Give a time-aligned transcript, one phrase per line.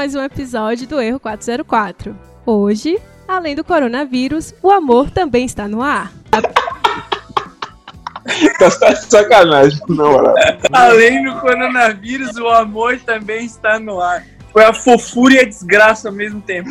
[0.00, 2.16] Mais um episódio do Erro 404.
[2.46, 2.98] Hoje,
[3.28, 6.10] além do coronavírus, o amor também está no ar.
[8.58, 10.32] tá sacanagem, não,
[10.72, 14.24] Além do coronavírus, o amor também está no ar.
[14.54, 16.70] Foi a fofura e a desgraça ao mesmo tempo.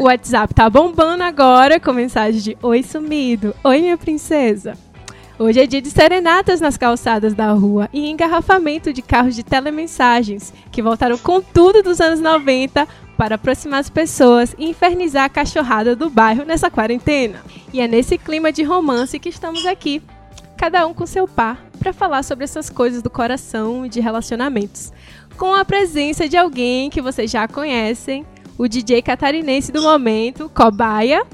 [0.00, 4.76] o WhatsApp tá bombando agora com mensagem de Oi sumido, Oi minha princesa.
[5.38, 10.50] Hoje é dia de serenatas nas calçadas da rua e engarrafamento de carros de telemensagens,
[10.72, 15.94] que voltaram com tudo dos anos 90 para aproximar as pessoas e infernizar a cachorrada
[15.94, 17.42] do bairro nessa quarentena.
[17.70, 20.00] E é nesse clima de romance que estamos aqui,
[20.56, 24.90] cada um com seu par, para falar sobre essas coisas do coração e de relacionamentos.
[25.36, 28.24] Com a presença de alguém que vocês já conhecem,
[28.56, 31.26] o DJ catarinense do momento, Cobaia,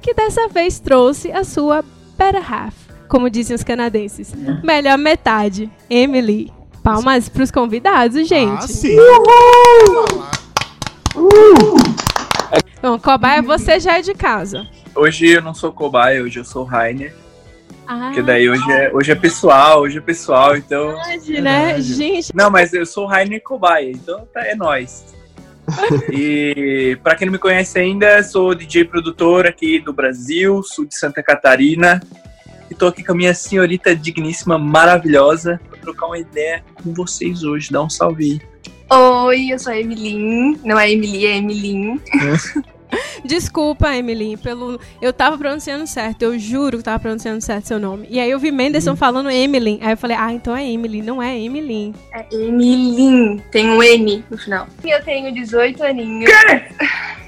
[0.00, 1.84] que dessa vez trouxe a sua
[2.16, 4.32] better half como dizem os canadenses.
[4.62, 6.50] Melhor metade, Emily.
[6.82, 8.64] Palmas para os convidados, gente.
[8.64, 8.96] Ah, sim.
[8.96, 10.24] Uhul!
[11.16, 11.76] Uhul!
[12.80, 14.66] Bom, cobaia, você já é de casa.
[14.94, 17.14] Hoje eu não sou cobaia, hoje eu sou Rainer.
[17.86, 18.06] Ah.
[18.06, 20.94] Porque daí hoje é, hoje é pessoal, hoje é pessoal, então.
[20.94, 21.72] Verdade, né?
[21.72, 22.34] É, gente.
[22.34, 25.04] Não, mas eu sou Rainer Cobaia, então tá, é nós.
[26.12, 30.96] e para quem não me conhece ainda, sou DJ produtor aqui do Brasil, sul de
[30.96, 32.00] Santa Catarina.
[32.70, 37.42] E tô aqui com a minha senhorita digníssima, maravilhosa, pra trocar uma ideia com vocês
[37.42, 37.72] hoje.
[37.72, 38.40] Dá um salve
[38.88, 38.96] aí.
[38.96, 40.58] Oi, eu sou a Emilin.
[40.64, 42.00] Não é Emily, é Emilin.
[43.24, 44.80] Desculpa, Emily, pelo.
[45.00, 48.06] Eu tava pronunciando certo, eu juro que tava pronunciando certo seu nome.
[48.10, 48.96] E aí eu vi Menderson hum.
[48.96, 49.78] falando Emily.
[49.82, 51.94] Aí eu falei, ah, então é Emily, não é Emily.
[52.12, 53.38] É Emilin.
[53.50, 54.66] Tem um M no final.
[54.84, 56.30] Eu tenho 18 aninhos.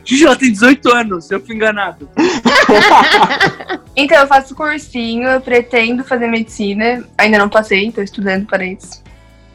[0.05, 2.09] Gigi, ela tem 18 anos, eu fui enganado.
[3.95, 7.05] então, eu faço cursinho, eu pretendo fazer medicina.
[7.17, 9.03] Ainda não passei, tô estudando para isso.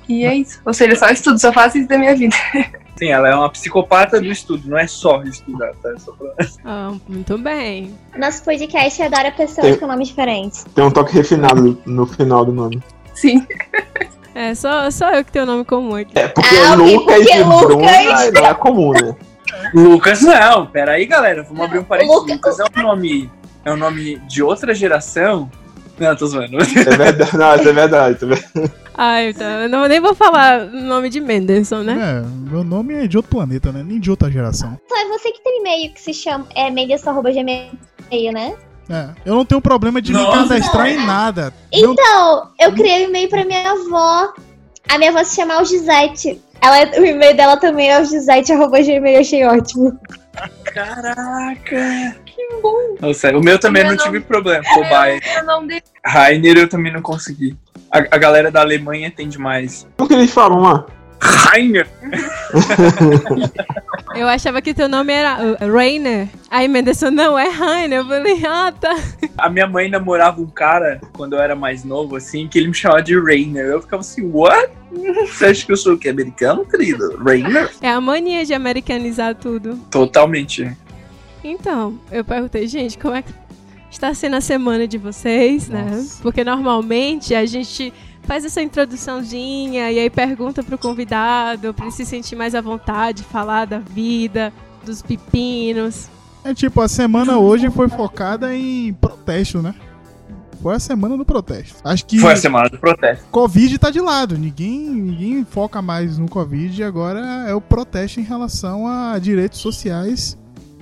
[0.08, 0.62] E é isso.
[0.66, 2.36] Ou seja, só estudo, só faço isso da minha vida.
[2.98, 5.92] Sim, ela é uma psicopata do estudo, não é só estudar, tá?
[5.92, 6.34] É só pra...
[6.66, 7.94] ah, muito bem.
[8.18, 10.66] Nosso podcast adora pessoas tem, com nomes diferentes.
[10.74, 12.82] Tem um toque refinado no final do nome.
[13.14, 13.46] Sim.
[14.36, 16.12] É, só, só eu que tenho o nome comum aqui.
[16.14, 17.66] É, porque ah, Lucas porque e Lucas...
[17.66, 19.16] Bruna não é comum, né?
[19.74, 22.16] Lucas não, peraí, galera, vamos abrir um parênteses.
[22.16, 23.32] Lucas, Lucas é um nome,
[23.66, 25.50] é um nome de outra geração.
[26.00, 26.58] Não, tô zoando.
[26.58, 28.18] É verdade, não, é verdade.
[28.96, 29.46] Ai, tá.
[29.64, 32.24] Eu não, nem vou falar o nome de Menderson, né?
[32.24, 33.84] É, meu nome é de outro planeta, né?
[33.84, 34.80] Nem de outra geração.
[34.88, 38.56] Só é você que tem e-mail que se chama é menderson.gmail, né?
[38.90, 40.42] É, eu não tenho problema de Nossa.
[40.44, 41.54] me cadastrar em nada.
[41.72, 44.34] Então, eu criei um e-mail pra minha avó.
[44.88, 46.42] A minha avó se chama Algisete.
[46.62, 50.00] Ela, o e-mail dela também é algisete.gmail, achei ótimo.
[50.64, 52.16] Caraca!
[52.62, 52.96] Bom!
[53.00, 55.20] Nossa, o meu também não tive problema, cobaia.
[56.06, 57.56] Rainer eu também não consegui.
[57.92, 59.88] A, a galera da Alemanha tem demais.
[59.96, 60.86] Como que eles falam lá?
[61.20, 61.88] Rainer!
[64.16, 66.28] Eu achava que teu nome era uh, Rainer.
[66.50, 68.00] Aí Menderson, não, é Rainer.
[68.00, 68.96] Eu falei, ah, tá.
[69.38, 72.74] A minha mãe namorava um cara, quando eu era mais novo, assim, que ele me
[72.74, 73.66] chamava de Rainer.
[73.66, 74.72] Eu ficava assim, what?
[75.28, 76.10] Você acha que eu sou o que?
[76.10, 77.16] Americano, querido?
[77.18, 77.70] Rainer?
[77.82, 79.76] É a mania de americanizar tudo.
[79.92, 80.76] Totalmente.
[81.50, 83.34] Então, eu perguntei, gente, como é que
[83.90, 85.84] está sendo a semana de vocês, né?
[85.84, 85.96] Nossa.
[85.96, 86.08] né?
[86.22, 87.94] Porque normalmente a gente
[88.24, 93.24] faz essa introduçãozinha e aí pergunta pro convidado para ele se sentir mais à vontade,
[93.24, 94.52] falar da vida,
[94.86, 96.10] dos pepinos.
[96.44, 99.74] É tipo, a semana hoje foi focada em protesto, né?
[100.62, 101.80] Foi a semana do protesto.
[101.84, 102.20] Acho que.
[102.20, 103.26] Foi a semana do protesto.
[103.32, 104.38] Covid tá de lado.
[104.38, 106.84] Ninguém, ninguém foca mais no Covid.
[106.84, 110.38] Agora é o protesto em relação a direitos sociais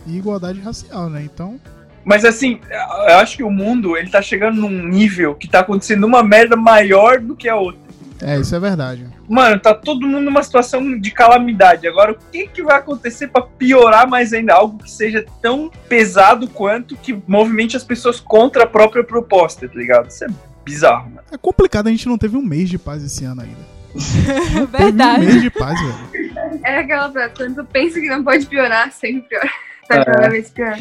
[0.05, 1.23] e igualdade racial, né?
[1.23, 1.59] Então.
[2.03, 2.59] Mas assim,
[3.07, 6.55] eu acho que o mundo ele tá chegando num nível que tá acontecendo uma merda
[6.55, 7.85] maior do que a outra.
[8.21, 9.05] É, isso é verdade.
[9.27, 11.87] Mano, tá todo mundo numa situação de calamidade.
[11.87, 14.53] Agora, o que, que vai acontecer para piorar mais ainda?
[14.53, 19.75] Algo que seja tão pesado quanto que movimente as pessoas contra a própria proposta, tá
[19.75, 20.09] ligado?
[20.09, 20.27] Isso é
[20.63, 21.27] bizarro, mano.
[21.31, 23.75] É complicado, a gente não teve um mês de paz esse ano ainda.
[24.77, 25.25] verdade.
[25.25, 26.59] um mês de paz, velho.
[26.63, 29.49] É aquela frase, quando tu pensa que não pode piorar, sempre piora.
[29.87, 30.05] Tá é.
[30.05, 30.77] cada vez pior.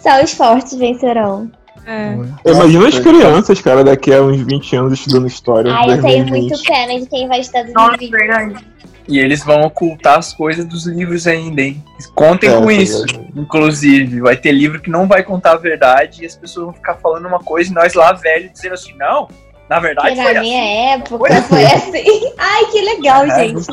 [0.00, 1.50] Só os fortes vencerão.
[1.86, 2.16] É.
[2.50, 5.72] Imagina as crianças, cara, daqui a uns 20 anos estudando história.
[5.72, 7.74] Ai, eu tenho muito pena de quem vai estudar 2020.
[7.74, 8.74] Nossa, verdade.
[9.06, 11.84] E eles vão ocultar as coisas dos livros ainda, hein?
[12.14, 14.20] Contem é, com isso, é inclusive.
[14.20, 17.26] Vai ter livro que não vai contar a verdade e as pessoas vão ficar falando
[17.26, 19.28] uma coisa e nós lá velho dizendo assim, não,
[19.68, 21.02] na verdade que foi na minha assim.
[21.02, 22.32] época foi assim.
[22.38, 23.66] Ai, que legal, é, gente.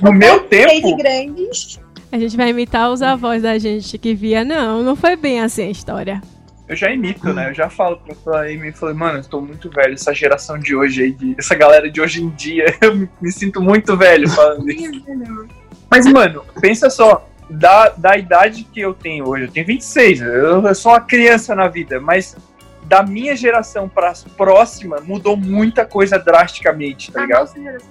[0.00, 0.96] No, no meu tempo...
[2.10, 4.44] A gente vai imitar os avós da gente que via.
[4.44, 6.22] Não, não foi bem assim a história.
[6.66, 7.50] eu já imito, né?
[7.50, 10.74] Eu já falo pra, pra Amy, falei, mano, eu tô muito velho, essa geração de
[10.74, 14.28] hoje aí, de, essa galera de hoje em dia, eu me, me sinto muito velho
[14.28, 15.02] falando isso.
[15.90, 20.66] Mas, mano, pensa só, da, da idade que eu tenho hoje, eu tenho 26, eu,
[20.66, 22.36] eu sou uma criança na vida, mas
[22.84, 27.40] da minha geração pra próxima mudou muita coisa drasticamente, tá A ligado?
[27.40, 27.88] nossa geração.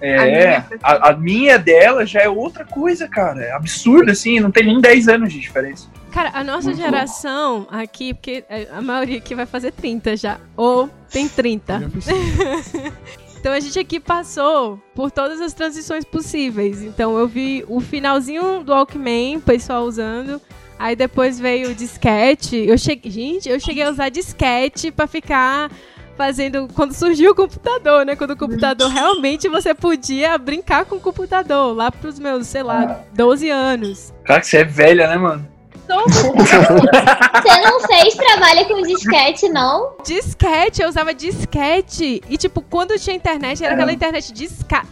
[0.00, 3.40] É, minha foi- a, a minha dela já é outra coisa, cara.
[3.42, 5.88] É absurdo, assim, não tem nem 10 anos de diferença.
[6.12, 10.38] Cara, a nossa Muito geração aqui, porque é, a maioria aqui vai fazer 30 já,
[10.56, 11.80] ou tem 30.
[11.80, 12.06] Já fiz-
[13.40, 16.82] Então a gente aqui passou por todas as transições possíveis.
[16.82, 20.40] Então eu vi o finalzinho do Walkman, o pessoal usando.
[20.76, 22.56] Aí depois veio o disquete.
[22.56, 25.70] Eu cheguei, gente, eu cheguei a usar disquete pra ficar
[26.18, 28.16] fazendo quando surgiu o computador, né?
[28.16, 33.04] Quando o computador realmente você podia brincar com o computador, lá pros meus, sei lá,
[33.14, 34.12] 12 anos.
[34.24, 35.48] Cara, que você é velha, né, mano?
[35.88, 39.96] Você não fez trabalho com disquete, não?
[40.04, 42.22] disquete, eu usava disquete.
[42.28, 44.82] E, tipo, quando tinha internet, era aquela internet disca...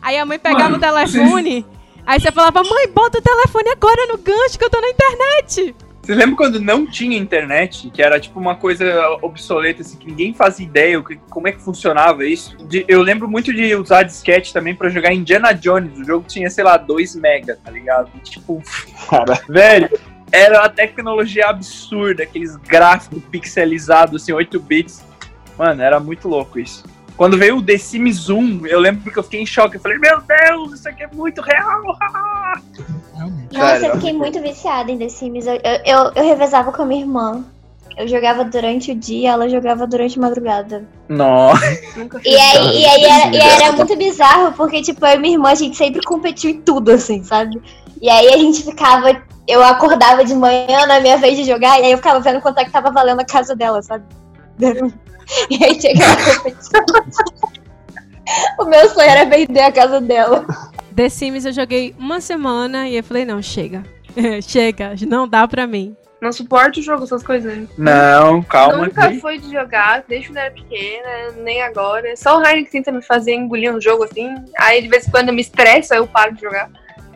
[0.00, 1.66] Aí a mãe pegava Mano, o telefone,
[2.06, 5.76] aí você falava, mãe, bota o telefone agora no gancho que eu tô na internet.
[6.08, 7.90] Você lembra quando não tinha internet?
[7.90, 8.86] Que era tipo uma coisa
[9.20, 12.56] obsoleta, assim, que ninguém fazia ideia que- como é que funcionava isso.
[12.66, 15.98] De- eu lembro muito de usar disquete também pra jogar Indiana Jones.
[15.98, 18.10] O jogo tinha, sei lá, 2 mega, tá ligado?
[18.16, 18.62] E, tipo,
[19.10, 19.90] Cara, velho,
[20.32, 25.04] era uma tecnologia absurda, aqueles gráficos pixelizados, assim, 8 bits.
[25.58, 26.84] Mano, era muito louco isso.
[27.18, 29.76] Quando veio o The Sims 1, eu lembro que eu fiquei em choque.
[29.76, 31.82] Eu falei, meu Deus, isso aqui é muito real.
[33.12, 33.58] Realmente.
[33.58, 35.44] Nossa, eu fiquei muito viciada em The Sims.
[35.44, 37.44] Eu, eu, eu, eu revezava com a minha irmã.
[37.96, 40.86] Eu jogava durante o dia, ela jogava durante a madrugada.
[41.08, 41.66] Nossa.
[42.24, 45.50] E aí, e aí era, e era muito bizarro, porque, tipo, eu e minha irmã,
[45.50, 47.60] a gente sempre competiu em tudo, assim, sabe?
[48.00, 49.20] E aí a gente ficava.
[49.48, 52.58] Eu acordava de manhã na minha vez de jogar, e aí eu ficava vendo quanto
[52.58, 54.04] é que tava valendo a casa dela, sabe?
[55.50, 56.84] E aí tinha aquela competição.
[58.58, 60.44] O meu sonho era vender a casa dela.
[60.94, 63.82] The Sims eu joguei uma semana e eu falei, não, chega.
[64.42, 65.96] chega, não dá pra mim.
[66.20, 67.66] Não suporto o jogo, essas coisas.
[67.78, 68.84] Não, calma.
[68.84, 71.08] Nunca foi de jogar, desde quando eu era pequena,
[71.42, 72.14] nem agora.
[72.16, 74.34] Só o Rainer que tenta me fazer engolir um jogo assim.
[74.58, 76.68] Aí de vez em quando eu me estresso, aí eu paro de jogar.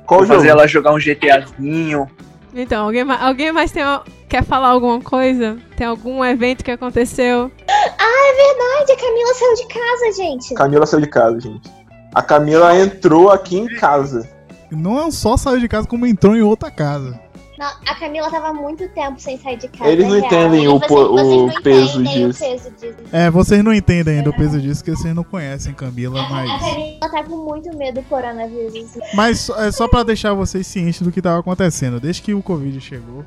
[0.07, 0.39] qual Vou jogo?
[0.39, 2.09] fazer ela jogar um GTAzinho.
[2.55, 3.83] Então, alguém, ma- alguém mais tem,
[4.29, 5.59] quer falar alguma coisa?
[5.77, 7.51] Tem algum evento que aconteceu?
[7.69, 10.55] Ai, a Camila saiu de casa, gente.
[10.55, 11.71] Camila saiu de casa, gente.
[12.15, 14.29] A Camila entrou aqui em casa.
[14.71, 17.19] Não só saiu de casa, como entrou em outra casa.
[17.63, 19.89] Não, a Camila tava muito tempo sem sair de casa.
[19.89, 20.27] Eles não é real.
[20.33, 22.45] entendem E o vocês- o não peso entendem disso.
[22.45, 22.97] O peso disso.
[23.13, 26.61] É, vocês não entendem ainda o peso disso, porque vocês não conhecem Camila, A mas.
[26.61, 28.73] Camila tá com muito medo do coronavírus.
[29.15, 32.01] Mas só- é só pra deixar vocês cientes do que tava acontecendo.
[32.01, 33.25] Desde que o Covid chegou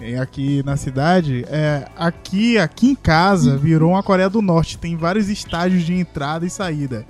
[0.00, 4.78] é, aqui na cidade, é, aqui, aqui em casa virou uma Coreia do Norte.
[4.78, 7.06] Tem vários estágios de entrada e saída.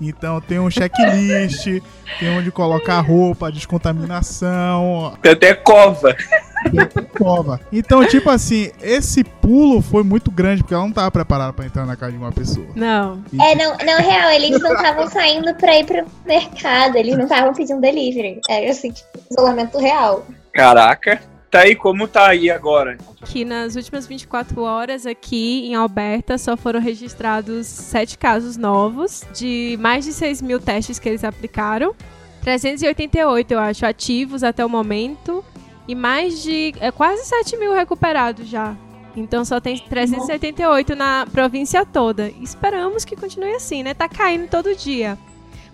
[0.00, 1.64] Então tem um checklist,
[2.18, 6.14] tem onde colocar roupa, descontaminação, Tem até cova.
[7.12, 7.60] prova.
[7.72, 11.86] Então, tipo assim, esse pulo foi muito grande, porque ela não tava preparada pra entrar
[11.86, 12.66] na casa de uma pessoa.
[12.74, 13.22] Não.
[13.32, 17.24] E, É, não, não, real, eles não estavam saindo pra ir pro mercado, eles não
[17.24, 18.40] estavam pedindo delivery.
[18.48, 20.26] Era assim, tipo, isolamento real.
[20.52, 21.20] Caraca.
[21.54, 22.98] Tá aí, como tá aí agora?
[23.26, 29.76] Que nas últimas 24 horas aqui em Alberta só foram registrados sete casos novos, de
[29.78, 31.94] mais de 6 mil testes que eles aplicaram.
[32.42, 35.44] 388, eu acho, ativos até o momento.
[35.86, 38.76] E mais de é, quase 7 mil recuperados já.
[39.14, 42.32] Então só tem 388 na província toda.
[42.42, 43.94] Esperamos que continue assim, né?
[43.94, 45.16] Tá caindo todo dia.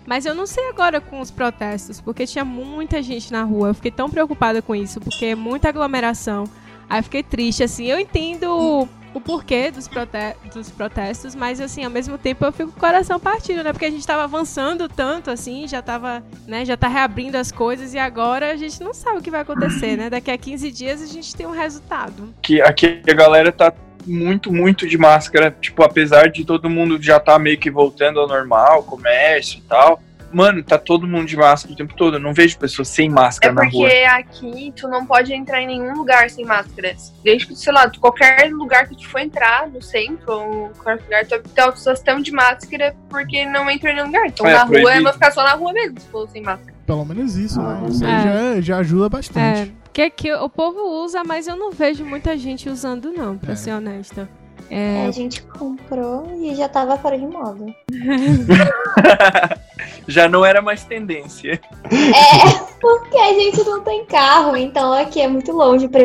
[0.05, 3.69] Mas eu não sei agora com os protestos, porque tinha muita gente na rua.
[3.69, 6.45] Eu fiquei tão preocupada com isso, porque é muita aglomeração.
[6.89, 7.85] Aí eu fiquei triste, assim.
[7.85, 10.17] Eu entendo o porquê dos, prote
[10.53, 13.71] dos protestos, mas, assim, ao mesmo tempo eu fico com o coração partido, né?
[13.71, 16.65] Porque a gente tava avançando tanto, assim, já tava, né?
[16.65, 19.97] Já tá reabrindo as coisas e agora a gente não sabe o que vai acontecer,
[19.97, 20.09] né?
[20.09, 22.33] Daqui a 15 dias a gente tem um resultado.
[22.41, 23.73] Que aqui a galera tá
[24.05, 25.55] muito, muito de máscara.
[25.59, 30.01] Tipo, apesar de todo mundo já tá meio que voltando ao normal, comércio e tal.
[30.33, 32.15] Mano, tá todo mundo de máscara o tempo todo.
[32.15, 33.89] Eu não vejo pessoas sem É máscara na porque rua.
[34.17, 36.95] aqui tu não pode entrar em nenhum lugar sem máscara.
[37.23, 41.03] Desde que, sei lá, tu- qualquer lugar que tu for entrar, no centro ou qualquer
[41.03, 44.25] lugar, tu, tu, as pessoas estão de máscara porque não entram em nenhum lugar.
[44.27, 44.89] Então É, na rua proibido.
[44.99, 46.71] é pra ficar só na rua mesmo, se for sem máscara.
[46.85, 47.81] pelo menos isso, né?
[47.89, 48.21] Isso aí É.
[48.55, 49.71] já, já ajuda É, bastante.
[49.83, 53.55] porque aqui o povo usa, mas eu não vejo muita gente usando, não, pra É.
[53.55, 54.27] ser honesta.
[54.73, 57.65] É, A gente comprou e já tava fora de moda.
[60.07, 61.59] Já não era mais tendência.
[61.85, 66.01] É, porque a gente não tem carro, então aqui é muito longe pra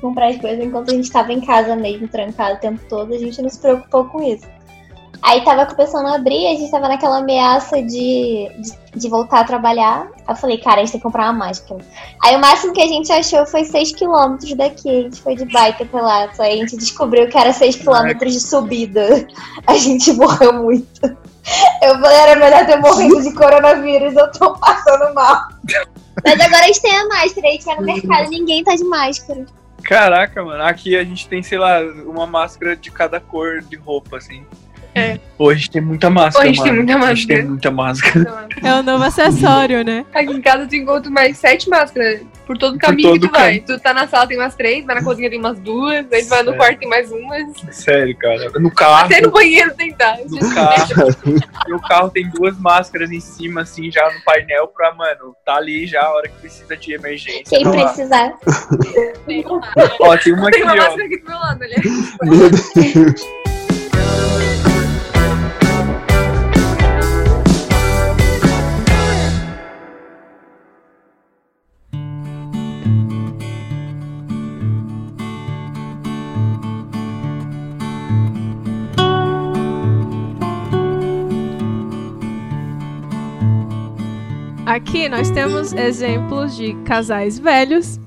[0.00, 0.64] comprar as coisas.
[0.64, 3.58] Enquanto a gente tava em casa mesmo, trancado o tempo todo, a gente não se
[3.58, 4.46] preocupou com isso.
[5.22, 9.44] Aí tava começando a abrir, a gente tava naquela ameaça de, de, de voltar a
[9.44, 10.08] trabalhar.
[10.26, 11.80] Eu falei, cara, a gente tem que comprar uma máscara.
[12.22, 14.88] Aí o máximo que a gente achou foi 6km daqui.
[14.88, 16.32] A gente foi de bike até lá.
[16.32, 19.26] Só aí a gente descobriu que era 6km de subida.
[19.66, 21.04] A gente morreu muito.
[21.82, 25.48] Eu falei, era melhor ter morrido de coronavírus, eu tô passando mal.
[26.24, 28.74] Mas agora a gente tem a máscara, a gente vai no mercado e ninguém tá
[28.74, 29.46] de máscara.
[29.82, 30.62] Caraca, mano.
[30.62, 34.44] Aqui a gente tem, sei lá, uma máscara de cada cor de roupa, assim.
[34.94, 35.18] É.
[35.38, 36.84] Pô, a gente tem muita máscara, Pô, a gente tem mano.
[36.84, 37.48] muita A gente tem máscara.
[37.48, 38.48] muita máscara.
[38.62, 40.04] é o novo acessório, né?
[40.12, 42.20] Aqui em casa tu encontra mais sete máscaras.
[42.46, 43.60] Por todo Por caminho todo que tu vai.
[43.60, 46.28] Tu tá na sala tem umas três, vai na cozinha tem umas duas, aí tu
[46.28, 47.46] vai no quarto tem mais umas.
[47.70, 48.50] Sério, cara.
[48.58, 49.04] No carro.
[49.06, 50.18] Até no banheiro tem tá.
[50.28, 50.88] No carro.
[51.68, 55.86] no carro tem duas máscaras em cima, assim, já no painel pra, mano, tá ali
[55.86, 57.44] já a hora que precisa de emergência.
[57.48, 57.84] Quem Tá lá.
[57.84, 58.32] precisar.
[60.00, 60.76] Ó, tem uma Tem aqui, uma ó.
[60.76, 61.76] máscara aqui do meu lado, olha.
[62.24, 63.26] Meu Deus.
[84.70, 87.98] Aqui nós temos exemplos de casais velhos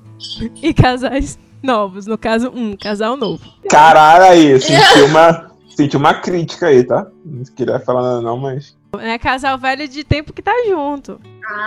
[0.61, 2.07] e casais novos.
[2.07, 3.43] No caso, um casal novo.
[3.69, 7.05] Caralho aí, senti uma, senti uma crítica aí, tá?
[7.25, 8.77] Não queria falar nada não, mas...
[8.97, 11.19] É casal velho de tempo que tá junto.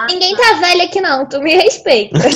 [0.09, 2.17] Ninguém tá velho aqui não, tu me respeita.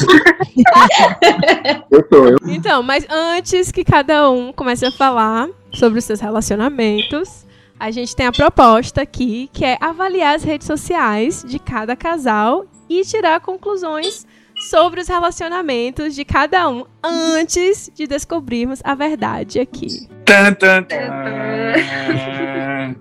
[1.90, 2.36] Eu tô, eu.
[2.46, 7.46] Então, mas antes que cada um comece a falar sobre os seus relacionamentos,
[7.80, 12.66] a gente tem a proposta aqui, que é avaliar as redes sociais de cada casal
[12.90, 14.26] e tirar conclusões
[14.68, 20.06] sobre os relacionamentos de cada um antes de descobrirmos a verdade aqui.
[20.26, 20.98] Tan, tan, tan.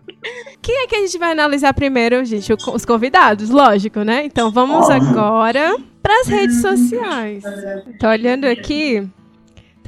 [0.62, 2.53] Quem é que a gente vai analisar primeiro, gente?
[2.53, 4.24] Os convidados, lógico, né?
[4.24, 7.43] Então vamos agora para as redes sociais.
[8.00, 9.05] Tô olhando aqui,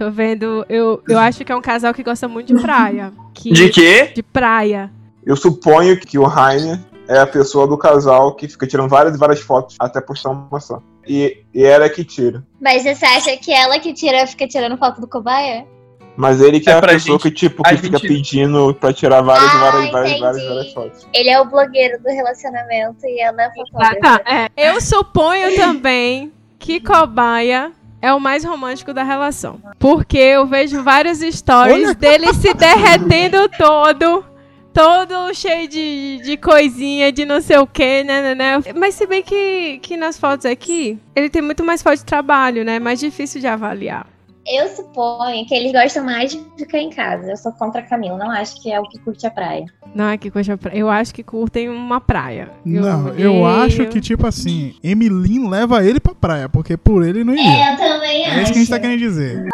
[0.01, 0.65] tô vendo.
[0.67, 3.13] Eu, eu acho que é um casal que gosta muito de praia.
[3.36, 4.12] Que, De quê?
[4.15, 4.89] de praia.
[5.24, 9.20] Eu suponho que o Rainer é a pessoa do casal que fica tirando várias e
[9.20, 10.81] várias fotos até postar uma só.
[11.08, 12.43] E, e ela é que tira.
[12.60, 15.65] Mas você acha que ela que tira, fica tirando foto do cobaia?
[16.17, 18.91] Mas ele que É é, a pessoa gente- que, tipo, que fica gente- pedindo pra
[18.91, 21.08] tirar várias, Ah, várias, várias, várias, várias fotos.
[21.13, 24.00] Ele é o blogueiro do relacionamento e ela é a Ah, fotógrafa.
[24.00, 24.22] tá.
[24.25, 24.50] É.
[24.72, 29.62] Eu suponho também que cobaia é o mais romântico da relação.
[29.77, 31.96] Porque eu vejo vários stories Olha.
[31.96, 34.25] dele se derretendo todo.
[34.74, 38.74] Todo cheio de, de coisinha, de não sei o que, né, né, né.
[38.74, 42.63] Mas se bem que, que nas fotos aqui, ele tem muito mais foto de trabalho,
[42.63, 42.79] né?
[42.79, 44.08] Mais difícil de avaliar.
[44.51, 47.31] Eu suponho que eles gostam mais de ficar em casa.
[47.31, 49.65] Eu sou contra a Camila, não acho que é o que curte a praia.
[49.96, 50.75] Não é que coisa pra...
[50.75, 52.51] Eu acho que curtem uma praia.
[52.65, 57.24] Não, eu olhei, acho que, tipo assim, Emilin leva ele pra praia, porque por ele
[57.24, 57.72] não iria.
[57.72, 59.48] eu também É isso que a gente tá querendo dizer.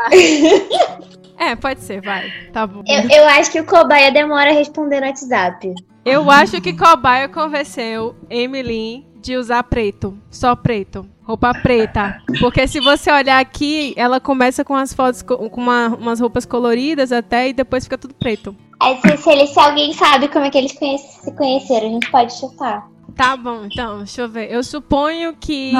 [1.40, 2.32] É, pode ser, vai.
[2.52, 2.84] Tá bom.
[2.88, 5.72] Eu, eu acho que o cobaia demora a responder no WhatsApp.
[6.08, 10.18] Eu acho que Cobaia convenceu Emily de usar preto.
[10.30, 11.08] Só preto.
[11.24, 12.22] Roupa preta.
[12.40, 16.46] Porque se você olhar aqui, ela começa com as fotos co- com uma- umas roupas
[16.46, 18.56] coloridas até e depois fica tudo preto.
[18.80, 21.92] Aí se, se, ele- se alguém sabe como é que eles conhece- se conheceram, a
[21.92, 22.88] gente pode chutar.
[23.16, 24.52] Tá bom, então, deixa eu ver.
[24.52, 25.72] Eu suponho que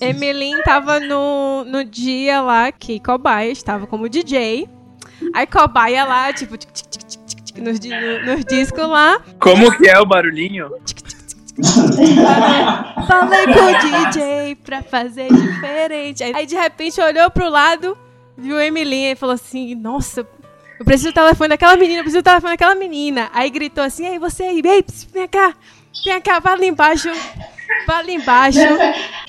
[0.00, 4.68] Emeline tava no, no dia lá que Cobaia estava como DJ.
[5.34, 7.05] Aí Cobaia lá, tipo, tic, tic, tic,
[7.60, 9.20] nos, no- nos discos lá.
[9.40, 10.70] Como que é o barulhinho?
[13.06, 16.22] Falei com o DJ pra fazer diferente.
[16.22, 17.96] Aí, de repente olhou pro lado,
[18.36, 20.26] viu Emilinha e falou assim: Nossa,
[20.78, 23.30] eu preciso do telefone daquela menina, eu preciso do telefone daquela menina.
[23.32, 25.54] Aí gritou assim: Ei, você aí, ei, ps, vem cá,
[26.04, 27.08] vem cá, vai ali embaixo,
[27.86, 28.58] vai ali embaixo.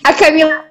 [0.04, 0.66] A Camila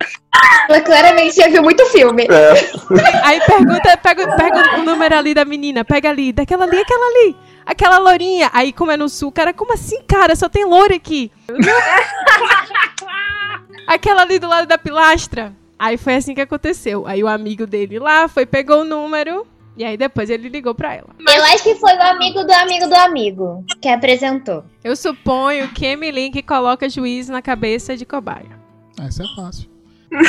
[0.69, 2.25] ela claramente já viu muito filme.
[2.25, 7.07] É, Aí pergunta, pega, pega o número ali da menina, pega ali, daquela ali, aquela
[7.07, 7.37] ali.
[7.65, 8.51] Aquela lourinha.
[8.53, 10.37] Aí, como é no sul, cara, como assim, cara?
[10.37, 11.33] Só tem loura aqui.
[13.89, 15.53] aquela ali do lado da pilastra.
[15.77, 17.05] Aí foi assim que aconteceu.
[17.07, 19.45] Aí o amigo dele lá foi, pegou o número.
[19.77, 21.09] E aí depois ele ligou pra ela.
[21.29, 24.65] Eu acho que foi o amigo do amigo do amigo que apresentou.
[24.83, 28.59] Eu suponho que Emily que coloca juiz na cabeça de cobaia.
[28.99, 29.69] Ah, Isso é fácil.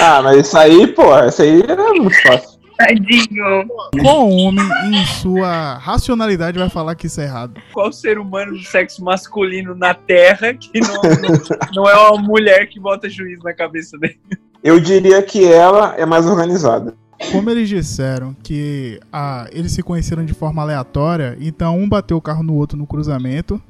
[0.01, 2.57] Ah, mas isso aí, pô, isso aí é muito fácil.
[2.77, 3.67] Tadinho.
[4.01, 7.59] Qual homem, em sua racionalidade, vai falar que isso é errado?
[7.73, 12.67] Qual ser humano do sexo masculino na Terra que não, não, não é uma mulher
[12.67, 14.19] que bota juiz na cabeça dele?
[14.63, 16.95] Eu diria que ela é mais organizada.
[17.31, 22.21] Como eles disseram que ah, eles se conheceram de forma aleatória, então um bateu o
[22.21, 23.61] carro no outro no cruzamento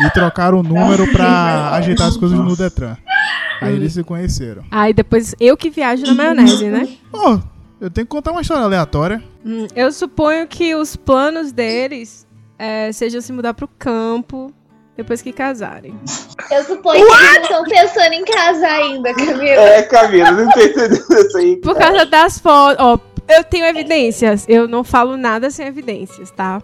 [0.00, 2.96] e trocaram o número pra ajeitar as coisas no Detran.
[3.60, 4.64] Aí eles se conheceram.
[4.70, 6.88] Aí depois eu que viajo na maionese, né?
[7.12, 7.40] Ó,
[7.80, 9.22] eu tenho que contar uma história aleatória.
[9.44, 12.26] Hum, eu suponho que os planos deles
[12.58, 14.52] é, sejam se mudar pro campo
[14.98, 15.94] depois que casarem.
[16.50, 19.62] Eu suponho que eles estão pensando em casar ainda, Camila.
[19.62, 21.56] É, Camila, não tô entendendo isso aí.
[21.58, 22.84] Por causa das fotos.
[22.84, 24.44] Ó, eu tenho evidências.
[24.48, 26.60] Eu não falo nada sem evidências, tá?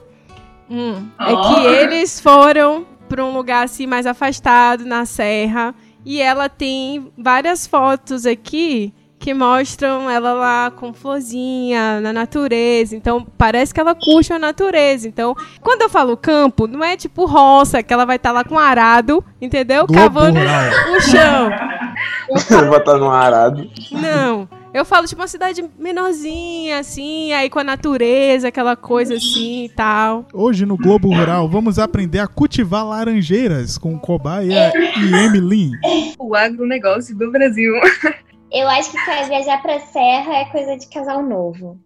[0.69, 5.73] Hum, é que eles foram pra um lugar assim mais afastado, na serra.
[6.05, 8.93] E ela tem várias fotos aqui
[9.25, 12.95] que mostram ela lá com florzinha na natureza.
[12.95, 15.09] Então, parece que ela curte a natureza.
[15.09, 18.59] Então, quando eu falo campo, não é tipo roça, que ela vai estar lá com
[18.59, 19.87] arado, entendeu?
[19.87, 22.69] Globo Cavando o chão.
[22.69, 23.67] Botar no arado.
[23.91, 24.47] Não.
[24.75, 29.69] Eu falo tipo uma cidade menorzinha, assim, aí com a natureza, aquela coisa assim e
[29.71, 30.27] tal.
[30.35, 35.71] Hoje no Globo Rural vamos aprender a cultivar laranjeiras com Cobaia e Emily.
[36.19, 37.73] O agronegócio do Brasil.
[38.55, 41.79] Eu acho que pra viajar pra serra é coisa de casal novo.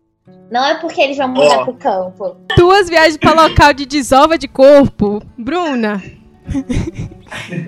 [0.50, 1.64] Não é porque eles vão mudar Ó.
[1.64, 2.37] pro campo.
[2.56, 5.22] Duas viagens pra local de desova de corpo.
[5.38, 6.02] Bruna.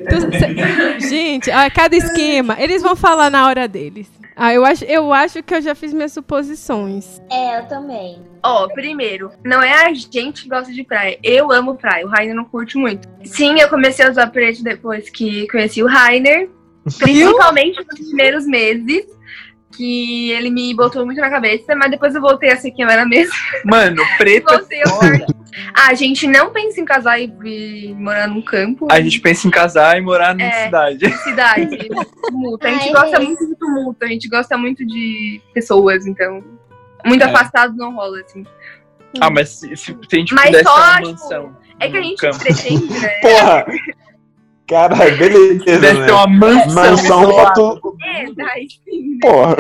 [0.09, 2.57] Tu- cê- Gente, ó, cada esquema.
[2.61, 4.09] Eles vão falar na hora deles.
[4.37, 7.21] Ah, eu acho, eu acho que eu já fiz minhas suposições.
[7.31, 8.23] É, eu também.
[8.43, 11.19] Ó, primeiro, não é a gente que gosta de praia.
[11.23, 12.07] Eu amo praia.
[12.07, 13.07] O Rainer não curte muito.
[13.25, 16.49] Sim, eu comecei a usar preto depois que conheci o Rainer.
[16.99, 19.05] Principalmente nos primeiros meses.
[19.73, 22.91] Que ele me botou muito na cabeça, mas depois eu voltei a ser quem eu
[22.91, 23.33] era mesmo.
[23.65, 24.87] Mano, preto Voltei a.
[25.75, 28.89] Ah, a gente não pensa em casar e, e morar num campo.
[28.91, 30.65] A gente pensa em casar e morar numa É.
[30.65, 31.11] cidade.
[31.23, 31.89] cidade,
[32.29, 32.67] tumulto.
[32.67, 33.21] A gente Ai, gosta é.
[33.21, 36.45] muito de tumulto, a gente gosta muito de pessoas, então.
[37.07, 37.27] Muito É.
[37.27, 38.45] afastado não rola, assim.
[39.21, 41.57] Ah, mas se, se, a gente Mas pudesse ter só, uma tipo, mansão.
[41.79, 42.39] É que a no gente campo.
[42.41, 43.09] pretende, né?
[43.23, 43.67] Porra!
[44.71, 46.07] Caralho, beleza, Pudesse né?
[46.07, 46.75] ter uma mansão.
[46.75, 47.97] Mansão pra tu.
[48.03, 49.11] É, daí sim.
[49.11, 49.19] né?
[49.21, 49.57] Porra.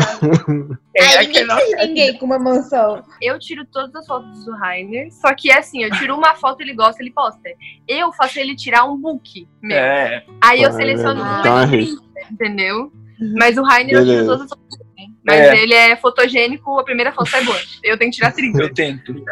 [0.96, 3.02] É, Aí é ninguém não- de ninguém com uma mansão.
[3.20, 6.60] Eu tiro todas as fotos do Rainer, só que é assim, eu tiro uma foto,
[6.60, 7.40] ele gosta, ele posta.
[7.88, 9.76] Eu faço ele tirar um book meu.
[9.76, 10.24] É.
[10.40, 12.92] Aí eu Pô, seleciono é um Então é entendeu?
[13.36, 14.26] Mas o Rainer eu tiro Beleza.
[14.26, 14.79] todas as fotos.
[15.24, 15.62] Mas É.
[15.62, 17.58] ele é fotogênico, a primeira foto é boa.
[17.84, 18.62] Eu tenho que tirar 30.
[18.62, 19.22] Eu tento.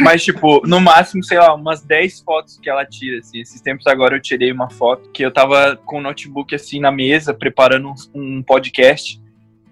[0.00, 3.40] Mas, tipo, no máximo, sei lá, umas 10 fotos que ela tira, assim.
[3.40, 6.90] Esses tempos agora eu tirei uma foto que eu tava com o notebook, assim, na
[6.92, 9.18] mesa, preparando um, um podcast.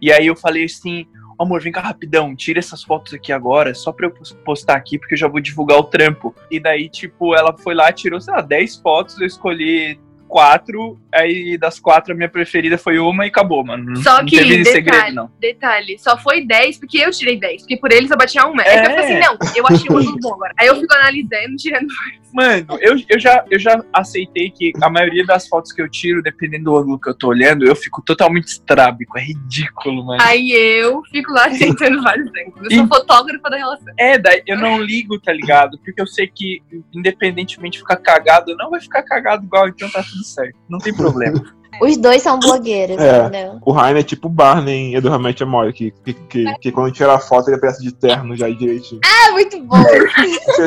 [0.00, 1.06] E aí eu falei assim,
[1.38, 4.98] amor, vem cá rapidão, tira essas fotos aqui agora, só pra eu pos- postar aqui,
[4.98, 6.34] porque eu já vou divulgar o trampo.
[6.50, 11.56] E daí, tipo, ela foi lá, tirou, sei lá, 10 fotos, eu escolhi quatro, aí
[11.56, 13.96] das quatro a minha preferida foi uma e acabou, mano.
[14.02, 15.30] Só não que, detalhe, segredo, não.
[15.40, 17.62] detalhe, só foi 10 porque eu tirei 10.
[17.62, 18.62] Porque por eles eu bati a uma.
[18.62, 18.84] É, que eu É.
[18.84, 20.52] falei assim, não, eu achei o ângulo bom agora.
[20.58, 21.86] Aí eu fico analisando, tirando.
[22.36, 26.22] Mano, eu, eu, já, eu já aceitei que a maioria das fotos que eu tiro,
[26.22, 29.18] dependendo do ângulo que eu tô olhando, eu fico totalmente estrábico.
[29.18, 30.22] É ridículo, mano.
[30.22, 32.70] Aí eu fico lá tentando vários ângulos.
[32.70, 33.94] Eu sou fotógrafa da relação.
[33.98, 35.78] É, daí eu não ligo, tá ligado?
[35.78, 40.02] Porque eu sei que, independentemente de ficar cagado, não vai ficar cagado igual, então tá
[40.02, 40.56] tudo certo.
[40.68, 41.55] Não tem problema.
[41.80, 43.20] Os dois são blogueiros, É.
[43.22, 43.58] entendeu?
[43.64, 47.14] O Rainer é tipo o Barney em Educamente Amor, que, que, que, que quando tira
[47.14, 49.00] a foto ele aparece de terno já direitinho.
[49.04, 49.76] Ah, muito bom.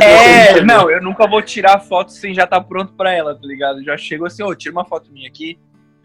[0.01, 3.45] É, não, eu nunca vou tirar a foto sem já tá pronto pra ela, tá
[3.45, 3.83] ligado?
[3.83, 5.57] Já chego assim, ô, tira uma foto minha aqui,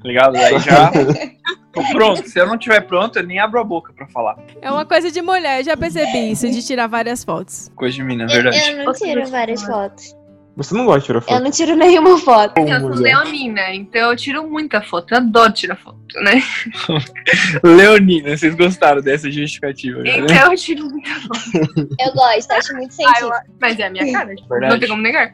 [0.03, 0.37] tá ligado?
[0.37, 0.91] Aí já
[1.73, 2.29] tô pronto.
[2.29, 4.37] Se eu não tiver pronto, eu nem abro a boca pra falar.
[4.63, 7.71] É uma coisa de mulher, eu já percebi isso, de tirar várias fotos.
[7.77, 8.71] Coisa de mina, é Eu, verdade.
[8.71, 10.17] eu não tiro várias fotos.
[10.57, 11.43] Você não gosta de tirar Eu foto?
[11.43, 12.59] não tiro nenhuma foto.
[12.61, 13.17] Eu sou mulher.
[13.17, 15.13] leonina, então eu tiro muita foto.
[15.13, 16.41] Eu adoro tirar foto, né?
[17.65, 20.19] Leonina, vocês gostaram dessa justificativa, né?
[20.19, 21.11] Então eu tiro muita
[21.99, 23.27] Eu gosto, acho muito Ah, sentido.
[23.27, 24.73] eu- Mas é a minha cara, tipo, Verdade.
[24.73, 25.33] não tem como negar.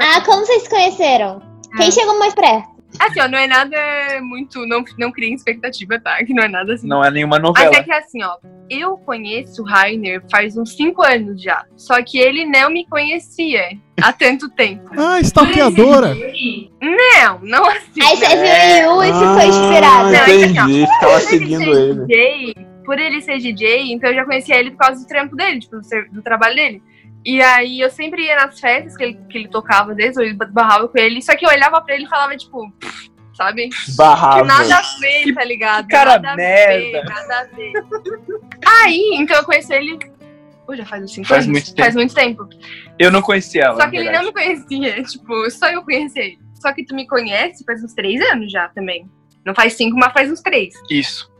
[0.00, 1.40] Ah, como vocês se conheceram?
[1.76, 1.90] Quem Ah.
[1.90, 2.68] chegou mais perto?
[3.06, 3.76] Assim, ó, não é nada
[4.22, 4.66] muito.
[4.66, 6.16] Não, não criem expectativa, tá?
[6.24, 6.86] Que não é nada assim.
[6.88, 7.74] Não é nenhuma novela.
[7.74, 8.36] é que assim, ó,
[8.70, 11.64] eu conheço o Rainer faz uns 5 anos já.
[11.76, 13.62] Só que ele não me conhecia
[14.00, 14.90] há tanto tempo.
[14.96, 16.14] Ah, stalkeadora.
[16.80, 18.02] Não, não assim.
[18.02, 18.80] Aí você né?
[18.80, 20.06] viu o Yu e ficou inspirado.
[20.06, 20.86] Ah, Não, é que assim, ó, entendi.
[20.86, 22.06] Ficava Por ele seguindo ser ele.
[22.06, 25.60] DJ, por ele ser DJ, então eu já conhecia ele por causa do trampo dele,
[25.60, 26.82] tipo, do, ser- do trabalho dele.
[27.24, 30.88] E aí eu sempre ia nas festas que ele, que ele tocava desde, eu barrava
[30.88, 32.72] com ele, só que eu olhava pra ele e falava, tipo,
[33.34, 33.68] sabe?
[33.86, 34.44] Que Barrava.
[34.44, 35.86] nada a ver, tá ligado?
[35.86, 36.98] que cara nada merda.
[36.98, 37.72] A ver, nada a ver.
[38.82, 39.98] Aí, então eu conheci ele
[40.66, 41.52] Ou já faz uns 5 Faz anos?
[41.52, 41.82] muito tempo.
[41.82, 42.48] Faz muito tempo.
[42.98, 43.80] Eu não conhecia ela.
[43.80, 44.24] Só que ele verdade.
[44.24, 46.38] não me conhecia, tipo, só eu conhecia ele.
[46.54, 49.08] Só que tu me conhece faz uns 3 anos já também.
[49.44, 50.74] Não faz 5, mas faz uns 3.
[50.90, 51.30] Isso.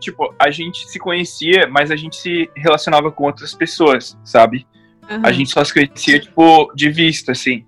[0.00, 4.66] Tipo, a gente se conhecia, mas a gente se relacionava com outras pessoas, sabe?
[5.08, 5.22] Aham.
[5.24, 7.64] A gente só se conhecia, tipo, de vista, assim.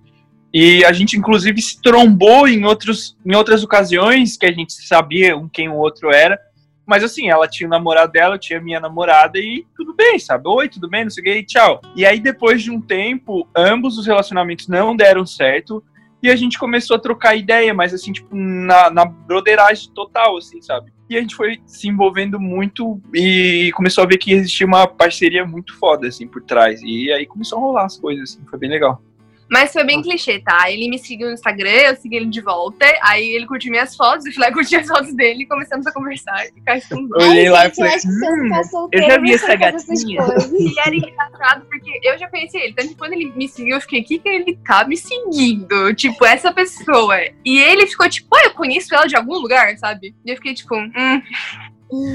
[0.52, 5.36] E a gente, inclusive, se trombou em, outros, em outras ocasiões que a gente sabia
[5.36, 6.38] um quem o outro era.
[6.84, 10.18] Mas, assim, ela tinha o namorado dela, eu tinha a minha namorada e tudo bem,
[10.18, 10.48] sabe?
[10.48, 11.04] Oi, tudo bem?
[11.04, 11.80] Não sei o que, e tchau.
[11.94, 15.84] E aí, depois de um tempo, ambos os relacionamentos não deram certo.
[16.22, 20.60] E a gente começou a trocar ideia, mas assim, tipo, na, na broderagem total, assim,
[20.60, 20.92] sabe?
[21.10, 25.44] E a gente foi se envolvendo muito e começou a ver que existia uma parceria
[25.44, 26.80] muito foda, assim, por trás.
[26.84, 29.02] E aí começou a rolar as coisas, assim, foi bem legal.
[29.50, 30.70] Mas foi bem clichê, tá?
[30.70, 32.86] Ele me seguiu no Instagram, eu segui ele de volta.
[33.02, 35.92] Aí ele curtiu minhas fotos, eu fui lá curtir as fotos dele e começamos a
[35.92, 40.22] conversar e ficar Eu olhei lá e falei, eu hum, eu já vi essa gatinha.
[40.58, 42.74] E era engraçado porque eu já conheci ele.
[42.74, 45.94] Tanto que quando ele me seguiu, eu fiquei, o que, que ele tá me seguindo?
[45.94, 47.16] Tipo, essa pessoa.
[47.44, 50.14] E ele ficou tipo, ah, eu conheço ela de algum lugar, sabe?
[50.24, 51.22] E eu fiquei tipo, hum,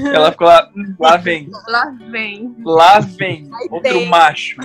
[0.06, 2.56] ela ficou lá, "Hum, lá vem, lá vem.
[2.64, 4.56] lá vem, outro macho.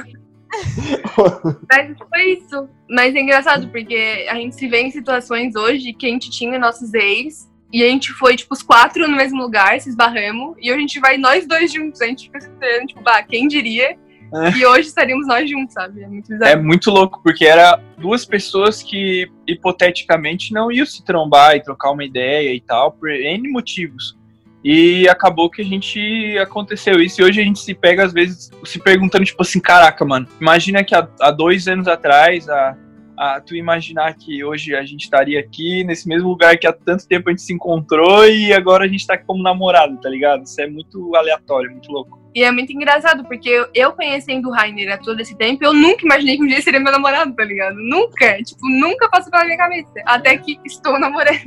[1.70, 2.70] Mas foi isso.
[2.90, 6.60] Mas é engraçado porque a gente se vê em situações hoje que a gente tinha
[6.60, 7.50] nossos ex.
[7.74, 10.58] E a gente foi, tipo, os quatro no mesmo lugar, se esbarramos.
[10.60, 12.02] E a gente vai nós dois juntos.
[12.02, 13.98] A gente fica esperando, tipo, bah, quem diria?
[14.34, 14.58] É.
[14.58, 16.04] E hoje estaríamos nós juntos, sabe?
[16.04, 16.34] É muito.
[16.44, 21.92] É muito louco, porque era duas pessoas que, hipoteticamente, não iam se trombar e trocar
[21.92, 24.18] uma ideia e tal, por N motivos.
[24.63, 27.21] E acabou que a gente aconteceu isso.
[27.21, 30.84] E hoje a gente se pega, às vezes, se perguntando, tipo assim, caraca, mano, imagina
[30.84, 32.78] que há, há dois anos atrás, a,
[33.17, 37.08] a, tu imaginar que hoje a gente estaria aqui, nesse mesmo lugar que há tanto
[37.08, 40.43] tempo a gente se encontrou e agora a gente tá aqui como namorado, tá ligado?
[40.43, 42.21] Isso é muito aleatório, muito louco.
[42.34, 45.74] E é muito engraçado, porque eu, eu conhecendo o Rainer há todo esse tempo, eu
[45.74, 47.76] nunca imaginei que um dia seria meu namorado, tá ligado?
[47.76, 48.41] Nunca.
[48.41, 49.91] Tipo, nunca passou pela minha cabeça.
[50.06, 51.41] Até que estou namorando.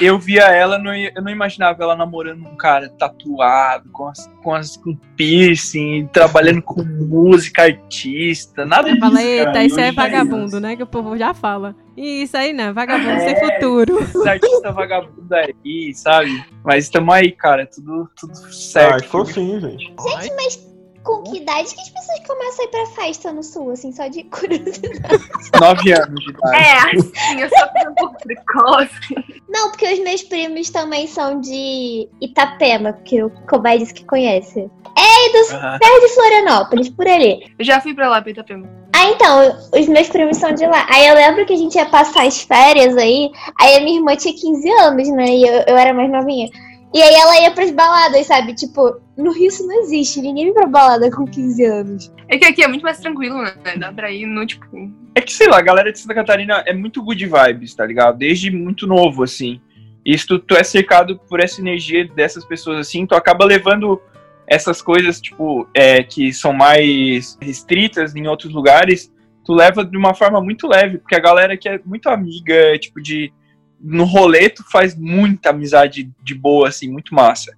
[0.00, 4.54] Eu via ela, não eu não imaginava ela namorando um cara tatuado, com as, com
[4.54, 9.06] as com piercing, trabalhando com música, artista, nada Eu disso.
[9.06, 9.48] falei, cara.
[9.48, 10.76] eita, isso é vagabundo, né?
[10.76, 11.74] Que o povo já fala.
[11.96, 12.72] E isso aí, né?
[12.72, 14.00] Vagabundo sem futuro.
[14.00, 16.44] Esses artistas vagabundos aí, sabe?
[16.64, 19.08] Mas estamos aí, cara, tudo, tudo certo.
[19.08, 19.84] fofinho, gente.
[19.84, 20.71] Gente, mas
[21.02, 24.06] com que idade que as pessoas começam a ir pra festa no sul, assim, só
[24.08, 25.24] de curiosidade?
[25.60, 26.56] Nove anos de idade.
[26.56, 29.14] É, assim, eu sou um pouco precoce.
[29.48, 34.70] Não, porque os meus primos também são de Itapema, porque o Cobai disse que conhece.
[34.96, 37.52] É de Florianópolis, por ali.
[37.58, 38.68] Eu já fui pra lá, pra Itapema.
[38.94, 40.86] Ah, então, os meus primos são de lá.
[40.88, 44.14] Aí eu lembro que a gente ia passar as férias aí, aí a minha irmã
[44.14, 45.26] tinha 15 anos, né?
[45.26, 46.48] E eu, eu era mais novinha.
[46.94, 48.54] E aí ela ia pras baladas, sabe?
[48.54, 50.20] Tipo, no Rio isso não existe.
[50.20, 52.12] Ninguém vai pra balada com 15 anos.
[52.28, 53.54] É que aqui é muito mais tranquilo, né?
[53.78, 54.66] Dá pra ir no, tipo...
[55.14, 58.18] É que, sei lá, a galera de Santa Catarina é muito good vibes, tá ligado?
[58.18, 59.60] Desde muito novo, assim.
[60.04, 64.00] E se tu, tu é cercado por essa energia dessas pessoas, assim, tu acaba levando
[64.46, 69.12] essas coisas, tipo, é, que são mais restritas em outros lugares,
[69.44, 73.00] tu leva de uma forma muito leve, porque a galera que é muito amiga, tipo,
[73.00, 73.32] de.
[73.82, 77.56] No rolê, tu faz muita amizade de boa, assim, muito massa.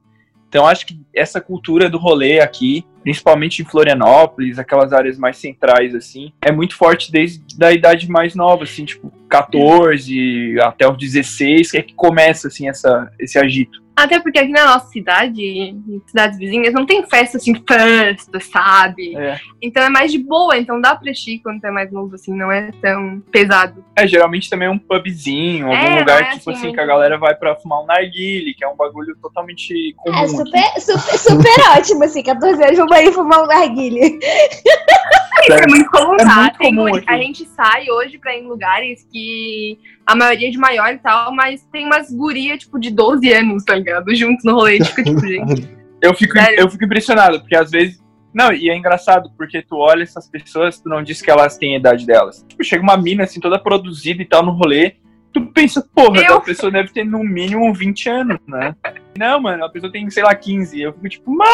[0.49, 5.95] Então, acho que essa cultura do rolê aqui, principalmente em Florianópolis, aquelas áreas mais centrais,
[5.95, 11.73] assim, é muito forte desde a idade mais nova, assim, tipo, 14 até os 16,
[11.73, 13.83] que é que começa, assim, essa, esse agito.
[13.97, 19.17] Até porque aqui na nossa cidade, em cidades vizinhas, não tem festa assim, festa, sabe?
[19.17, 19.39] É.
[19.63, 22.35] Então é mais de boa, então dá pra ir quando tu é mais novo, assim,
[22.37, 23.85] não é tão pesado.
[23.97, 26.81] É, geralmente também é um pubzinho, algum É, lugar, é tipo assim, assim, muito- que
[26.81, 30.19] a galera vai pra fumar um narguile, que é um bagulho totalmente comum.
[30.19, 34.07] É super, super, super ótimo, assim, 14 anos vamos aí fumar um narguilha.
[34.07, 36.35] Isso é muito comum, É tá?
[36.43, 37.05] muito Tem comum aqui.
[37.09, 40.99] a gente sai hoje pra ir em lugares que a maioria é de maior e
[40.99, 44.15] tal, mas tem umas gurias, tipo, de 12 anos, tá ligado?
[44.15, 45.69] Juntos no rolê, fica tipo, gente.
[46.03, 46.61] Eu fico, Sério?
[46.61, 48.03] eu fico impressionado, porque às vezes.
[48.33, 51.77] Não, e é engraçado, porque tu olha essas pessoas, tu não diz que elas têm
[51.77, 52.45] a idade delas.
[52.49, 54.97] Tipo, chega uma mina assim, toda produzida e tal no rolê.
[55.35, 56.37] Tu pensa, porra, Eu?
[56.37, 58.75] a pessoa deve ter no mínimo 20 anos, né?
[59.19, 60.81] Não, mano, a pessoa tem, sei lá, 15.
[60.81, 61.51] Eu fico tipo, mano.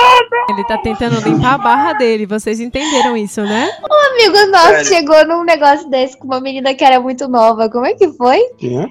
[0.50, 2.26] Ele tá tentando limpar a barra dele.
[2.26, 3.70] Vocês entenderam isso, né?
[3.82, 4.84] Um amigo nosso Sério?
[4.86, 7.70] chegou num negócio desse com uma menina que era muito nova.
[7.70, 8.38] Como é que foi?
[8.58, 8.86] Quem é?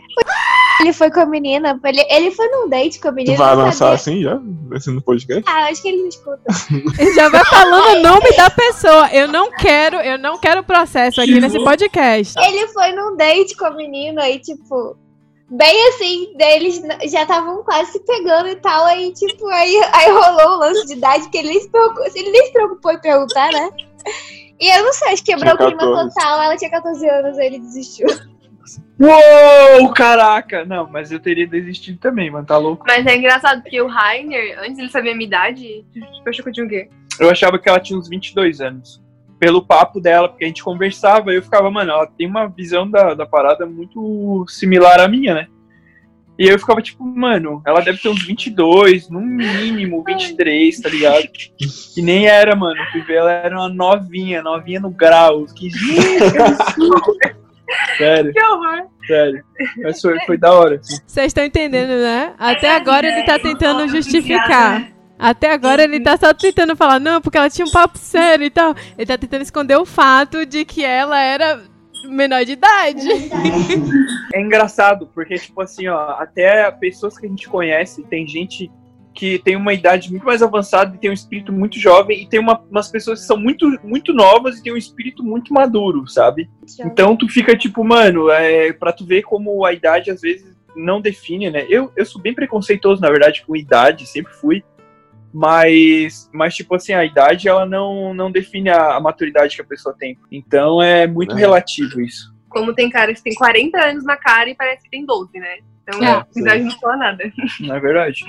[0.80, 3.36] Ele foi com a menina, ele, ele foi num date com a menina.
[3.36, 4.40] Tu vai lançar assim já?
[4.74, 5.44] Assim no podcast?
[5.46, 6.42] Ah, acho que ele não escuta.
[7.00, 9.10] Ele já vai falando o nome da pessoa.
[9.12, 12.40] Eu não quero, eu não quero processo aqui nesse podcast.
[12.40, 14.96] Ele foi num date com a menina e, tipo,
[15.50, 20.56] bem assim, deles já estavam quase se pegando e tal, aí tipo, aí, aí rolou
[20.56, 23.52] um lance de idade que ele nem se preocupou, ele nem se preocupou em perguntar,
[23.52, 23.70] né?
[24.60, 26.14] E eu não sei, acho que quebrou o clima 14.
[26.14, 28.08] total, ela tinha 14 anos, aí ele desistiu.
[29.00, 30.66] Uou, caraca!
[30.66, 32.84] Não, mas eu teria desistido também, mano, tá louco?
[32.88, 36.50] Mas é engraçado, porque o Rainer, antes ele sabia a minha idade, tipo, achou que
[36.50, 36.90] eu tinha o quê?
[37.20, 39.02] Eu achava que ela tinha uns 22 anos.
[39.40, 43.14] Pelo papo dela, porque a gente conversava, eu ficava, mano, ela tem uma visão da,
[43.14, 45.48] da parada muito similar à minha, né?
[46.40, 51.28] E eu ficava tipo, mano, ela deve ter uns 22, no mínimo 23, tá ligado?
[51.94, 52.80] Que nem era, mano.
[52.94, 55.46] Fui ver, ela era uma novinha, novinha no grau.
[55.46, 55.70] Que
[57.98, 58.88] Sério, Que horror!
[59.06, 59.44] sério.
[59.84, 60.76] Mas foi, foi da hora.
[60.76, 60.98] assim.
[61.06, 62.34] Vocês estão entendendo, né?
[62.38, 64.88] Até agora ele tá tentando justificar.
[65.18, 68.50] Até agora ele tá só tentando falar, não, porque ela tinha um papo sério e
[68.50, 68.74] tal.
[68.98, 71.62] Ele tá tentando esconder o fato de que ela era
[72.06, 73.08] menor de idade.
[74.34, 78.72] É engraçado, porque, tipo assim, ó, até pessoas que a gente conhece, tem gente
[79.20, 82.40] que tem uma idade muito mais avançada e tem um espírito muito jovem, e tem
[82.40, 86.50] uma- umas pessoas que são muito, muito novas e tem um espírito muito maduro, sabe?
[86.80, 91.02] Então tu fica tipo, mano, é, pra tu ver como a idade às vezes não
[91.02, 91.66] define, né?
[91.70, 94.64] Eu, eu sou bem preconceituoso, na verdade, com idade, sempre fui.
[95.34, 99.66] Mas, mas tipo assim, a idade ela não, não define a, a maturidade que a
[99.66, 100.18] pessoa tem.
[100.32, 101.40] Então é muito É.
[101.40, 102.34] relativo isso.
[102.50, 105.58] Como tem cara que tem 40 anos na cara e parece que tem 12, né?
[105.90, 106.52] Então, É.
[106.52, 107.24] a não fala nada.
[107.62, 108.26] Não é verdade?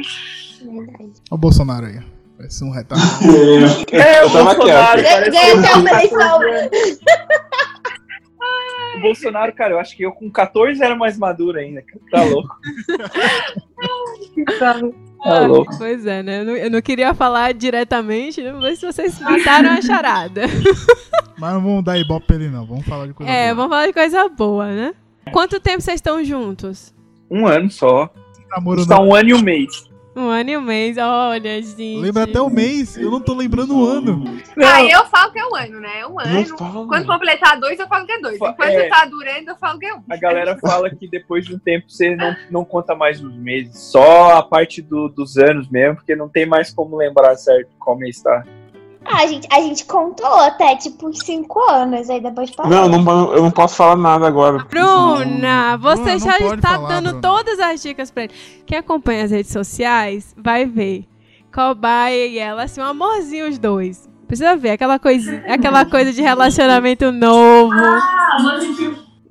[0.67, 2.01] Olha o Bolsonaro aí.
[2.39, 3.05] Vai ser um retardo.
[3.93, 6.41] É, Eu o tava Bolsonaro, eu- uma eleição.
[8.97, 11.83] O Bolsonaro, cara, eu acho que eu com 14 era mais maduro ainda.
[12.11, 12.57] Tá louco.
[15.23, 15.77] Tá louco.
[15.79, 16.41] Pois é, né?
[16.41, 18.53] Eu não, eu não queria falar diretamente, né?
[18.53, 20.43] Mas vocês mataram a charada.
[21.39, 22.67] Mas não vamos dar ibope pra ele, não.
[22.67, 23.55] Vamos falar de coisa É, boa.
[23.55, 24.95] vamos falar de coisa boa, né?
[25.33, 26.95] Quanto tempo vocês estão juntos?
[27.31, 28.11] Um ano só.
[28.51, 29.09] Namoro Está não.
[29.09, 29.89] um ano e um mês.
[30.17, 32.01] Um ano e um mês, olha, gente.
[32.01, 32.97] Lembra até o mês.
[32.97, 34.25] Eu não tô lembrando o ano.
[34.61, 36.01] Aí eu falo que é um ano, né?
[36.01, 36.89] É um Não ano.
[36.89, 38.35] Quando completar dois, eu falo que é dois.
[38.35, 38.89] Enquanto é.
[38.89, 40.03] tá durando, eu falo que é um.
[40.11, 43.79] A galera fala que depois de um tempo você não, não conta mais os meses.
[43.79, 47.97] Só a parte do- dos anos mesmo, porque não tem mais como lembrar certo qual
[47.97, 48.45] mês tá.
[49.13, 52.71] Ah, a gente, a gente contou até tipo 5 anos, aí depois parou.
[52.71, 54.65] Não, não, eu não posso falar nada agora.
[54.71, 57.21] Bruna, você Bruna, já está falar, dando Bruna.
[57.21, 58.33] todas as dicas pra ele.
[58.65, 61.07] Quem acompanha as redes sociais vai ver.
[61.53, 64.09] Cobaia e ela, assim, um amorzinho os dois.
[64.29, 67.75] Precisa ver, aquela coisa, aquela coisa de relacionamento novo.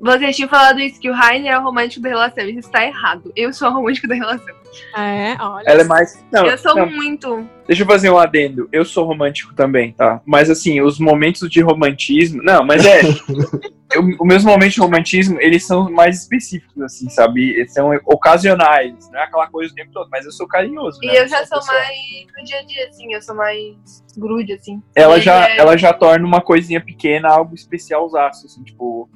[0.01, 2.43] Vocês tinham falado isso, que o Rainer é o romântico da relação.
[2.45, 3.31] Isso está errado.
[3.35, 4.55] Eu sou a romântica da relação.
[4.95, 5.63] É, olha.
[5.67, 6.23] Ela é mais.
[6.31, 7.45] Não, eu sou não, muito.
[7.67, 8.69] deixa eu fazer um adendo.
[8.71, 10.21] Eu sou romântico também, tá?
[10.25, 12.41] Mas assim, os momentos de romantismo.
[12.43, 13.01] Não, mas é.
[13.93, 17.49] eu- os meus momentos de romantismo, eles são mais específicos, assim, sabe?
[17.49, 20.99] Eles são ocasionais, não é aquela coisa o tempo todo, mas eu sou carinhoso.
[21.01, 21.19] E né?
[21.19, 21.97] eu já sou pessoa- mais
[22.37, 23.13] no dia a dia, assim.
[23.13, 23.75] Eu sou mais
[24.15, 24.81] grude, assim.
[24.95, 29.09] ela E já, é- ela já torna uma coisinha pequena algo especialzaço, assim, tipo,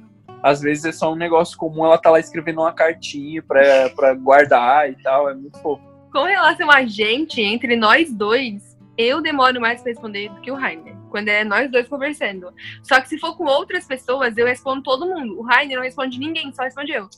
[0.44, 4.12] às vezes é só um negócio comum, ela tá lá escrevendo uma cartinha pra, pra
[4.14, 5.82] guardar e tal, é muito fofo.
[6.12, 10.54] Com relação a gente, entre nós dois, eu demoro mais pra responder do que o
[10.54, 10.94] Rainer.
[11.10, 12.48] Quando é nós dois conversando.
[12.82, 15.38] Só que se for com outras pessoas, eu respondo todo mundo.
[15.38, 17.08] O Rainer não responde ninguém, só responde eu.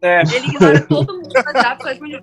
[0.00, 2.22] É, Ele ignora todo mundo no WhatsApp, só responde eu.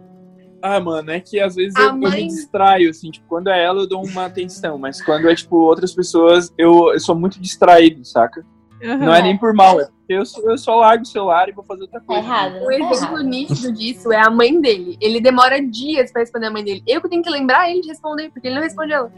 [0.61, 3.63] ah, mano, é que às vezes eu, eu mãe- me distraio, assim, tipo, quando é
[3.63, 7.39] ela eu dou uma atenção, mas quando é, tipo, outras pessoas, eu, eu sou muito
[7.41, 8.45] distraído, saca?
[8.81, 11.63] Não é nem por mal, é eu, só- eu só largo o celular e vou
[11.63, 12.21] fazer outra Tá coisa.
[12.21, 12.55] errado.
[12.57, 13.23] O Tá exemplo errado.
[13.23, 14.97] nítido disso é a mãe dele.
[15.01, 16.83] Ele demora dias pra responder a mãe dele.
[16.87, 19.11] Eu que tenho que lembrar ele de responder, porque ele não responde ela.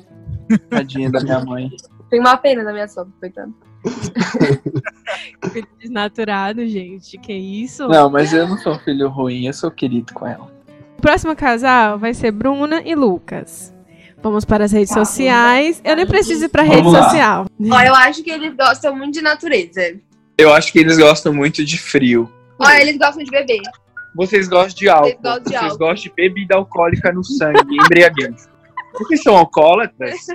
[0.70, 1.70] Tadinha da minha mãe.
[2.10, 3.54] Tem uma pena na minha sogra, coitado.
[5.52, 7.18] Filho desnaturado, gente.
[7.18, 7.88] Que isso?
[7.88, 10.48] Não, mas eu não sou um filho ruim, eu sou querido com ela.
[10.98, 13.74] O próximo casal vai ser Bruna e Lucas.
[14.22, 15.80] Vamos para as redes sociais.
[15.84, 17.04] Eu nem preciso ir pra rede lá.
[17.04, 17.46] social.
[17.72, 20.00] Ó, eu acho que eles gostam muito de natureza.
[20.38, 22.32] Eu acho que eles gostam muito de frio.
[22.60, 23.62] Ó, eles gostam de beber.
[24.14, 25.10] Vocês gostam de álcool.
[25.10, 28.50] Vocês gostam de Vocês gostam de bebida alcoólica no sangue, embriaguez.
[28.94, 30.28] Vocês são alcoólatras?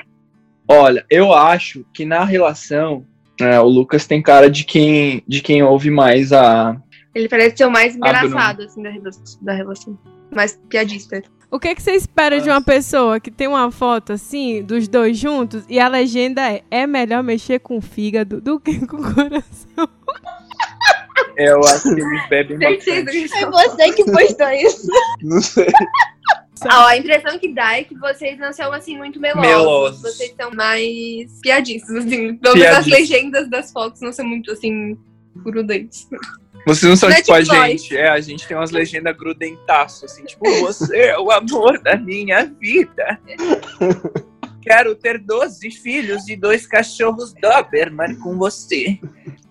[0.69, 3.07] Olha, eu acho que na relação,
[3.41, 6.81] é, o Lucas tem cara de quem, de quem ouve mais a.
[7.15, 9.25] Ele parece ser o mais engraçado, assim, da relação.
[9.43, 9.99] Da relação.
[10.31, 11.23] Mais piadista.
[11.51, 15.19] O que, que você espera de uma pessoa que tem uma foto assim, dos dois
[15.19, 19.03] juntos, e a legenda é: é melhor mexer com o fígado do que com o
[19.15, 19.89] coração?
[21.37, 23.05] É, eu acho que eles bebem bastante.
[23.11, 24.89] que Foi você que postou isso.
[25.23, 25.67] Não sei.
[26.69, 29.49] Ah, ó, a impressão que dá é que vocês não são, assim, muito melosos.
[29.49, 30.03] Melosos.
[30.03, 32.37] Vocês são mais piadistas, assim.
[32.37, 34.95] Pelo menos as legendas das fotos não são muito, assim,
[35.37, 36.07] grudantes.
[36.67, 37.71] Vocês não são Não é tipo a tipo nós.
[37.71, 37.97] gente.
[37.97, 42.45] É, a gente tem umas legendas grudentaço, assim, tipo, você é o amor da minha
[42.45, 43.19] vida.
[44.63, 48.99] Quero ter 12 filhos e dois cachorros Doberman com você.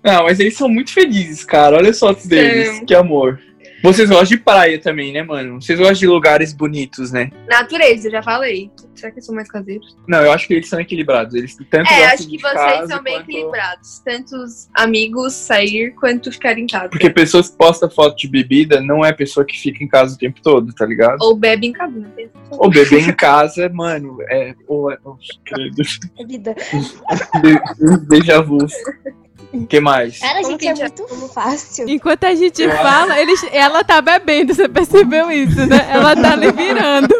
[0.04, 1.78] Não, mas eles são muito felizes, cara.
[1.78, 2.78] Olha só deles.
[2.78, 2.86] Sim.
[2.86, 3.42] Que amor.
[3.82, 5.62] Vocês gostam de praia também, né, mano?
[5.62, 7.32] Vocês gostam de lugares bonitos, né?
[7.48, 8.70] Natureza, eu já falei.
[8.96, 9.96] Será que eles são mais caseiros?
[10.06, 11.34] Não, eu acho que eles são equilibrados.
[11.34, 14.00] Eles tanto É, acho que vocês casa são bem quanto- equilibrados.
[14.04, 16.90] Tanto os amigos sair quanto ficar em casa.
[16.90, 20.18] Porque pessoas que postam foto de bebida não é pessoa que fica em casa o
[20.18, 21.18] tempo todo, tá ligado?
[21.22, 22.10] Ou bebe em casa, né?
[22.52, 24.54] Ou beber em casa, mano, é.
[24.68, 24.98] Ou, é
[26.28, 26.54] vida.
[28.10, 28.58] Déjà vu.
[29.52, 30.20] O que mais?
[30.20, 31.90] Cara, Como gente, que é muito fácil.
[31.90, 35.88] Enquanto a gente Eu acho- fala, eles, ela tá bebendo, você percebeu isso, né?
[35.90, 37.14] Ela tá ali virando.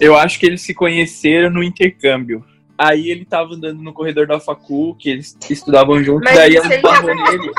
[0.00, 2.44] Eu acho que eles se conheceram no intercâmbio.
[2.76, 6.74] Aí ele tava andando no corredor da facu, que eles estudavam juntos, Mas daí ela
[6.74, 7.50] esbarrou nele.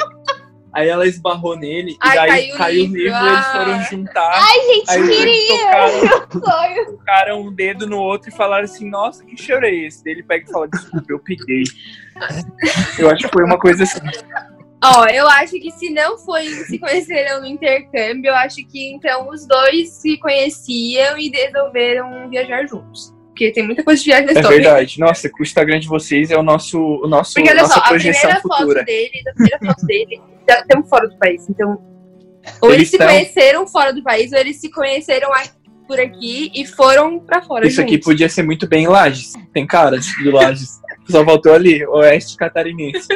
[0.74, 3.28] Aí ela esbarrou nele, Ai, e daí caiu caiu, o livro, ah.
[3.28, 4.32] eles foram juntar.
[4.34, 5.58] Ai, gente, aí queria!
[5.60, 6.86] tocaram, Sonho.
[6.86, 10.04] tocaram um dedo no outro e falaram assim, nossa, que cheiro é esse?
[10.04, 11.64] Daí ele pega e fala, desculpa, eu peguei.
[12.98, 14.00] Eu acho que foi uma coisa assim.
[14.84, 19.30] Ó, eu acho que se não foi se conheceram no intercâmbio, eu acho que então
[19.30, 23.13] os dois se conheciam e resolveram viajar juntos.
[23.34, 24.58] Porque tem muita coisa de viagem na É história.
[24.62, 25.00] verdade.
[25.00, 27.88] Nossa, o Instagram de vocês é o nosso, o nosso Porque olha nossa só, a
[27.90, 28.80] projeção primeira futura.
[28.80, 31.50] foto dele, a primeira foto dele, já estamos fora do país.
[31.50, 31.82] Então,
[32.62, 35.50] ou Eles eles, se tão- conheceram fora do país, ou eles se conheceram aqui-
[35.88, 38.06] por aqui e foram pra fora Isso aqui juntos.
[38.06, 39.34] podia ser muito bem Lages.
[39.52, 40.80] Tem cara de Lages.
[41.10, 43.08] Só faltou ali, Oeste Catarinense.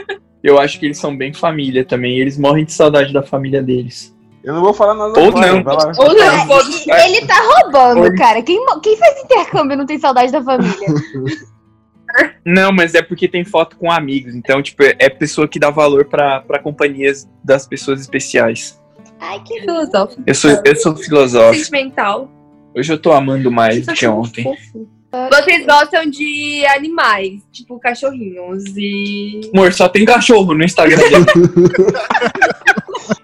[0.43, 2.17] Eu acho que eles são bem família também.
[2.19, 4.13] Eles morrem de saudade da família deles.
[4.47, 5.61] Eu não vou falar nada Ou não.
[5.61, 5.91] lá.
[5.99, 6.97] Ou não.
[7.05, 8.15] Ele tá roubando, Oi.
[8.15, 8.41] cara.
[8.41, 10.87] Quem, quem faz intercâmbio e não tem saudade da família?
[12.45, 14.33] Não, mas é porque tem foto com amigos.
[14.33, 18.81] Então, tipo, é pessoa que dá valor pra, pra companhias das pessoas especiais.
[19.19, 20.23] Ai, que Filosófico.
[20.25, 21.65] Eu sou, eu sou filosófico.
[21.65, 22.31] Sentimental.
[22.73, 24.43] Hoje eu tô amando mais do que ontem.
[24.43, 24.87] Fofo.
[25.29, 29.41] Vocês gostam de animais, tipo cachorrinhos e.
[29.53, 31.25] Amor, só tem cachorro no Instagram dele.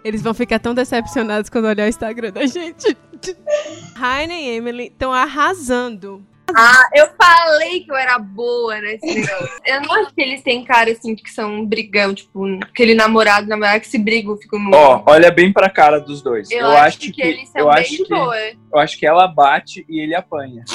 [0.03, 2.97] Eles vão ficar tão decepcionados quando olhar o Instagram da gente.
[3.95, 6.25] Raina e Emily estão arrasando.
[6.55, 9.49] Ah, eu falei que eu era boa nesse negócio.
[9.65, 13.79] Eu não acho que eles têm cara assim que são brigão, tipo, aquele namorado, namorada
[13.79, 14.75] que se brigam, ficam no.
[14.75, 16.49] Ó, olha bem pra cara dos dois.
[16.51, 18.37] eu, Eu, acho, acho que, eles são eu bem acho de que boa.
[18.37, 20.63] eu acho que ela bate e ele apanha.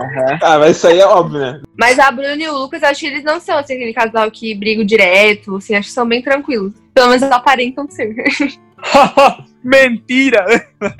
[0.00, 0.38] Aham.
[0.42, 1.60] Ah, mas isso aí é óbvio, né?
[1.78, 4.54] Mas a Bruna e o Lucas, acho que eles não são assim, aquele casal que
[4.54, 6.72] brigam direto, assim, acho que são bem tranquilos.
[6.94, 8.14] Pelo menos eles aparentam ser.
[9.64, 10.44] Mentira!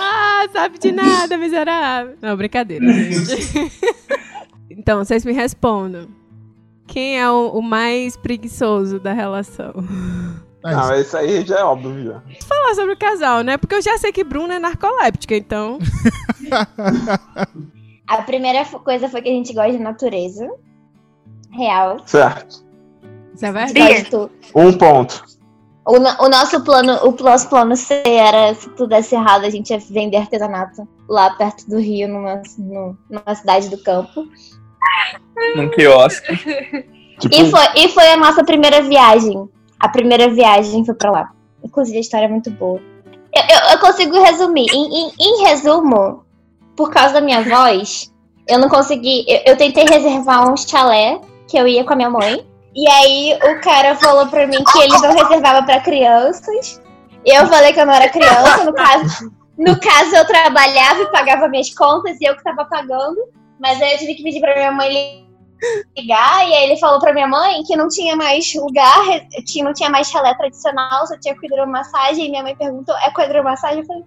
[0.00, 2.16] Ah, sabe de nada, miserável.
[2.20, 3.72] Não, brincadeira, gente.
[4.76, 6.08] Então, vocês me respondam.
[6.86, 9.72] Quem é o, o mais preguiçoso da relação?
[10.64, 11.16] É Ah, isso.
[11.16, 12.22] aí já é óbvio, já.
[12.46, 13.56] Falar sobre o casal, né?
[13.56, 15.78] Porque eu já sei que Bruna é narcoléptica, então.
[18.08, 20.48] A primeira coisa foi que a gente gosta de natureza.
[21.50, 21.98] Real.
[22.06, 22.64] Certo.
[23.34, 24.08] Isso é verdade.
[24.54, 25.24] Um ponto.
[25.86, 29.70] O, o nosso plano, o nosso plano C era, se tudo desse errado, a gente
[29.70, 32.40] ia vender artesanato lá perto do Rio, numa,
[33.10, 34.26] numa cidade do campo.
[35.56, 36.34] Num quiosque.
[37.18, 39.48] Tipo, E foi, e foi a nossa primeira viagem.
[39.78, 41.30] A primeira viagem foi pra lá.
[41.62, 42.80] Inclusive, a história é muito boa.
[43.34, 44.66] Eu, eu- eu consigo resumir.
[44.72, 46.24] Em, em- em resumo,
[46.76, 48.10] por causa da minha voz,
[48.48, 49.24] eu não consegui.
[49.28, 52.44] Eu, eu tentei reservar um chalé que eu ia com a minha mãe.
[52.74, 56.80] E aí o cara falou pra mim que ele não reservava pra crianças.
[57.24, 58.64] E eu falei que eu não era criança.
[58.64, 63.16] No caso, no caso, eu trabalhava e pagava minhas contas e eu que tava pagando.
[63.60, 65.24] Mas aí eu tive que pedir pra minha mãe
[65.96, 69.04] ligar, e aí ele falou pra minha mãe que não tinha mais lugar,
[69.46, 73.10] que não tinha mais chalé tradicional, só tinha com hidromassagem, e minha mãe perguntou, é
[73.10, 73.78] com hidromassagem?
[73.78, 74.04] Eu falei,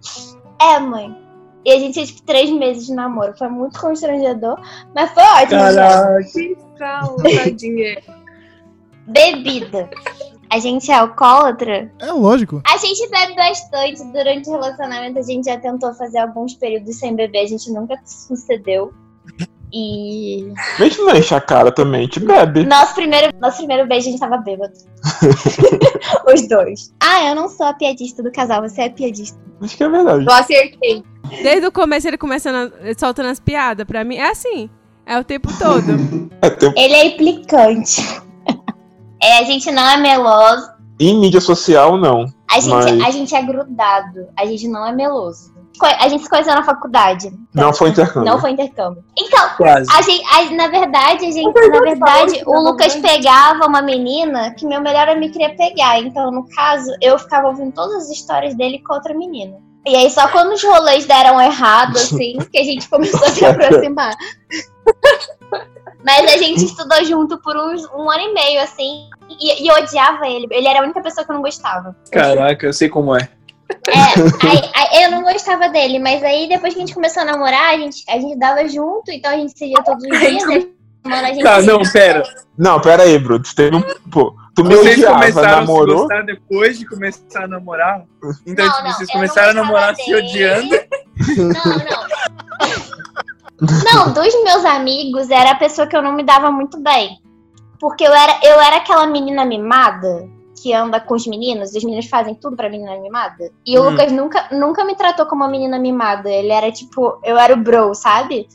[0.60, 1.16] é, mãe.
[1.64, 3.36] E a gente tinha, tipo, três meses de namoro.
[3.36, 4.60] Foi muito constrangedor,
[4.94, 5.60] mas foi ótimo.
[6.32, 8.17] Que calma, tadinha.
[9.08, 9.88] Bebida.
[10.50, 11.92] A gente é alcoólatra?
[11.98, 12.62] É lógico.
[12.66, 14.02] A gente bebe bastante.
[14.12, 17.98] Durante o relacionamento, a gente já tentou fazer alguns períodos sem beber, a gente nunca
[18.04, 18.92] sucedeu.
[19.70, 22.64] E a gente não enche a cara também, a gente bebe.
[22.64, 24.72] Nosso primeiro, nosso primeiro beijo a gente tava bêbado.
[26.32, 26.94] Os dois.
[27.00, 29.38] Ah, eu não sou a piadista do casal, você é a piadista.
[29.60, 30.24] Acho que é verdade.
[30.24, 31.02] Eu acertei.
[31.42, 33.86] Desde o começo ele começando, a- soltando as piadas.
[33.86, 34.70] Pra mim, é assim.
[35.04, 36.28] É o tempo todo.
[36.40, 36.72] É, tem...
[36.76, 38.00] Ele é implicante.
[39.22, 40.70] É, a gente não é meloso.
[41.00, 42.24] Em mídia social, não.
[42.50, 44.26] A gente, Mas- a gente é grudado.
[44.38, 45.56] A gente não é meloso.
[45.80, 47.30] a gente se conheceu na faculdade.
[47.54, 48.28] Não foi intercâmbio.
[48.32, 49.04] Não foi intercâmbio.
[49.16, 49.86] Então, Quase.
[49.96, 54.66] a gente, a- na verdade, a gente, na verdade, o Lucas pegava uma menina que
[54.66, 56.00] meu melhor amigo queria pegar.
[56.00, 59.54] Então, no caso, eu ficava ouvindo todas as histórias dele com outra menina.
[59.86, 63.44] E aí, só quando os rolês deram errado, assim, que a gente começou a se
[63.44, 64.16] aproximar.
[66.04, 69.74] Mas a gente estudou junto por uns, um ano e meio, assim, e, e eu
[69.76, 70.46] odiava ele.
[70.50, 71.94] Ele era a única pessoa que eu não gostava.
[72.12, 73.28] Caraca, eu sei como é.
[73.88, 73.92] É,
[74.48, 77.74] aí, aí eu não gostava dele, mas aí depois que a gente começou a namorar,
[77.74, 80.46] a gente, a gente dava junto, então a gente se via todos os dias.
[80.46, 80.66] né?
[81.04, 82.22] Mano, a gente Tá, não, pera.
[82.56, 83.42] Não, pera aí, Bruno.
[83.42, 83.82] Tu teve um.
[84.10, 85.96] Pô, tu me Vocês odiava, começaram a se namorou.
[85.98, 88.02] gostar depois de começar a namorar?
[88.46, 90.16] Então, Não, tipo, não, vocês não começaram a namorar se dele.
[90.28, 90.76] odiando?
[91.36, 92.07] Não,
[93.60, 94.12] não.
[94.12, 97.18] Dos meus amigos era a pessoa que eu não me dava muito bem.
[97.80, 100.28] Porque eu era, eu era aquela menina mimada
[100.60, 103.50] que anda com os meninos, e os meninos fazem tudo pra menina mimada.
[103.64, 103.90] E o Hum.
[103.90, 106.28] Lucas nunca, nunca me tratou como uma menina mimada.
[106.28, 108.48] Ele era tipo, eu era o bro, sabe?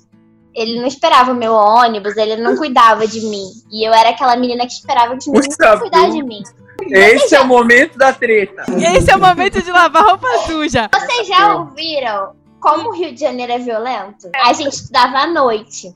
[0.54, 3.47] Ele não esperava o meu ônibus, ele não cuidava de mim.
[3.72, 6.12] E eu era aquela menina que esperava que os meninos Bru.
[6.12, 6.43] de mim.
[6.89, 8.64] Esse é o momento da treta.
[8.95, 10.89] Esse é o momento de lavar roupa suja.
[10.93, 12.34] Vocês já ouviram
[12.64, 14.30] como o Rio de Janeiro é violento?
[14.34, 15.93] A gente estudava à noite.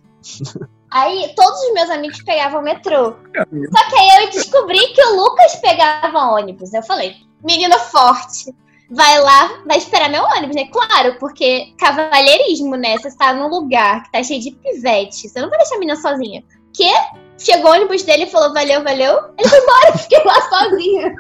[0.92, 3.16] Aí todos os meus amigos pegavam metrô.
[3.16, 6.74] Só que aí eu descobri que o Lucas pegava ônibus.
[6.74, 8.54] Eu falei, menino forte.
[8.90, 10.68] Vai lá, vai esperar meu ônibus, né?
[10.72, 12.98] Claro, porque cavalheirismo, né?
[12.98, 15.30] Você tá num lugar que tá cheio de pivete.
[15.30, 16.44] Você não vai deixar a menina sozinha.
[16.74, 16.92] Que?
[17.38, 19.20] Chegou o ônibus dele e falou, valeu, valeu.
[19.38, 21.16] Ele foi embora, fiquei lá sozinha.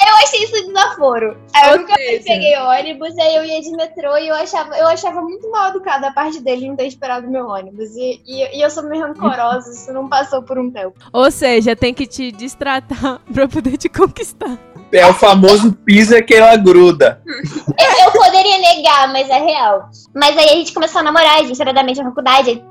[0.00, 1.36] Eu achei isso desaforo.
[1.54, 4.86] Aí eu nunca mais peguei ônibus, aí eu ia de metrô e eu achava, eu
[4.88, 7.96] achava muito mal educada a parte dele não ter esperado meu ônibus.
[7.96, 10.94] E, e, e eu sou meio rancorosa, isso não passou por um tempo.
[11.12, 14.58] Ou seja, tem que te destratar pra poder te conquistar.
[14.92, 17.20] É o famoso pisa que ela gruda.
[17.26, 19.90] Eu, eu poderia negar, mas é real.
[20.14, 22.62] Mas aí a gente começou a namorar, a gente era da mesma faculdade.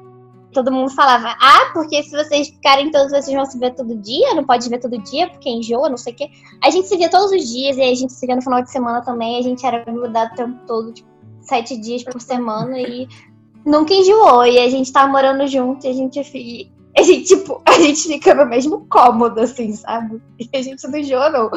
[0.55, 4.33] Todo mundo falava, ah, porque se vocês ficarem todos, vocês vão se ver todo dia,
[4.33, 6.29] não pode ver todo dia, porque enjoa, não sei o quê.
[6.63, 8.71] A gente se via todos os dias, e a gente se via no final de
[8.71, 11.09] semana também, a gente era grudado o tempo todo, tipo,
[11.41, 13.05] sete dias por semana, e
[13.65, 14.45] nunca enjoou.
[14.45, 18.33] E a gente tava morando junto, e a gente, a gente, tipo, a gente fica
[18.33, 20.21] no mesmo cômodo, assim, sabe?
[20.39, 21.51] E a gente não enjoa, não.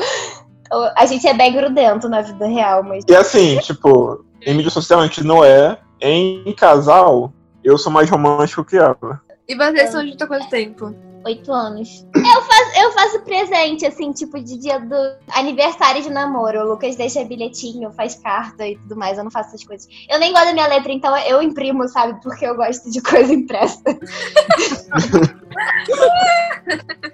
[0.96, 5.00] A gente é bem grudento na vida real, mas E assim, tipo, em mídia social
[5.00, 5.78] a gente não é.
[6.00, 7.32] Em casal,
[7.68, 9.20] eu sou mais romântico que ela.
[9.46, 10.94] E vocês são juntos há quanto tempo?
[11.26, 12.06] Oito anos.
[12.14, 14.94] Eu faço, eu faço presente, assim, tipo, de dia do
[15.32, 16.60] aniversário de namoro.
[16.60, 19.18] O Lucas deixa bilhetinho, faz carta e tudo mais.
[19.18, 19.86] Eu não faço essas coisas.
[20.08, 22.18] Eu nem gosto da minha letra, então eu imprimo, sabe?
[22.22, 23.82] Porque eu gosto de coisa impressa.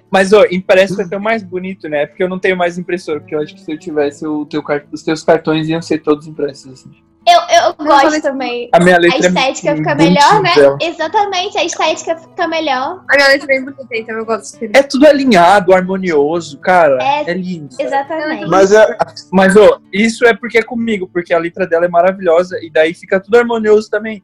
[0.09, 2.05] Mas, ó, impresso é tão mais bonito, né?
[2.05, 3.19] Porque eu não tenho mais impressora.
[3.19, 6.27] Porque eu acho que se eu tivesse, o teu, os teus cartões iam ser todos
[6.27, 6.71] impressos.
[6.71, 6.91] Assim.
[7.27, 8.69] Eu, eu gosto falei- também.
[8.71, 10.51] A minha A letra estética é fica melhor, né?
[10.81, 13.03] Exatamente, a estética fica melhor.
[13.09, 16.97] A minha letra é bem bonita, então eu gosto de É tudo alinhado, harmonioso, cara.
[17.01, 17.75] É, É, lindo.
[17.79, 18.47] Exatamente.
[18.47, 18.97] Mas é.
[19.31, 22.93] Mas, ó, isso é porque é comigo, porque a letra dela é maravilhosa e daí
[22.93, 24.21] fica tudo harmonioso também.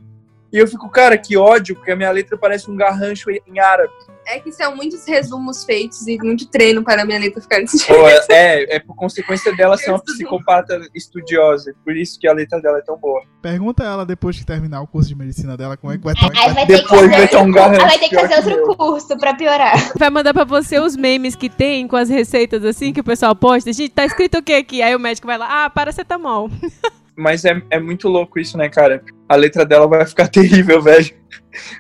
[0.52, 3.94] E eu fico, cara, que ódio, porque a minha letra parece um garrancho em árabe.
[4.28, 7.80] É que são muitos resumos feitos e muito treino para a minha letra ficar desse
[7.80, 7.94] jeito.
[8.06, 11.74] É, é, é por consequência dela ser uma psicopata estudiosa.
[11.84, 13.22] Por isso que a letra dela é tão boa.
[13.42, 16.30] Pergunta ela depois que terminar o curso de medicina dela como é que vai estar.
[16.38, 18.54] Aí vai ter que Depois fazer, vai ter um garrancho aí vai ter que fazer
[18.54, 19.92] outro curso pra piorar.
[19.98, 23.36] Vai mandar pra você os memes que tem com as receitas assim que o pessoal
[23.36, 23.74] posta.
[23.74, 24.82] Gente, tá escrito o que aqui?
[24.82, 26.50] Aí o médico vai lá, ah, paracetamol.
[27.22, 29.04] Mas é, é muito louco isso, né, cara?
[29.30, 31.10] A letra dela vai ficar terrível, velho.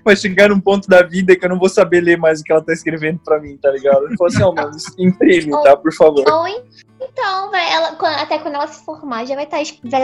[0.05, 2.51] Vai chegar num ponto da vida que eu não vou saber ler mais o que
[2.51, 4.03] ela tá escrevendo pra mim, tá ligado?
[4.03, 5.75] Eu falo assim, ó, mano, imprime, tá?
[5.75, 6.23] Por favor.
[6.29, 6.63] Ou en-
[7.01, 9.57] então, vai, ela, até quando ela se formar, já vai estar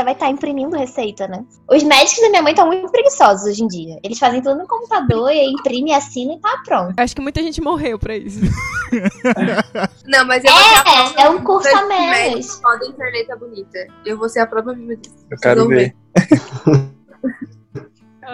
[0.03, 1.45] vai estar imprimindo receita, né?
[1.69, 3.99] Os médicos da minha mãe estão muito preguiçosos hoje em dia.
[4.03, 6.93] Eles fazem tudo no computador e imprime, assina e tá pronto.
[6.97, 8.39] Acho que muita gente morreu pra isso.
[10.05, 12.55] Não, mas eu vou ser a prova É, é um curso a menos.
[12.55, 13.87] podem ter letra bonita.
[14.05, 14.47] Eu vou ser a
[14.95, 15.15] disso.
[15.29, 15.95] Eu quero vão ver.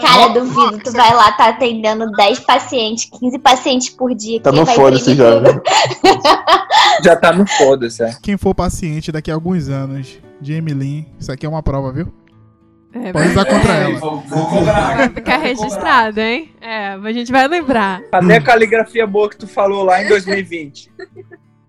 [0.01, 4.41] Cara, duvido, tu vai lá, tá atendendo 10 pacientes, 15 pacientes por dia.
[4.41, 5.61] Tá quem no foda-se já, viu?
[7.03, 8.15] Já tá no foda-se, é.
[8.21, 12.13] Quem for paciente daqui a alguns anos de Emily, isso aqui é uma prova, viu?
[12.93, 13.99] É, Pode usar contra ela.
[13.99, 14.97] Vou, vou cobrar.
[14.97, 16.51] vai ficar registrado, hein?
[16.61, 18.01] É, a gente vai lembrar.
[18.11, 20.91] Cadê a caligrafia boa que tu falou lá em 2020?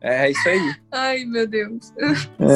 [0.06, 0.74] É isso aí.
[0.92, 1.90] Ai, meu Deus.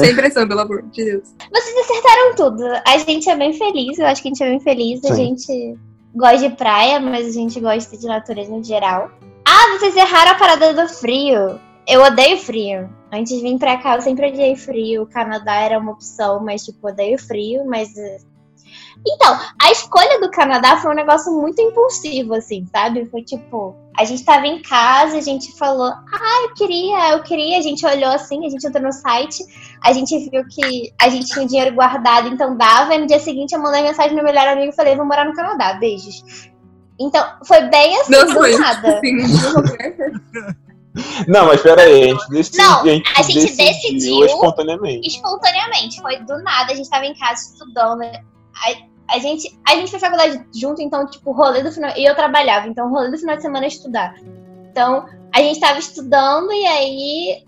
[0.00, 1.34] Sem pressão, pelo amor de Deus.
[1.50, 2.62] Vocês acertaram tudo.
[2.86, 5.02] A gente é bem feliz, eu acho que a gente é bem feliz.
[5.06, 5.36] A Sim.
[5.36, 5.78] gente
[6.14, 9.10] gosta de praia, mas a gente gosta de natureza no geral.
[9.46, 11.58] Ah, vocês erraram a parada do frio.
[11.88, 12.90] eu odeio frio.
[13.10, 15.04] Antes de vir pra cá, eu sempre odiei frio.
[15.04, 17.88] O Canadá era uma opção, mas, tipo, odeio frio, mas.
[19.06, 23.06] Então, a escolha do Canadá foi um negócio muito impulsivo, assim, sabe?
[23.06, 27.58] Foi tipo, a gente tava em casa, a gente falou, ah, eu queria, eu queria,
[27.58, 29.44] a gente olhou assim, a gente entrou no site,
[29.82, 33.52] a gente viu que a gente tinha dinheiro guardado, então dava, e no dia seguinte
[33.52, 36.22] eu mandei mensagem pro meu melhor amigo e falei, vou morar no Canadá, beijos.
[37.00, 38.98] Então, foi bem assim, Nossa, do foi nada.
[38.98, 39.16] assim.
[41.28, 42.64] Não, mas pera aí, a gente decidiu.
[42.64, 44.24] Não, a gente decidiu.
[44.24, 45.06] espontaneamente.
[45.06, 48.02] espontaneamente, foi do nada, a gente tava em casa estudando.
[48.64, 51.90] A, a gente, a gente fez faculdade junto, então, tipo, rolê do final.
[51.96, 54.14] E eu trabalhava, então, rolê do final de semana é estudar.
[54.70, 57.44] Então, a gente tava estudando e aí.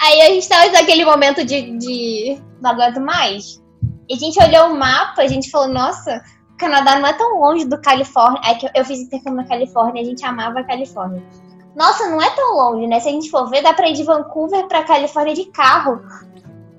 [0.00, 3.62] Aí a gente tava naquele momento de, de não aguento mais.
[4.08, 7.38] E a gente olhou o mapa, a gente falou, nossa, o Canadá não é tão
[7.40, 8.40] longe do Califórnia.
[8.44, 11.22] Aí que eu, eu fiz intercâmbio na Califórnia, a gente amava a Califórnia.
[11.74, 13.00] Nossa, não é tão longe, né?
[13.00, 16.00] Se a gente for ver, dá pra ir de Vancouver pra Califórnia de carro.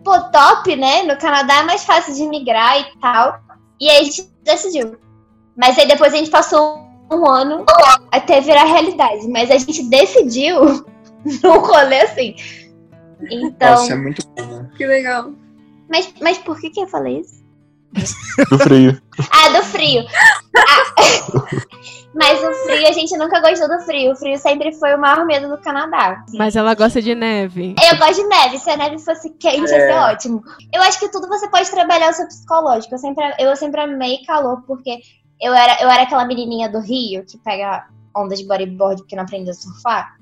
[0.04, 1.04] Pô, top, né?
[1.04, 3.40] No Canadá é mais fácil de migrar e tal.
[3.80, 4.98] E aí a gente decidiu.
[5.56, 6.80] Mas aí depois a gente passou
[7.12, 7.66] um ano
[8.12, 9.28] até virar realidade.
[9.28, 10.86] Mas a gente decidiu
[11.44, 12.36] no rolê assim.
[13.30, 13.72] Então.
[13.72, 14.70] Nossa, é muito bom, né?
[14.78, 15.32] Que legal.
[15.90, 17.44] Mas, mas por que, que eu falei isso?
[18.50, 19.02] Do frio.
[19.32, 20.04] Ah, do frio.
[20.58, 20.96] Ah,
[22.14, 24.12] mas o frio, a gente nunca gostou do frio.
[24.12, 26.24] O frio sempre foi o maior medo do Canadá.
[26.34, 27.76] Mas ela gosta de neve.
[27.92, 28.60] Eu gosto de neve.
[28.60, 30.00] Se a neve fosse quente, ia ser É.
[30.00, 30.44] ótimo.
[30.74, 32.94] Eu acho que tudo você pode trabalhar o seu psicológico.
[32.96, 35.00] Eu sempre, eu sempre amei calor, porque
[35.42, 37.86] eu era, eu era aquela menininha do Rio que pega
[38.16, 40.16] onda de bodyboard porque não aprendeu a surfar.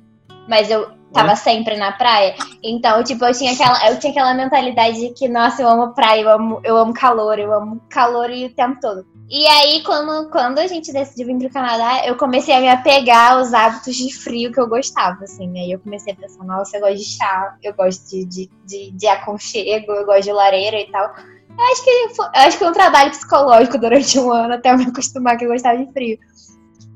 [0.47, 2.35] Mas eu tava sempre na praia.
[2.63, 6.21] Então, tipo, eu tinha aquela, eu tinha aquela mentalidade de que, nossa, eu amo praia,
[6.21, 9.05] eu amo, eu amo calor, eu amo calor e o tempo todo.
[9.29, 13.33] E aí, quando, quando a gente decidiu vir pro Canadá, eu comecei a me apegar
[13.33, 15.49] aos hábitos de frio que eu gostava, assim.
[15.59, 18.91] Aí eu comecei a pensar, nossa, eu gosto de chá, eu gosto de, de, de,
[18.91, 21.13] de aconchego, eu gosto de lareira e tal.
[21.57, 24.77] Eu acho que eu acho que foi um trabalho psicológico durante um ano até eu
[24.77, 26.17] me acostumar que eu gostava de frio.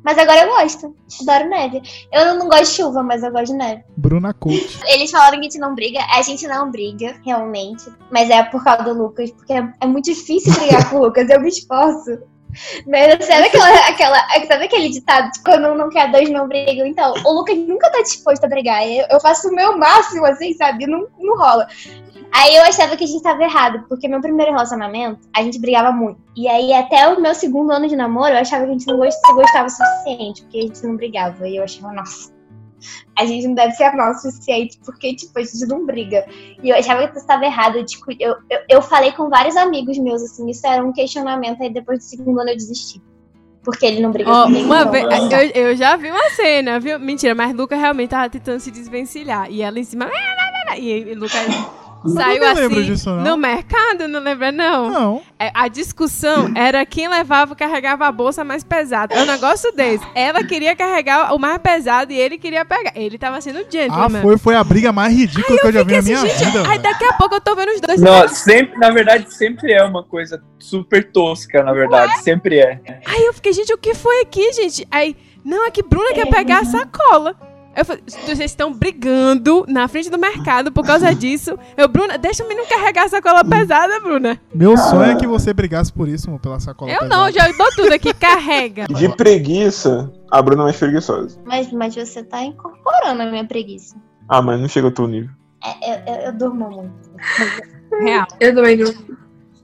[0.03, 0.95] Mas agora eu gosto.
[1.21, 1.81] Adoro neve.
[2.11, 3.83] Eu não gosto de chuva, mas eu gosto de neve.
[3.95, 4.79] Bruna Coach.
[4.87, 5.99] Eles falaram que a gente não briga.
[6.11, 7.85] A gente não briga, realmente.
[8.11, 11.29] Mas é por causa do Lucas, porque é, é muito difícil brigar com o Lucas.
[11.29, 12.19] Eu me esforço.
[12.85, 16.85] Mas sabe, aquela, aquela, sabe aquele ditado de quando um não quer, dois não brigam?
[16.85, 18.87] Então, o Lucas nunca tá disposto a brigar.
[18.87, 20.87] Eu, eu faço o meu máximo, assim, sabe?
[20.87, 21.67] Não, não rola.
[22.31, 25.91] Aí eu achava que a gente tava errado, porque meu primeiro relacionamento, a gente brigava
[25.91, 26.21] muito.
[26.35, 28.97] E aí, até o meu segundo ano de namoro, eu achava que a gente não
[28.97, 31.47] gostava o suficiente, porque a gente não brigava.
[31.47, 32.31] E eu achava, nossa,
[33.17, 36.25] a gente não deve ser amar o suficiente, porque, tipo, a gente não briga.
[36.61, 37.77] E eu achava que isso estava errado.
[37.77, 41.61] Eu, tipo, eu, eu, eu falei com vários amigos meus, assim, isso era um questionamento,
[41.61, 43.01] aí depois do segundo ano eu desisti.
[43.63, 44.65] Porque ele não briga comigo.
[44.65, 46.97] uma vez, eu, eu já vi uma cena, viu?
[46.97, 49.51] Mentira, mas Luca realmente tava tentando se desvencilhar.
[49.51, 50.09] E ela em cima.
[50.77, 51.37] E, e Luca
[52.05, 53.23] saiu não lembro assim disso, não.
[53.23, 54.89] no mercado, não lembra, não?
[54.89, 55.21] Não.
[55.39, 59.13] É, A discussão era quem levava, carregava a bolsa mais pesada.
[59.15, 60.05] É um negócio desse.
[60.15, 62.91] Ela queria carregar o mais pesado e ele queria pegar.
[62.95, 64.21] Ele tava sendo Ah, gentleman.
[64.21, 66.69] foi, foi a briga mais ridícula que eu já vi na minha Gente, vida.
[66.69, 68.01] aí daqui a pouco eu tô vendo os dois.
[68.01, 72.21] Não, sempre, na verdade, sempre é uma coisa super tosca, na verdade.
[72.23, 72.79] Sempre é.
[73.05, 74.87] Aí eu fiquei, gente, o que foi aqui, gente?
[74.91, 77.35] Aí, não, é que Bruna quer pegar a sacola.
[77.77, 81.59] Eu falei, vocês estão brigando na frente do mercado por causa disso.
[81.77, 84.41] Eu, Bruna, deixa o menino carregar a sacola pesada, Bruna.
[84.51, 87.15] Meu sonho é que você brigasse por isso, mano, pela sacola Eu pesada.
[87.15, 88.87] não, já dou tudo aqui, carrega.
[88.87, 91.39] De preguiça, a Bruna é mais preguiçosa.
[91.45, 93.95] Mas, mas você tá incorporando a minha preguiça.
[94.27, 95.29] Ah, mas não chega ao teu nível.
[95.63, 97.11] É, eu, eu, eu durmo muito.
[98.01, 98.25] Real.
[98.39, 98.91] Eu também não.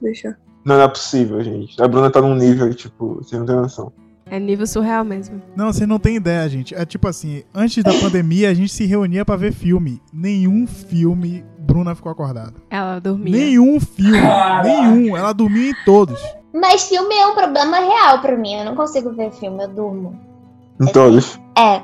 [0.00, 0.38] Deixa.
[0.64, 1.82] Não, não é possível, gente.
[1.82, 3.92] A Bruna tá num nível, tipo, você não tem noção.
[4.26, 5.42] É nível surreal mesmo.
[5.54, 6.74] Não, você não tem ideia, gente.
[6.74, 10.00] É tipo assim, antes da pandemia a gente se reunia pra ver filme.
[10.12, 12.54] Nenhum filme Bruna ficou acordada.
[12.70, 13.36] Ela dormia.
[13.36, 14.20] Nenhum filme.
[14.62, 15.16] Nenhum.
[15.16, 16.20] Ela dormia em todos.
[16.52, 18.54] Mas filme é um problema real pra mim.
[18.54, 20.18] Eu não consigo ver filme, eu durmo.
[20.80, 21.38] Em todos.
[21.56, 21.82] É.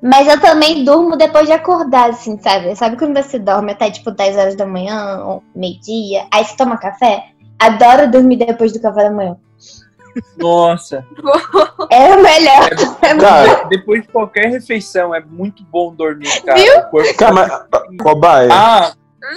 [0.00, 2.74] Mas eu também durmo depois de acordar, assim, sabe?
[2.76, 6.76] Sabe quando você dorme até tipo 10 horas da manhã, ou meio-dia, aí você toma
[6.76, 7.30] café?
[7.58, 9.36] Adoro dormir depois do café da manhã.
[10.36, 11.04] Nossa.
[11.90, 12.68] É o melhor.
[13.20, 16.58] Cara, Depois de qualquer refeição, é muito bom dormir, cara.
[16.60, 16.78] Viu?
[16.78, 18.92] O corpo- cara, mas, cobaia, Ah,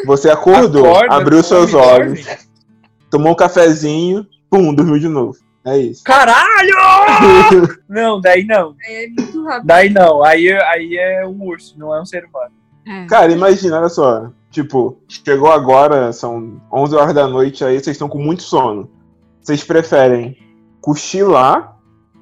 [0.05, 2.39] você acordou, acorda, abriu seus olhos, dorme.
[3.09, 5.38] tomou um cafezinho, pum, dormiu de novo.
[5.65, 6.03] É isso.
[6.03, 6.75] Caralho!
[7.88, 8.75] Não, daí não.
[8.86, 9.67] É muito rápido.
[9.67, 10.23] Daí não.
[10.23, 12.51] Aí, aí é um urso, não é um ser humano.
[12.88, 13.05] É.
[13.05, 14.29] Cara, imagina, olha só.
[14.49, 18.89] Tipo, chegou agora, são 11 horas da noite, aí vocês estão com muito sono.
[19.41, 20.36] Vocês preferem
[20.82, 21.77] cochilar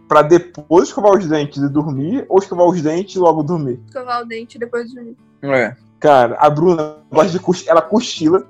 [0.07, 3.79] pra depois escovar os dentes e dormir, ou escovar os dentes e logo dormir?
[3.87, 5.17] Escovar o dente depois de dormir.
[5.43, 5.75] É.
[5.99, 8.47] Cara, a Bruna gosta de cochilar, ela cochila,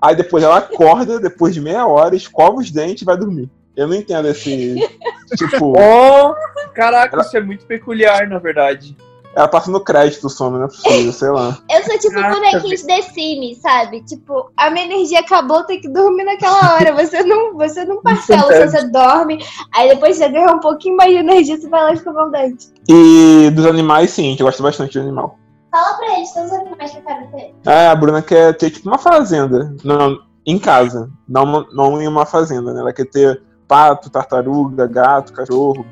[0.00, 3.50] aí depois ela acorda, depois de meia hora, escova os dentes e vai dormir.
[3.76, 4.74] Eu não entendo esse.
[5.36, 6.34] tipo, Oh,
[6.72, 8.96] caraca, Ela- isso é muito peculiar, na verdade.
[9.36, 11.58] Ela passa no crédito o sono, não é possível, sei lá.
[11.70, 14.02] Eu sou tipo Caraca, bonequinho de The Sims, sabe?
[14.02, 16.94] Tipo, a minha energia acabou, tem que dormir naquela hora.
[16.94, 18.70] Você não, você não parcela, Verdade.
[18.70, 21.94] você dorme, aí depois você ganha um pouquinho mais de energia, você vai lá e
[21.96, 22.68] escovar o dente.
[22.88, 25.38] E dos animais, sim, a gente gosta bastante de animal.
[25.70, 27.54] Fala pra eles, todos os animais que eu quero ter.
[27.66, 29.76] Ah, a Bruna quer ter tipo uma fazenda.
[29.84, 31.10] Não, em casa.
[31.28, 32.80] Não, não em uma fazenda, né?
[32.80, 35.84] Ela quer ter pato, tartaruga, gato, cachorro.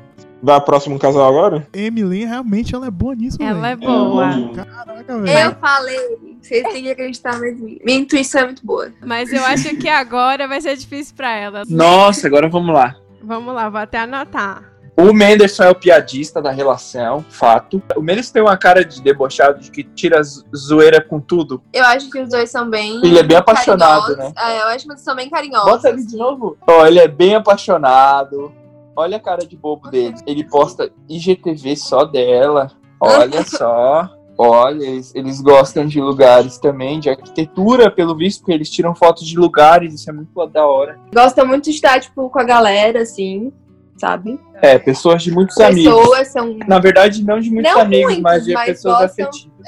[0.45, 1.67] Vai pro próximo casal agora?
[1.73, 4.29] Emily, realmente, ela é boa nisso, Ela é boa.
[4.55, 5.57] Caraca, Eu velho.
[5.59, 5.99] falei,
[6.39, 7.79] vocês têm que acreditar mim.
[7.83, 8.91] Minha intuição é muito boa.
[9.03, 11.63] Mas eu acho que agora vai ser difícil pra ela.
[11.67, 12.95] Nossa, agora vamos lá.
[13.23, 14.63] Vamos lá, vou até anotar.
[14.97, 17.81] O Menderson é o piadista da relação, fato.
[17.97, 21.61] O Menderson tem uma cara de debochado, de que tira zo- zoeira com tudo.
[21.73, 23.01] Eu acho que os dois são bem.
[23.03, 24.17] Ele é bem apaixonado, carinhosos.
[24.17, 24.33] né?
[24.37, 25.69] É, eu acho que eles são bem carinhosos.
[25.69, 26.55] Bota ali de novo.
[26.65, 28.53] Ó, ele é bem apaixonado.
[28.95, 30.15] Olha a cara de bobo dele.
[30.25, 32.71] Ele posta IGTV só dela.
[32.99, 34.09] Olha só.
[34.37, 39.25] Olha, eles, eles gostam de lugares também, de arquitetura, pelo visto, porque eles tiram fotos
[39.25, 40.99] de lugares, isso é muito da hora.
[41.13, 43.53] Gosta muito de estar, tipo, com a galera, assim,
[43.97, 44.37] sabe?
[44.61, 45.93] É, pessoas de muitos amigos.
[45.95, 49.25] Pessoas são, Na verdade, não de muitos Não amigos, muitos, mas de mas pessoas gostam-
[49.29, 49.67] afetivas.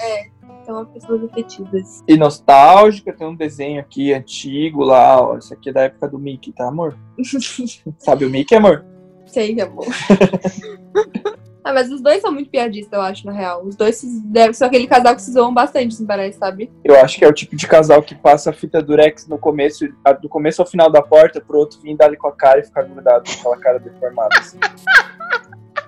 [0.65, 2.03] são pessoas afetivas.
[2.05, 5.38] E nostálgica, tem um desenho aqui antigo lá, ó.
[5.38, 6.97] Isso aqui é da época do Mickey, tá, amor?
[7.99, 8.84] Sabe o Mickey, amor?
[9.28, 9.86] Sei, amor.
[11.63, 13.63] ah, mas os dois são muito piadistas, eu acho, na real.
[13.65, 16.71] Os dois se- devem ser aquele casal que se zoam bastante, assim, parece, sabe?
[16.84, 19.88] Eu acho que é o tipo de casal que passa a fita durex no começo,
[20.21, 22.63] do começo ao final da porta, pro outro vir dar ali com a cara e
[22.63, 24.38] ficar grudado com aquela cara deformada.
[24.39, 24.57] assim.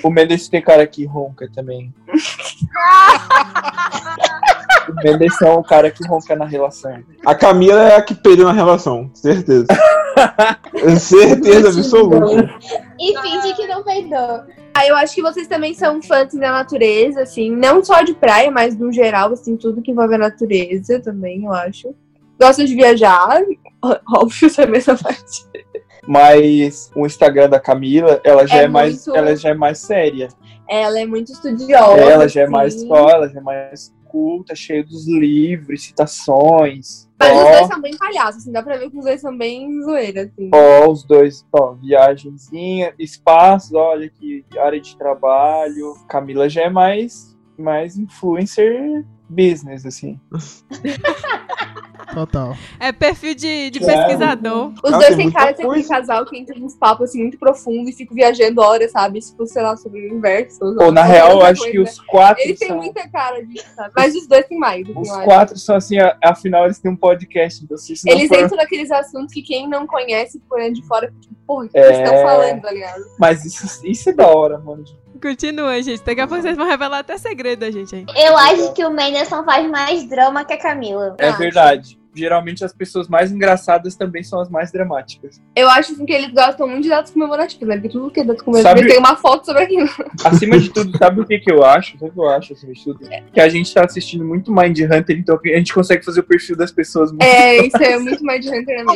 [0.01, 1.93] O Mendes tem cara que ronca também.
[4.91, 7.03] o Mendes é o cara que ronca na relação.
[7.25, 9.67] A Camila é a que perdeu na relação, certeza.
[10.99, 12.49] certeza absoluta.
[12.99, 14.41] E finge que não peidou.
[14.73, 18.49] Ah, eu acho que vocês também são fãs da natureza, assim, não só de praia,
[18.51, 21.93] mas no geral, assim, tudo que envolve a natureza também, eu acho.
[22.39, 23.41] Gostam de viajar,
[24.15, 25.45] óbvio, essa é a mesma parte.
[26.07, 29.79] Mas o Instagram da Camila, ela já é, É mais, muito- ela já é mais
[29.79, 30.29] séria.
[30.67, 31.99] Ela é muito estudiosa.
[31.99, 37.07] ela já é mais ó, ela já é mais culta, cheia dos livros, citações.
[37.19, 39.37] Mas os Ó, dois são bem palhaços, assim, dá pra ver que os dois são
[39.37, 40.49] bem zoeira, assim.
[40.53, 45.93] Ó, os dois, ó, viagenzinha, espaços, olha aqui, área de trabalho.
[46.07, 50.19] Camila já é mais, mais influencer business, assim.
[52.13, 52.57] Total.
[52.79, 53.99] É perfil de, de Claro.
[53.99, 54.73] pesquisador.
[54.83, 55.87] Os dois tem têm cara de coisa.
[55.87, 59.19] casal que entra nos papos assim muito profundo e fica viajando horas, sabe?
[59.19, 60.57] Tipo, sei lá, sobre o universo.
[60.63, 61.91] Ou na real, eu acho que coisa.
[61.91, 62.77] os quatro Ele tem são.
[62.77, 63.91] muita cara disso, sabe?
[63.95, 67.63] Mas os dois têm mais, assim, Os quatro são assim, afinal eles têm um podcast,
[67.63, 70.73] então se isso não Eles for- entram naqueles assuntos que quem não conhece por aí
[70.73, 71.85] de fora fica tipo, porra, o que É.
[71.85, 73.01] eles estão falando, tá ligado?
[73.19, 74.83] Mas isso, isso é da hora, mano.
[75.21, 76.03] Continua, gente.
[76.03, 78.05] Daqui a pouco vocês vão revelar até segredo da gente aí.
[78.15, 81.15] Eu acho que o Menderson faz mais drama que a Camila.
[81.19, 81.37] É Acho.
[81.37, 81.99] verdade.
[82.15, 85.39] Geralmente as pessoas mais engraçadas também são as mais dramáticas.
[85.55, 87.75] Eu acho assim, que eles gostam muito de datas comemorativas, né?
[87.75, 89.87] Porque tudo que é data Sabe- comemorativa tem uma foto sobre aquilo.
[90.25, 91.93] Acima de tudo, sabe o que, que eu acho?
[91.99, 93.07] Sabe o que eu acho acima de tudo?
[93.31, 96.57] Que a gente tá assistindo muito Mind Hunter, então a gente consegue fazer o perfil
[96.57, 98.93] das pessoas muito É, isso é muito mais de Hunter na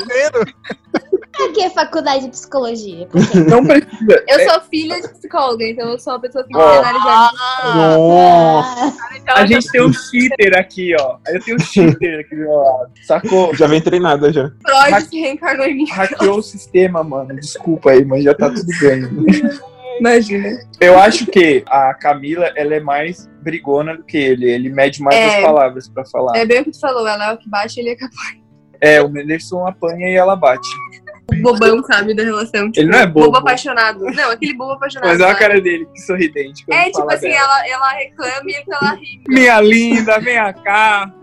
[1.50, 3.08] Aqui é faculdade de psicologia.
[3.08, 4.24] porque- Não precisa.
[4.28, 6.80] Eu sou filha de psicóloga, então eu sou uma pessoa que tem que Ó.
[6.80, 7.32] analisar.
[7.76, 8.94] Nossa,
[9.28, 11.18] A gente tem um cheater aqui, ó.
[11.28, 12.92] Eu tenho um cheater aqui do meu lado.
[13.04, 13.56] Sacou?
[13.56, 14.52] já vem treinada já.
[14.66, 15.90] Freud se reencarnou em mim.
[15.90, 17.36] Hackeou o sistema, mano.
[17.36, 19.04] Desculpa aí, mas já tá tudo bem.
[20.00, 20.50] Imagina.
[20.80, 24.50] Eu acho que a Camila, ela é mais brigona do que ele.
[24.50, 25.38] Ele mede mais É.
[25.38, 26.38] as palavras pra falar.
[26.38, 28.38] É bem o que tu falou, ela é o que bate ele é capaz.
[28.82, 30.68] É, o Menderson apanha e ela bate.
[31.32, 32.72] O bobão, sabe, da relação.
[32.72, 33.38] Tipo, Ele não é bobo.
[33.38, 34.00] apaixonado.
[34.00, 35.10] Não, aquele bobo apaixonado.
[35.10, 35.40] Mas olha a sabe?
[35.40, 36.66] cara dele, que sorridente.
[36.70, 37.66] É, tipo assim, dela.
[37.66, 39.24] ela, ela reclama e ela ri.
[39.28, 41.14] Minha linda, vem cá.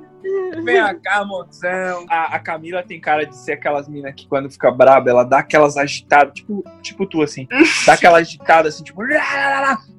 [0.64, 2.06] Vem cá, mozão.
[2.08, 5.38] A, a Camila tem cara de ser aquelas minas que quando fica braba, ela dá
[5.38, 7.46] aquelas agitadas, tipo, tipo tu, assim.
[7.86, 9.02] Dá aquela agitada, assim, tipo...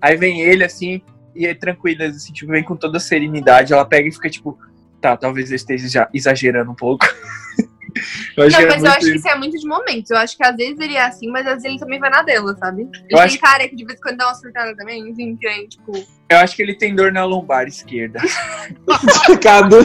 [0.02, 1.02] Aí vem ele, assim,
[1.36, 3.74] e é tranquila, assim, tipo, vem com toda serenidade.
[3.74, 4.58] Ela pega e fica, tipo...
[5.00, 7.06] Tá, talvez eu esteja exagerando um pouco.
[8.38, 9.16] eu acho Não, que é mas eu acho que isso.
[9.18, 10.12] isso é muito de momentos.
[10.12, 12.22] Eu acho que às vezes ele é assim, mas às vezes ele também vai na
[12.22, 12.82] dela, sabe?
[12.84, 15.36] Ele Eu tem acho- cara que de vez em quando dá uma surtada também, enfim,
[15.36, 15.92] que é, tipo...
[16.30, 18.20] Eu acho que ele tem dor na lombar esquerda.
[19.42, 19.78] Cada.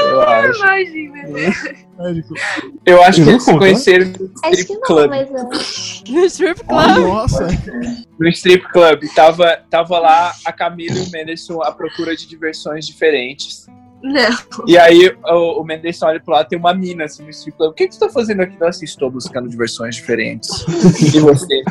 [0.00, 0.58] Eu acho.
[0.58, 1.22] Imagina.
[1.98, 2.34] médico.
[2.84, 5.10] Eu acho que eles se conheceram no Acho que strip não, club.
[5.10, 5.28] mas.
[5.30, 6.10] é.
[6.10, 6.98] No strip club.
[6.98, 7.48] Nossa.
[8.18, 9.04] No strip club.
[9.14, 13.66] Tava, tava lá a Camila e o Menderson à procura de diversões diferentes.
[14.02, 14.66] Não.
[14.66, 17.70] E aí o, o Menderson olha pro lado, tem uma mina assim no strip club.
[17.70, 18.58] O que, que você tá fazendo aqui?
[18.60, 20.48] Nossa, estou buscando diversões diferentes.
[21.14, 21.62] e você?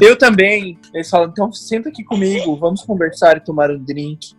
[0.00, 0.78] Eu também.
[0.92, 4.34] Eles falam, então senta aqui comigo, vamos conversar e tomar um drink.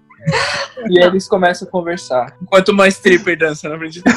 [0.89, 2.35] E eles começam a conversar.
[2.41, 4.01] Enquanto uma stripper dança na frente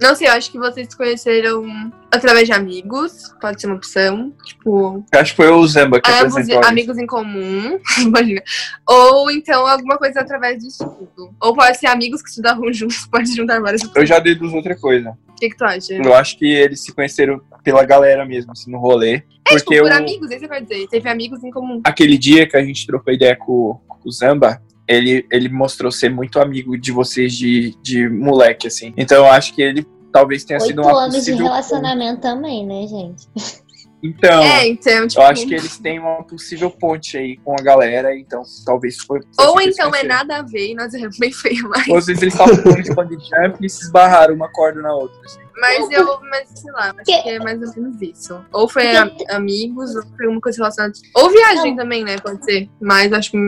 [0.00, 1.64] Não sei, eu acho que vocês se conheceram
[2.10, 3.32] através de amigos.
[3.40, 4.34] Pode ser uma opção.
[4.44, 6.60] Tipo, Acho que foi o Zamba que ambos apresentou.
[6.60, 6.68] isso.
[6.68, 7.78] amigos em comum.
[8.02, 8.42] Imagina.
[8.86, 11.34] Ou então alguma coisa através do estudo.
[11.40, 13.06] Ou pode ser amigos que estudavam juntos.
[13.06, 14.08] Pode juntar várias Eu opções.
[14.08, 15.16] já deduzo outra coisa.
[15.28, 15.94] O que, que tu acha?
[15.94, 19.14] Eu acho que eles se conheceram pela galera mesmo, assim, no rolê.
[19.14, 19.30] É, tipo,
[19.64, 20.88] Porque por o- amigos, isso eu quero dizer.
[20.88, 21.80] Teve amigos em comum.
[21.84, 26.10] aquele dia que a gente trocou ideia com, com o Zamba, ele, ele mostrou ser
[26.10, 28.92] muito amigo de vocês de, de moleque, assim.
[28.96, 31.44] Então eu acho que ele talvez tenha sido Oito uma anos de possível...
[31.46, 33.26] relacionamento também, né, gente?
[34.06, 35.18] Então, É, então, tipo.
[35.22, 39.20] eu acho que eles têm uma possível ponte aí com a galera, então talvez foi...
[39.40, 41.88] Ou que então é nada a ver, e nós é bem feio, mas.
[41.88, 44.94] Ou às vezes eles estavam com de bungee jump e se esbarraram uma corda na
[44.94, 45.40] outra, assim.
[45.58, 48.44] Mas eu, mas sei lá, acho que é mais ou menos isso.
[48.52, 50.92] Ou foi am- amigos, ou foi uma coisa relacionada.
[51.14, 52.18] Ou viagem também, né?
[52.18, 52.68] Pode ser.
[52.82, 53.38] Mas acho que,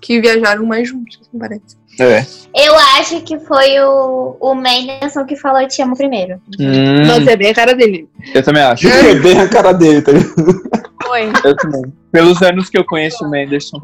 [0.00, 1.78] que viajaram mais juntos, me parece.
[1.98, 2.24] É.
[2.54, 6.40] Eu acho que foi o, o Mendelssohn que falou te amo primeiro.
[6.58, 8.08] Hum, Nossa, é bem a cara dele.
[8.34, 8.88] eu também acho.
[8.88, 10.62] É bem a cara dele, tá ligado?
[11.02, 11.82] Foi, Eu também.
[12.12, 13.80] Pelos anos que eu conheço o Menderson.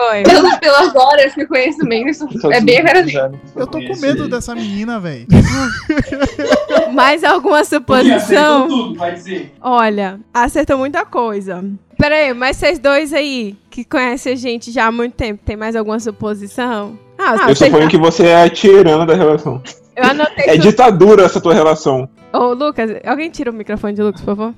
[0.00, 0.22] Foi.
[0.22, 3.16] Pelo, pelas horas que eu conheço o Menderson, é bem que
[3.56, 5.26] Eu tô com medo dessa menina, velho.
[6.92, 8.68] Mais alguma suposição?
[8.68, 9.52] tudo, vai dizer.
[9.60, 11.64] Olha, acertou muita coisa.
[11.98, 15.56] Pera aí, mas vocês dois aí, que conhecem a gente já há muito tempo, tem
[15.56, 16.98] mais alguma suposição?
[17.18, 19.62] Ah, Eu suponho que você é a tirana da relação.
[19.94, 22.08] eu anotei É ditadura essa tua relação.
[22.32, 24.54] Ô, Lucas, alguém tira o microfone de Lucas, por favor?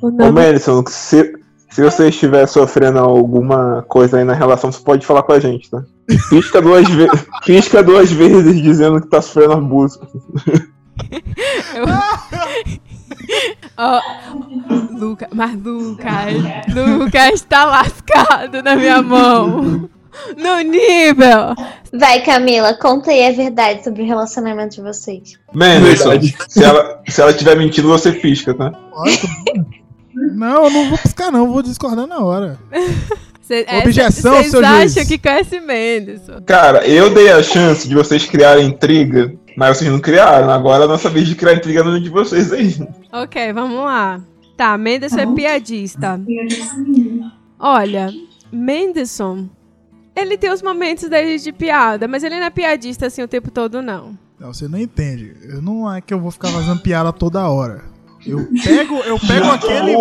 [0.00, 0.32] O Ô, nome...
[0.32, 1.34] Madison, se,
[1.74, 5.68] se você estiver sofrendo alguma coisa aí na relação, você pode falar com a gente,
[5.68, 5.82] tá?
[6.30, 7.08] Pisca duas, ve
[7.44, 10.00] pisca duas vezes dizendo que tá sofrendo abuso.
[13.76, 14.00] Ó,
[14.92, 16.34] Lucas, mas Lucas,
[16.72, 19.90] Lucas tá lascado na minha mão.
[20.36, 21.56] No nível.
[21.92, 25.40] Vai, Camila, conta aí a verdade sobre o relacionamento de vocês.
[25.52, 26.36] Verdade.
[26.48, 28.72] se ela, se ela tiver mentindo, você pisca, tá?
[30.14, 31.50] Não, eu não vou piscar, não.
[31.52, 32.58] Vou discordar na hora.
[33.42, 35.08] Cê- é, Objeção, Vocês seu acham juiz.
[35.08, 36.40] que conhece Menderson?
[36.46, 40.50] Cara, eu dei a chance de vocês criarem intriga, mas vocês não criaram.
[40.50, 42.74] Agora é a nossa vez de criar intriga no de vocês aí.
[43.12, 44.20] Ok, vamos lá.
[44.56, 46.18] Tá, Menderson é piadista.
[47.58, 48.12] Olha,
[48.52, 49.48] Menderson,
[50.16, 53.50] ele tem os momentos dele de piada, mas ele não é piadista assim o tempo
[53.50, 54.16] todo, não.
[54.38, 55.34] Não, você não entende.
[55.48, 57.82] Eu não é que eu vou ficar fazendo piada toda hora.
[58.26, 59.92] Eu pego, eu pego aquele.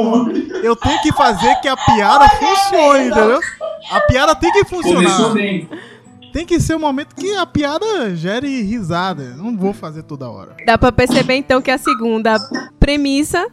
[0.65, 3.39] Eu tenho que fazer que a piada funcione, entendeu?
[3.91, 5.33] A piada tem que funcionar.
[6.31, 9.35] Tem que ser um momento que a piada gere risada.
[9.35, 10.55] Não vou fazer toda hora.
[10.65, 12.37] Dá pra perceber então que a segunda
[12.79, 13.45] premissa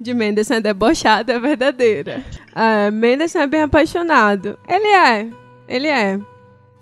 [0.00, 2.24] de Menderson é debochada é verdadeira.
[2.54, 4.58] Ah, Menderson é bem apaixonado.
[4.68, 5.28] Ele é,
[5.68, 6.18] ele é.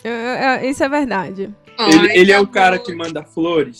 [0.04, 1.50] Eu- eu- eu- isso é verdade.
[1.78, 3.78] Ele, ele é o cara que manda flores.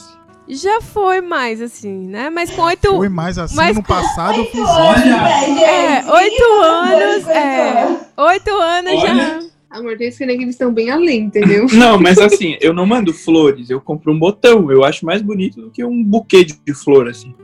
[0.48, 2.28] Já foi mais assim, né?
[2.30, 2.88] Mas com oito.
[2.96, 3.56] Foi mais assim.
[3.56, 5.62] Mas- No passado eu fiz isso.
[5.64, 7.28] É, oito anos.
[7.28, 8.00] É.
[8.16, 9.40] Oito anos já.
[9.70, 11.66] Amor, tem que que eles estão bem além, entendeu?
[11.72, 14.70] Não, mas assim, eu não mando flores, eu compro um botão.
[14.70, 17.34] Eu acho mais bonito do que um buquê de, de flor, assim.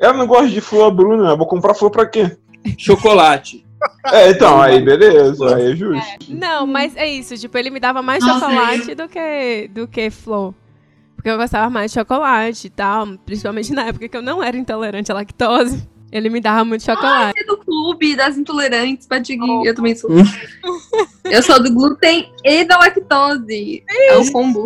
[0.00, 1.30] Eu não gosto de flor, Bruna.
[1.30, 2.36] Eu vou comprar flor pra quê?
[2.78, 3.64] Chocolate.
[4.06, 6.06] É, então, aí beleza, aí é justo.
[6.30, 7.36] Não, mas é isso.
[7.36, 10.54] Tipo, ele me dava mais chocolate do que, do que flor.
[11.24, 13.16] Porque eu gostava mais de chocolate e tal.
[13.24, 15.88] Principalmente na época que eu não era intolerante à lactose.
[16.12, 17.40] Ele me dava muito chocolate.
[17.40, 19.64] É do clube das intolerantes, Padiguinho.
[19.64, 20.10] Eu também sou.
[21.24, 23.82] eu sou do glúten e da lactose.
[23.88, 24.64] É o combo.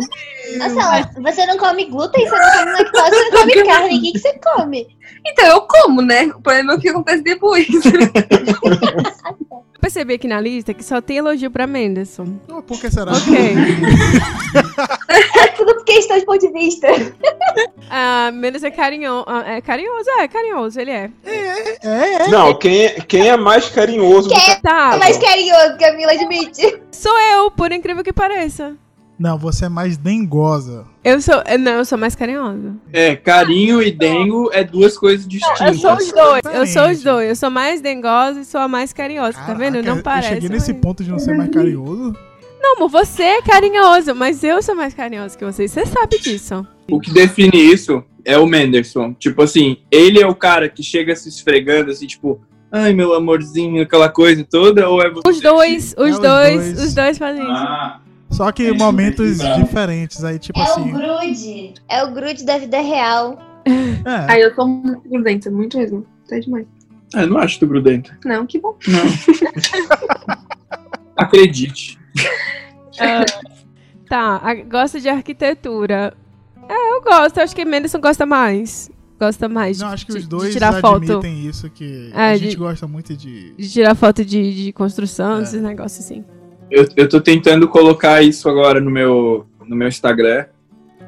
[0.57, 3.97] Nossa, você não come glúten, você não come lactose, você não come carne.
[3.97, 4.97] O que, que você come?
[5.25, 6.25] Então eu como, né?
[6.25, 7.67] O problema é o que acontece depois.
[9.89, 12.37] Eu percebi aqui na lista que só tem elogio pra Menderson.
[12.47, 13.11] Oh, por que será?
[13.11, 13.35] Ok.
[15.35, 16.87] É tudo por questão de ponto de vista.
[17.91, 19.25] Ah, Menderson é carinhoso.
[19.47, 20.07] É carinhoso?
[20.19, 21.09] É, carinhoso, ele é.
[21.25, 22.27] É, é.
[22.27, 26.79] Não, quem é, quem é mais carinhoso do que Tá, Mais carinhoso, Camila admite.
[26.91, 28.75] sou eu, por incrível que pareça.
[29.19, 30.85] Não, você é mais dengosa.
[31.03, 31.35] Eu sou.
[31.59, 32.73] Não, eu sou mais carinhosa.
[32.93, 35.77] É, carinho e dengo é duas coisas Eu distintas.
[35.81, 36.41] sou os dois.
[36.53, 37.29] Eu sou os dois.
[37.29, 39.37] Eu sou mais dengosa e sou a mais carinhosa.
[39.37, 39.73] tá vendo?
[39.75, 40.27] Caraca, Não parece.
[40.29, 42.15] Eu cheguei nesse mas- ponto de não ser mais carinhoso.
[42.61, 45.67] Não, amor, você é carinhoso, mas eu sou mais carinhosa que você.
[45.67, 46.65] Você sabe disso.
[46.89, 49.13] O que define isso é o Menderson.
[49.13, 52.39] Tipo assim, ele é o cara que chega se esfregando, assim, tipo,
[52.71, 55.27] ai, meu amorzinho, aquela coisa toda, ou é você?
[55.29, 56.83] Os dois, É, os os dois, dois.
[56.83, 58.08] os dois fazem isso.
[58.31, 60.23] Só que É momentos diferentes.
[60.23, 60.81] Aí, tipo É assim.
[60.89, 61.73] o Grude.
[61.89, 63.37] É o Grude da vida real.
[63.65, 63.71] É,
[64.29, 66.05] Ai, eu sou muito grudenta, muito mesmo.
[66.27, 66.65] Tá demais.
[67.15, 68.13] eu não acho tu grudento.
[68.23, 68.77] Não, que bom.
[68.87, 70.37] Não.
[71.17, 71.99] Acredite.
[74.07, 76.13] Tá, a- gosta de arquitetura.
[76.67, 77.39] É, eu gosto.
[77.39, 78.89] Acho que Menderson gosta mais.
[79.19, 81.25] Gosta mais não, de, acho que de- os de dois tirar foto.
[81.27, 83.53] isso, que É, a de- gente gosta muito de.
[83.53, 85.43] De tirar foto de, de construção, É.
[85.43, 86.23] esses negócios assim.
[86.71, 90.45] Eu, eu tô tentando colocar isso agora no meu, no meu Instagram.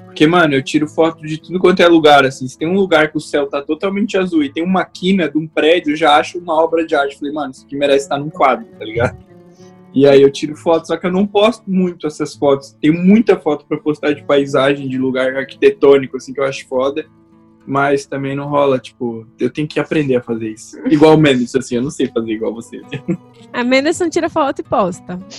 [0.05, 2.45] Porque, mano, eu tiro foto de tudo quanto é lugar, assim.
[2.45, 5.37] Se tem um lugar que o céu tá totalmente azul e tem uma quina de
[5.37, 7.17] um prédio, eu já acho uma obra de arte.
[7.17, 9.17] Falei, mano, isso aqui merece estar num quadro, tá ligado?
[9.93, 12.75] E aí eu tiro foto, só que eu não posto muito essas fotos.
[12.81, 17.05] Tem muita foto pra postar de paisagem, de lugar arquitetônico, assim, que eu acho foda.
[17.65, 20.77] Mas também não rola, tipo, eu tenho que aprender a fazer isso.
[20.87, 22.81] Igual o Mendes, assim, eu não sei fazer igual você.
[23.53, 25.19] A Menderson tira foto e posta.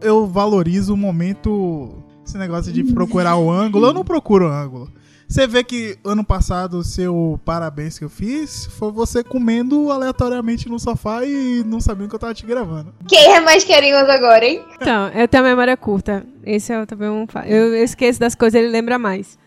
[0.00, 2.02] Eu valorizo o momento.
[2.24, 3.86] Esse negócio de procurar o ângulo.
[3.86, 4.90] Eu não procuro o ângulo.
[5.30, 10.68] Você vê que ano passado o seu parabéns que eu fiz foi você comendo aleatoriamente
[10.68, 12.92] no sofá e não sabendo que eu tava te gravando.
[13.06, 14.60] Quem é mais carinhoso agora, hein?
[14.74, 16.26] Então, eu tenho a memória curta.
[16.44, 17.26] Esse é também um.
[17.46, 19.38] Eu esqueço das coisas, ele lembra mais.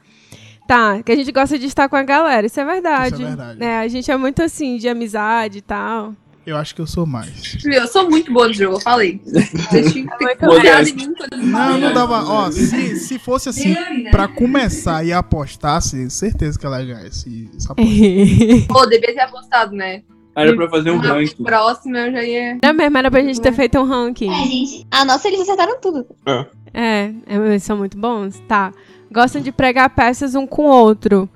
[0.68, 3.16] Tá, que a gente gosta de estar com a galera, isso é verdade.
[3.16, 3.64] Isso é verdade.
[3.64, 6.14] É, a gente é muito assim, de amizade e tal.
[6.46, 7.58] Eu acho que eu sou mais.
[7.64, 9.22] Eu sou muito boa no jogo, eu falei.
[9.26, 10.46] Vocês tinham que ter Modesto.
[10.48, 12.22] confiado em mim quando eu Não, não dava.
[12.26, 13.74] Ó, se, se fosse assim,
[14.12, 17.92] pra começar e apostasse, certeza que ela ia ganhar esse, essa aposta.
[18.68, 20.02] Pô, devia ter apostado, né?
[20.36, 21.44] Era pra fazer um Na ranking.
[21.44, 22.58] próxima eu já ia.
[22.62, 24.30] Era mesmo, era pra gente ter feito um ranking.
[24.32, 24.88] É, gente.
[24.92, 26.06] A nossa, eles acertaram tudo.
[26.26, 28.42] É, é, eles são muito bons.
[28.50, 28.74] Tá.
[29.14, 31.30] Gostam de pregar peças um com o outro.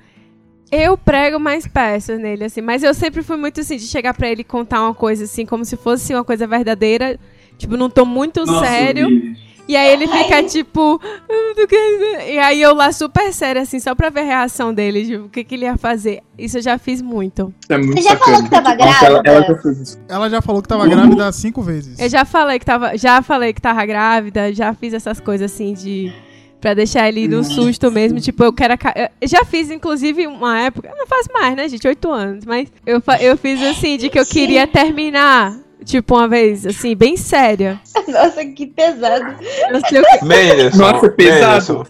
[0.72, 4.28] Eu prego mais peças nele, assim, mas eu sempre fui muito assim, de chegar pra
[4.28, 7.18] ele e contar uma coisa assim, como se fosse uma coisa verdadeira.
[7.58, 9.08] Tipo, não tô muito sério.
[9.68, 11.00] E aí ele fica tipo.
[12.26, 15.30] E aí eu lá super sério, assim, só pra ver a reação dele, tipo, o
[15.30, 16.22] que, que ele ia fazer.
[16.38, 17.54] Isso eu já fiz muito.
[17.68, 19.30] É muito Você já falou que tava Nossa, ela, grávida?
[19.30, 20.00] ela já fez isso.
[20.08, 22.00] Ela já falou que tava grávida cinco vezes.
[22.00, 22.98] Eu já falei que tava.
[22.98, 26.14] Já falei que tava grávida, já fiz essas coisas assim de.
[26.60, 28.74] Pra deixar ele no susto mesmo, tipo, eu quero.
[29.22, 30.90] Eu já fiz, inclusive, uma época.
[30.90, 31.88] Eu não faço mais, né, gente?
[31.88, 32.46] Oito anos.
[32.46, 35.56] Mas eu, fa- eu fiz assim, de que eu queria terminar.
[35.86, 37.80] Tipo, uma vez, assim, bem séria.
[38.10, 39.36] Nossa, que pesado.
[39.72, 40.26] Eu que.
[40.26, 41.88] Menderson, Nossa, pesado.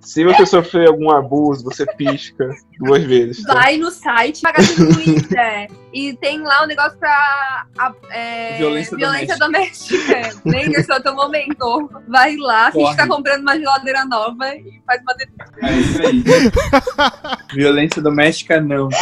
[0.00, 2.48] Se você sofrer algum abuso, você pisca
[2.78, 3.44] duas vezes.
[3.44, 3.52] tá?
[3.54, 7.66] Vai no site Magazine Luiza e tem lá um negócio pra
[8.10, 8.96] é, Violência
[9.38, 10.30] doméstica.
[10.44, 11.90] Menderson, é teu momento.
[12.08, 13.16] Vai lá, finge que tá Corre.
[13.16, 15.46] comprando uma geladeira nova e faz uma denúncia.
[15.62, 16.24] É isso aí.
[17.54, 18.88] Violência doméstica, não.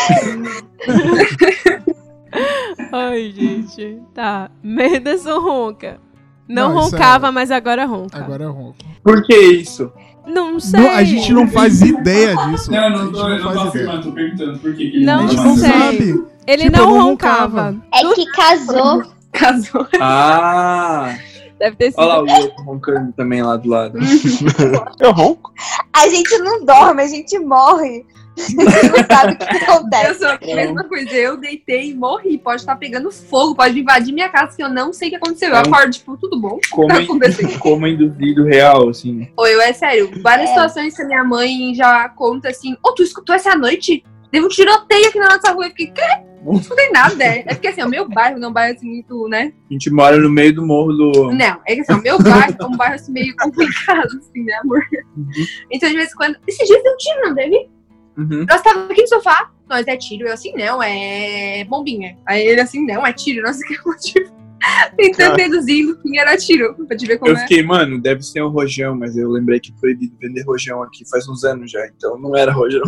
[2.93, 4.03] Ai, gente.
[4.15, 4.51] Tá.
[4.63, 6.01] Menderson ronca.
[6.49, 8.19] Não, Não, é- roncava, mas agora ronca.
[8.19, 8.77] Agora é ronco.
[9.03, 9.93] Por que isso?
[10.29, 10.81] Não sei.
[10.81, 12.71] Não, a gente não faz ideia disso.
[12.75, 14.01] a gente faz ideia.
[14.03, 15.71] tô perguntando por que, Não A gente não não sei.
[15.71, 16.25] sabe.
[16.47, 17.77] Ele Tipo, não não roncava.
[17.93, 19.03] É que casou.
[19.33, 19.87] Casou.
[20.01, 21.15] Ah!
[21.59, 22.01] Deve ter sido.
[22.01, 23.99] Olha lá o outro roncando também lá do lado.
[24.99, 25.53] Eu ronco.
[25.93, 28.07] A gente não dorme, a gente morre.
[28.55, 30.19] Não sabe o que Eu acontece.
[30.21, 31.11] sou a mesma coisa.
[31.13, 32.39] Eu deitei e morri.
[32.39, 35.49] Pode estar pegando fogo, pode invadir minha casa que eu não sei o que aconteceu.
[35.51, 36.59] Eu É acordo, tipo, tudo bom?
[36.71, 37.59] Como, Tá acontecendo.
[37.61, 39.29] como induzido real, assim.
[39.37, 40.53] Ou eu, é sério, várias É.
[40.53, 44.03] situações que a minha mãe já conta assim, ô, tu escutou essa noite?
[44.31, 45.65] Teve um tiroteio aqui na nossa rua.
[45.67, 46.03] Eu fiquei, quê?
[46.45, 47.25] Não escutei nada.
[47.25, 49.53] É É porque assim, o meu bairro não é um bairro assim muito, né?
[49.69, 51.33] A gente mora no meio do morro do.
[51.33, 54.55] Não, é que assim, o meu bairro é um bairro assim, meio complicado, assim, né,
[54.63, 54.81] amor?
[55.71, 56.37] Então, de vez em quando.
[56.47, 57.69] Esses dias deu um tiro, não teve?
[58.19, 58.45] Uhum.
[58.49, 60.27] Nós tava aqui no sofá, nós é tiro.
[60.27, 62.19] Eu assim, não, é bombinha.
[62.27, 63.43] Aí ele assim, não, é tiro.
[63.43, 64.37] Nós que motivo.
[64.99, 66.75] Tentando deduzir no fim era tiro.
[66.87, 67.41] Pra te ver como Eu é.
[67.43, 71.09] fiquei, mano, deve ser um rojão, mas eu lembrei que é proibido vender rojão aqui
[71.09, 72.83] faz uns anos já, então não era rojão.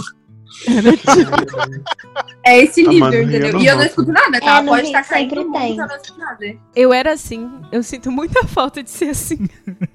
[2.44, 3.50] É esse Ah, nível, entendeu?
[3.52, 4.58] eu E eu não não escuto nada, tá?
[4.58, 5.78] É, Pode estar caindo sempre muito, tem.
[5.78, 6.56] eu não escuto nada.
[6.74, 7.50] Eu era assim.
[7.70, 9.48] Eu sinto muita falta de ser assim.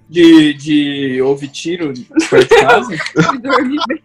[0.09, 1.91] De, de ouvir tiro
[2.29, 2.95] perto de casa?
[3.31, 4.01] De dormir bem.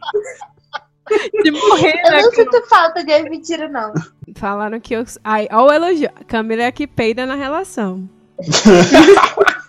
[1.42, 2.22] De morrer, Eu né?
[2.22, 3.92] não sinto falta de tiro, não.
[4.36, 5.04] Falaram que eu.
[5.24, 6.10] Ai, ó o elogio.
[6.20, 8.08] A Camila é que peida na relação.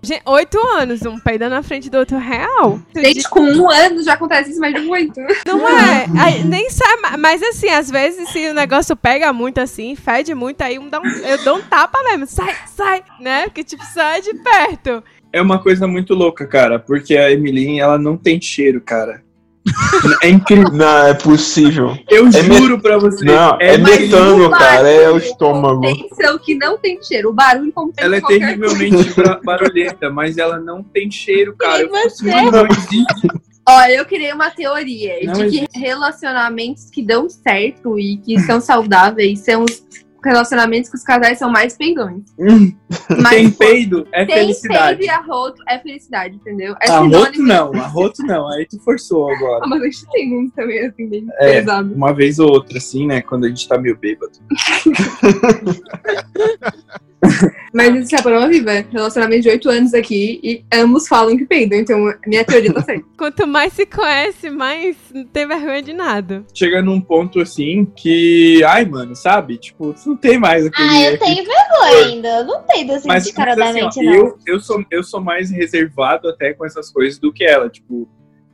[0.00, 2.80] Gente, oito anos, um peida na frente do outro real.
[2.94, 5.20] Gente, com um ano já acontece isso mais de muito.
[5.44, 6.06] Não é?
[6.18, 10.34] Aí, nem sabe, ma- mas assim, às vezes se o negócio pega muito assim, fede
[10.34, 12.26] muito, aí um dá um- eu dou um tapa mesmo.
[12.26, 13.48] Sai, sai, né?
[13.50, 15.02] Que tipo, sai de perto.
[15.32, 19.22] É uma coisa muito louca, cara, porque a Emeline, ela não tem cheiro, cara.
[20.22, 20.72] É incrível.
[20.72, 21.96] Não, é possível.
[22.08, 23.24] Eu É juro pra você.
[23.24, 24.88] Não, é, mais- metano, cara.
[24.88, 25.80] É o estômago.
[25.80, 27.30] Compensa o que não tem cheiro.
[27.30, 31.78] O barulho compensa Ela é terrivelmente ba- barulhenta, mas ela não tem cheiro, cara.
[31.80, 32.24] E Eu você?
[32.30, 33.28] não existe.
[33.70, 35.66] Olha, eu criei uma teoria Não de existe.
[35.68, 39.82] que relacionamentos que dão certo e que são saudáveis são os
[40.24, 42.22] relacionamentos que os casais são mais peidões.
[43.22, 44.98] Mas Tem peido, é tem felicidade.
[44.98, 46.74] peido e arroto é felicidade, entendeu?
[46.82, 48.48] É Arroto não, arroto não.
[48.50, 49.64] Aí tu forçou agora.
[49.64, 51.60] Ah, mas a gente tem uns também, assim, bem É.
[51.60, 51.94] pesado.
[51.94, 53.20] Uma vez ou outra, assim, né?
[53.22, 54.32] Quando a gente tá meio bêbado.
[57.72, 58.84] Mas isso é a prova viva.
[58.90, 63.04] Relacionamento de 8 anos aqui e ambos falam que peidam, então minha teoria tá certa.
[63.16, 66.44] Quanto mais se conhece, mais não tem vergonha de nada.
[66.54, 68.62] Chega num ponto assim que.
[68.64, 69.58] Ai, mano, sabe?
[69.58, 70.88] Tipo, não tem mais aquele.
[70.88, 72.28] Ah, eu tenho vergonha ainda.
[72.28, 74.14] Eu não peido assim Mas, mas assim, descaradamente, ó, não.
[74.14, 77.68] eu, eu, sou, eu sou mais reservado até com essas coisas do que ela.
[77.68, 78.08] Tipo,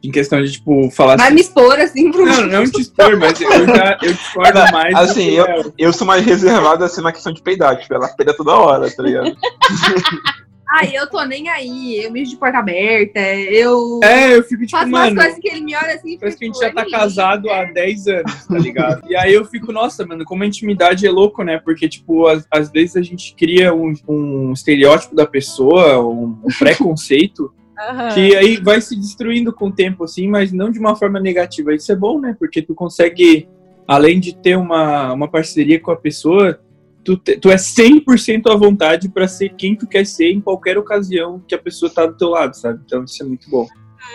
[0.05, 1.35] em questão de, tipo, falar Vai assim.
[1.35, 4.95] me expor assim pro Não, não te expor, mas eu já eu discordo Não, mais.
[4.95, 5.73] assim, eu- ela.
[5.79, 7.79] Eu sou mais reservado assim na questão de peidar.
[7.79, 9.35] Tipo, ela peida toda hora, tá ligado?
[10.77, 14.71] Ai, eu tô nem aí, eu mijo de porta aberta, eu É, eu fico tipo,
[14.73, 15.17] faço umas mano.
[15.21, 18.09] coisas que ele me olha assim Parece que a gente já tá casado há 10
[18.09, 19.03] anos, tá ligado?
[19.09, 21.61] E aí eu fico, nossa, mano, como a intimidade é louco, né?
[21.63, 26.49] Porque, tipo, às, às vezes a gente cria um, um estereótipo da pessoa, um, um
[26.59, 27.53] preconceito,
[28.15, 31.75] que aí vai se destruindo com o tempo, assim, mas não de uma forma negativa.
[31.75, 32.37] Isso é bom, né?
[32.39, 33.49] Porque tu consegue,
[33.87, 36.61] além de ter uma, uma parceria com a pessoa,
[37.05, 40.79] tu, te- tu é 100% à vontade pra ser quem tu quer ser em qualquer
[40.79, 42.81] ocasião que a pessoa tá do teu lado, sabe?
[42.85, 43.67] Então isso é muito bom.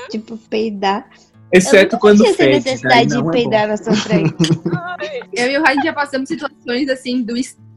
[0.09, 1.09] Tipo, peidar.
[1.51, 3.93] Exceto eu quando não tinha essa fede, necessidade daí não de é peidar na sua
[3.93, 4.35] frente.
[5.33, 7.68] Eu e o Raid já passamos situações assim do extremo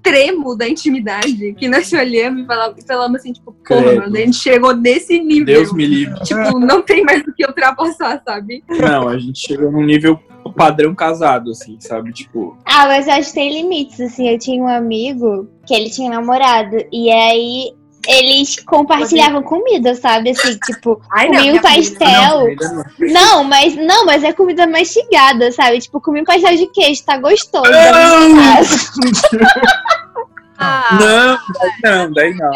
[0.57, 4.75] da intimidade, que nós olhamos e falamos, falamos assim, tipo, porra, mano, a gente chegou
[4.75, 5.47] nesse nível.
[5.47, 6.21] Deus me livre.
[6.25, 8.63] Tipo, não tem mais o que ultrapassar, sabe?
[8.69, 10.19] Não, a gente chegou num nível
[10.57, 12.13] padrão casado, assim, sabe?
[12.13, 14.29] Tipo, Ah, mas eu acho que tem limites, assim.
[14.29, 16.77] Eu tinha um amigo que ele tinha namorado.
[16.93, 17.73] E aí
[18.09, 20.31] eles compartilhavam comida, sabe?
[20.31, 21.61] Assim, tipo, Ai, um comida.
[21.63, 22.57] pastel.
[23.01, 23.13] não.
[23.13, 25.79] Não, mas não, mas é comida mastigada, sabe?
[25.79, 27.65] Tipo, comi um pastel de queijo, tá gostoso.
[30.63, 32.51] Ah, Não, daí não, daí não.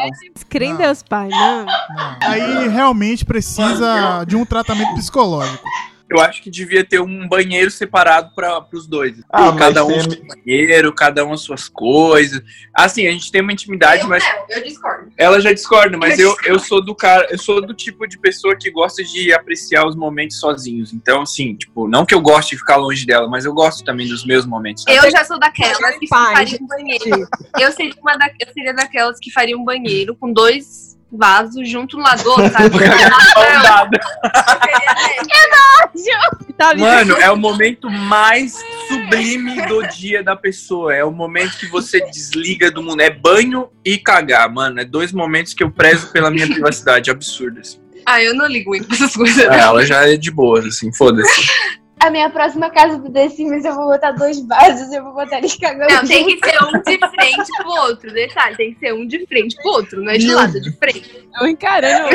[0.48, 0.76] crê em.
[0.76, 1.64] Deus, pai, não.
[1.66, 2.16] Não.
[2.22, 5.64] Aí realmente precisa de um tratamento psicológico.
[6.08, 9.16] Eu acho que devia ter um banheiro separado para os dois.
[9.28, 12.40] Ah, cada um mas seu tem- banheiro, cada um as suas coisas.
[12.72, 15.10] Assim, a gente tem uma intimidade, Eu mas não, eu discordo.
[15.16, 18.54] ela já discorda, mas eu, eu sou do cara, eu sou do tipo de pessoa
[18.56, 20.92] que gosta de apreciar os momentos sozinhos.
[20.92, 24.06] Então, assim, tipo, não que eu goste de ficar longe dela, mas eu gosto também
[24.06, 24.84] dos meus momentos.
[24.86, 27.28] Eu já sou daquelas que faria um banheiro.
[27.58, 31.98] Eu seria, uma da, eu seria daquelas que faria um banheiro com dois vasos junto
[31.98, 32.76] um do outro, sabe?
[36.56, 36.80] Tá ali.
[36.80, 40.94] Mano, é o momento mais sublime do dia da pessoa.
[40.94, 43.00] É o momento que você desliga do mundo.
[43.02, 44.80] É banho e cagar, mano.
[44.80, 47.10] É dois momentos que eu prezo pela minha privacidade.
[47.10, 47.78] Absurdo, assim.
[48.06, 49.38] Ah, eu não ligo muito pra essas coisas.
[49.38, 51.46] É, ela já é de boa, assim, foda-se.
[51.98, 55.38] A minha próxima casa do The Sims eu vou botar dois vasos, eu vou botar
[55.38, 55.92] eles cagando.
[55.92, 58.12] Não, tem que ser um de frente pro outro.
[58.12, 61.26] Detalhe, tem que ser um de frente pro outro, não é de lado, de frente.
[61.40, 62.10] Eu encarando.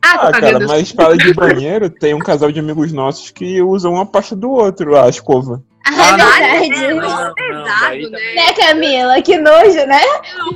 [0.00, 3.60] Ah, tô Ah, cara, mas fala de banheiro, tem um casal de amigos nossos que
[3.60, 5.62] usam uma parte do outro, a escova.
[5.84, 6.32] Ah, Ah, não.
[6.32, 6.94] é verdade.
[6.94, 8.34] Não, não, não, pesado, né?
[8.34, 9.22] Né, Camila?
[9.22, 10.00] Que nojo, né?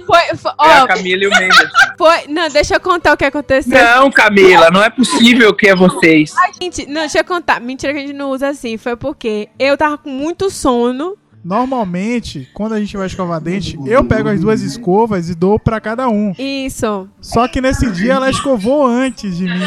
[0.06, 1.58] Foi, foi, É a ó, Camila e o Mendes.
[1.98, 2.26] foi.
[2.28, 3.72] Não, deixa eu contar o que aconteceu.
[3.76, 6.32] Não, Camila, não é possível que é vocês.
[6.62, 7.60] Gente, não, deixa eu contar.
[7.60, 8.76] Mentira que a gente não usa assim.
[8.76, 11.16] Foi porque eu tava com muito sono.
[11.44, 15.80] Normalmente, quando a gente vai escovar dente, eu pego as duas escovas e dou pra
[15.80, 16.32] cada um.
[16.38, 17.08] Isso.
[17.20, 19.66] Só que nesse dia ela escovou antes de mim.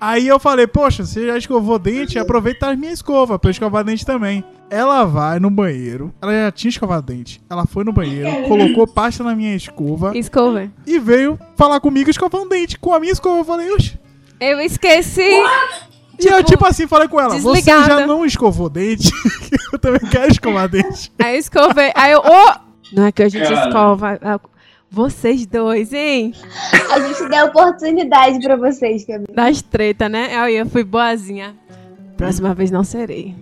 [0.00, 3.82] Aí eu falei, poxa, você já escovou dente, aproveita a minha escova pra eu escovar
[3.84, 4.44] dente também.
[4.70, 7.40] Ela vai no banheiro, ela já tinha escovado dente.
[7.48, 10.70] Ela foi no banheiro, colocou pasta na minha escova Escova.
[10.86, 13.38] e veio falar comigo escovando dente com a minha escova.
[13.38, 13.98] Eu falei, oxe.
[14.38, 15.22] Eu esqueci.
[16.20, 18.00] E eu, tipo assim, falei com ela, você desligada.
[18.00, 19.10] já não escovou dente?
[19.72, 21.10] eu também quero escovar dente.
[21.18, 21.90] Aí eu escovei.
[21.94, 22.20] Aí eu.
[22.20, 22.54] ô!
[22.92, 23.68] Não é que a gente Cara.
[23.68, 24.18] escova.
[24.22, 24.40] ah,
[24.90, 26.34] Vocês dois, hein?
[26.90, 29.26] A gente deu oportunidade pra vocês, Camila.
[29.34, 30.36] Das treta, né?
[30.36, 31.54] Aí eu fui boazinha.
[32.16, 33.34] Próxima vez não serei.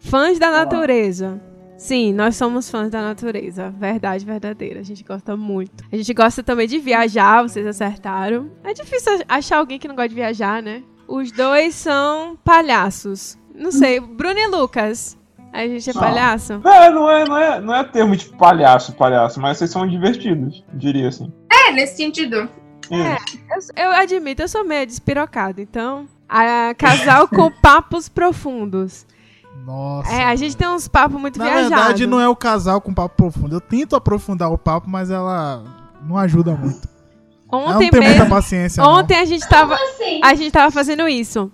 [0.00, 1.40] Fãs da natureza.
[1.76, 3.70] Sim, nós somos fãs da natureza.
[3.78, 4.80] Verdade verdadeira.
[4.80, 5.84] A gente gosta muito.
[5.90, 8.50] A gente gosta também de viajar, vocês acertaram.
[8.62, 10.82] É difícil achar alguém que não gosta de viajar, né?
[11.08, 13.38] Os dois são palhaços.
[13.54, 15.18] Não sei, Bruno e Lucas.
[15.52, 16.60] A gente é palhaço?
[16.64, 20.64] É, não é, não é, não é termo de palhaço, palhaço, mas vocês são divertidos,
[20.74, 21.32] diria assim.
[21.50, 22.48] É, nesse sentido.
[22.96, 26.06] Eu, eu admito, eu sou meio despirocado, então.
[26.28, 29.06] a- casal com papos profundos.
[29.64, 30.12] Nossa.
[30.12, 31.70] É, a gente tem uns papos muito Na viajados.
[31.70, 33.56] verdade, não é o casal com papo profundo.
[33.56, 35.62] Eu tento aprofundar o papo, mas ela
[36.02, 36.88] não ajuda muito.
[37.52, 38.30] não Ontem tem muita mesmo.
[38.30, 38.82] paciência.
[38.82, 39.74] Ontem a gente tava.
[39.74, 40.20] Assim.
[40.24, 41.50] A gente tava fazendo isso.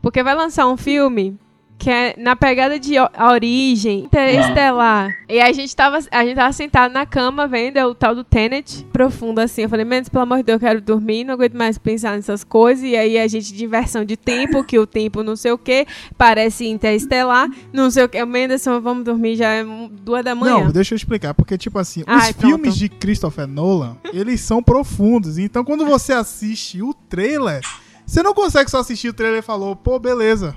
[0.00, 1.38] Porque vai lançar um filme
[1.80, 5.16] que é na pegada de a origem interestelar.
[5.26, 8.22] E a gente tava, a gente tava sentado na cama vendo é o tal do
[8.22, 9.62] Tenet profundo assim.
[9.62, 12.44] Eu falei, menos pelo amor de Deus, eu quero dormir, não aguento mais pensar nessas
[12.44, 12.84] coisas.
[12.84, 15.86] E aí a gente de inversão de tempo, que o tempo não sei o que,
[16.18, 18.22] parece interestelar, não sei o que.
[18.26, 19.64] Menderson, vamos dormir, já é
[20.02, 20.64] duas da manhã.
[20.64, 24.62] Não, deixa eu explicar, porque, tipo assim, Ai, os filmes de Christopher Nolan, eles são
[24.62, 25.38] profundos.
[25.38, 27.62] Então, quando você assiste o trailer,
[28.04, 30.54] você não consegue só assistir o trailer e falou, pô, beleza,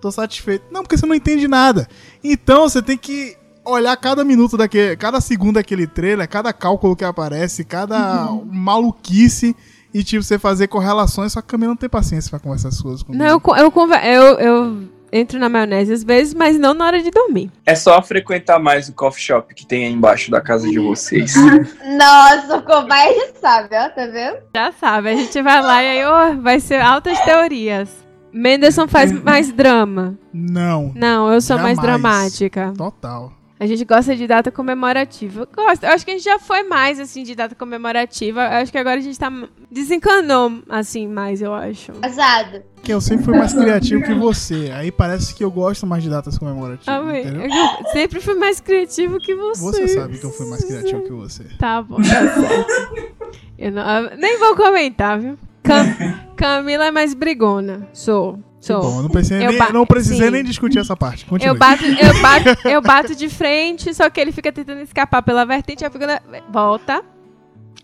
[0.00, 0.64] tô satisfeito.
[0.70, 1.88] Não, porque você não entende nada.
[2.22, 7.04] Então, você tem que olhar cada minuto daquele, cada segundo daquele trailer, cada cálculo que
[7.04, 9.54] aparece, cada maluquice.
[9.92, 13.02] E, tipo, você fazer correlações, só que a Camila não tem paciência pra conversar coisas
[13.02, 13.22] comigo.
[13.24, 17.02] Não, eu, eu, conver- eu, eu entro na maionese às vezes, mas não na hora
[17.02, 17.50] de dormir.
[17.64, 21.34] É só frequentar mais o coffee shop que tem aí embaixo da casa de vocês.
[21.96, 24.36] Nossa, o cobaia já sabe, ó, tá vendo?
[24.54, 27.88] Já sabe, a gente vai lá e aí ó, vai ser altas teorias.
[28.32, 30.18] Menderson faz mais drama.
[30.32, 32.00] Não, Não, eu sou mais Jamais.
[32.00, 32.72] dramática.
[32.76, 33.32] total.
[33.60, 35.40] A gente gosta de data comemorativa.
[35.40, 35.82] Eu gosto.
[35.82, 38.40] Eu acho que a gente já foi mais, assim, de data comemorativa.
[38.42, 39.32] Eu acho que agora a gente tá...
[39.68, 41.90] Desencanou, assim, mais, eu acho.
[42.00, 42.62] Azado.
[42.84, 44.70] Que eu sempre fui mais criativo que você.
[44.72, 46.94] Aí parece que eu gosto mais de datas comemorativas.
[46.94, 47.24] Amém.
[47.26, 49.60] Eu sempre fui mais criativo que você.
[49.60, 51.42] Você sabe que eu fui mais criativo que você.
[51.58, 53.12] Tá bom, tá certo.
[53.58, 55.36] Eu não- nem vou comentar, viu?
[55.68, 57.88] Cam- Camila é mais brigona.
[57.92, 58.38] Sou.
[58.60, 58.82] Sou.
[58.82, 60.32] bom, não, pensei Eu nem, não precisei sim.
[60.32, 61.24] nem discutir essa parte.
[61.24, 61.54] Continue.
[61.54, 65.44] Eu bato, eu, bato, eu bato de frente, só que ele fica tentando escapar pela
[65.44, 66.20] vertente, eu fico na...
[66.50, 67.02] volta.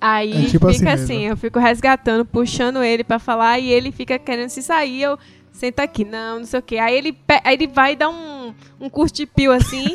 [0.00, 1.32] Aí É tipo assim fica assim, mesmo.
[1.32, 5.16] eu fico resgatando, puxando ele pra falar, e ele fica querendo se sair, eu
[5.52, 6.76] senta aqui, não, não sei o que.
[6.76, 9.94] Aí ele, pe- aí ele vai dar um, um curtipio assim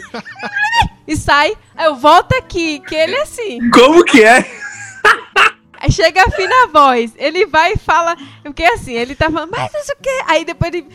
[1.05, 1.51] e sai.
[1.75, 3.69] Aí eu volto aqui, que ele é assim.
[3.69, 4.49] Como que é?
[5.79, 9.71] Aí chega a fina voz, ele vai e fala, porque assim, ele tá falando, mas
[9.71, 10.23] não sei o que.
[10.27, 10.85] Aí depois ele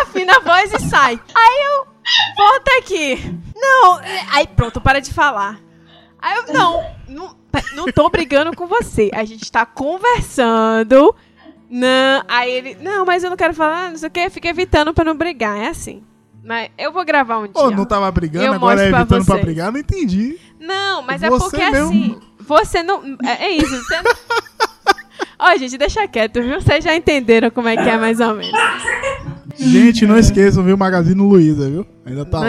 [0.00, 1.20] afina a voz e sai.
[1.34, 1.86] Aí eu,
[2.34, 3.38] volta aqui.
[3.54, 4.00] Não,
[4.32, 5.60] aí pronto, para de falar.
[6.18, 7.36] Aí eu, não, não,
[7.74, 9.10] não tô brigando com você.
[9.12, 11.14] A gente tá conversando.
[11.68, 14.94] Não, aí ele, não, mas eu não quero falar, não sei o que, fica evitando
[14.94, 16.02] pra não brigar, é assim.
[16.44, 17.52] Mas eu vou gravar um dia.
[17.54, 19.44] Ô, não tava brigando, agora é pra evitando pra vocês.
[19.44, 19.70] brigar?
[19.70, 20.38] Não entendi.
[20.58, 21.88] Não, mas é Você porque mesmo.
[21.88, 23.16] assim, você não.
[23.24, 24.12] É, é isso, você não.
[25.38, 26.60] Ó, gente, deixa quieto, viu?
[26.60, 28.52] Vocês já entenderam como é que é mais ou menos.
[29.56, 30.76] Gente, não esqueçam, viu?
[30.76, 31.86] Magazine Luiza, viu?
[32.06, 32.46] Ainda tá lá.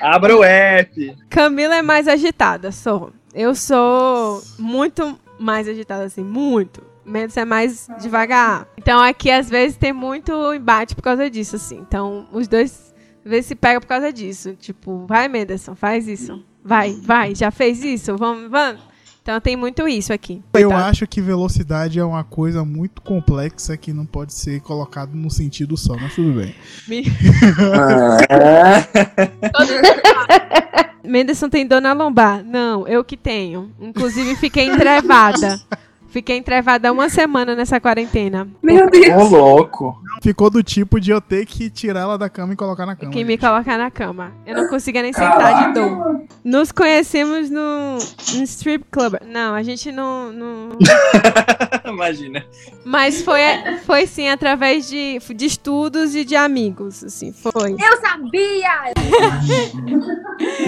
[0.00, 1.16] Abra o app.
[1.30, 3.12] Camila é mais agitada, sou.
[3.34, 6.82] Eu sou muito mais agitada, assim, muito.
[7.04, 8.66] Menos é mais devagar.
[8.78, 11.78] Então aqui às vezes tem muito embate por causa disso, assim.
[11.86, 12.94] Então os dois
[13.24, 14.54] às vezes se pegam por causa disso.
[14.54, 16.42] Tipo, vai, Menderson, faz isso.
[16.64, 18.16] Vai, vai, já fez isso?
[18.16, 18.80] Vamos, vamos.
[19.22, 20.42] Então tem muito isso aqui.
[20.52, 20.90] Eu Coitado.
[20.90, 25.76] acho que velocidade é uma coisa muito complexa que não pode ser colocado num sentido
[25.78, 26.54] só, mas tudo bem.
[26.86, 27.04] Me-
[31.04, 32.42] Menderson tem dor na lombar.
[32.44, 33.70] Não, eu que tenho.
[33.80, 35.60] Inclusive, fiquei entrevada.
[36.14, 38.46] Fiquei entrevada uma semana nessa quarentena.
[38.62, 39.20] Meu Deus.
[39.20, 40.00] Ô, louco.
[40.22, 43.10] Ficou do tipo de eu ter que tirar ela da cama e colocar na cama.
[43.10, 44.30] Que me colocar na cama.
[44.46, 46.22] Eu não conseguia nem sentar de dor.
[46.44, 49.14] Nos conhecemos no, no strip club.
[49.26, 50.32] Não, a gente não.
[50.32, 50.68] não-
[51.84, 52.44] Imagina.
[52.84, 53.40] Mas foi,
[53.84, 57.02] foi sim através de, de estudos e de amigos.
[57.02, 57.72] Assim, foi.
[57.72, 58.94] Eu sabia!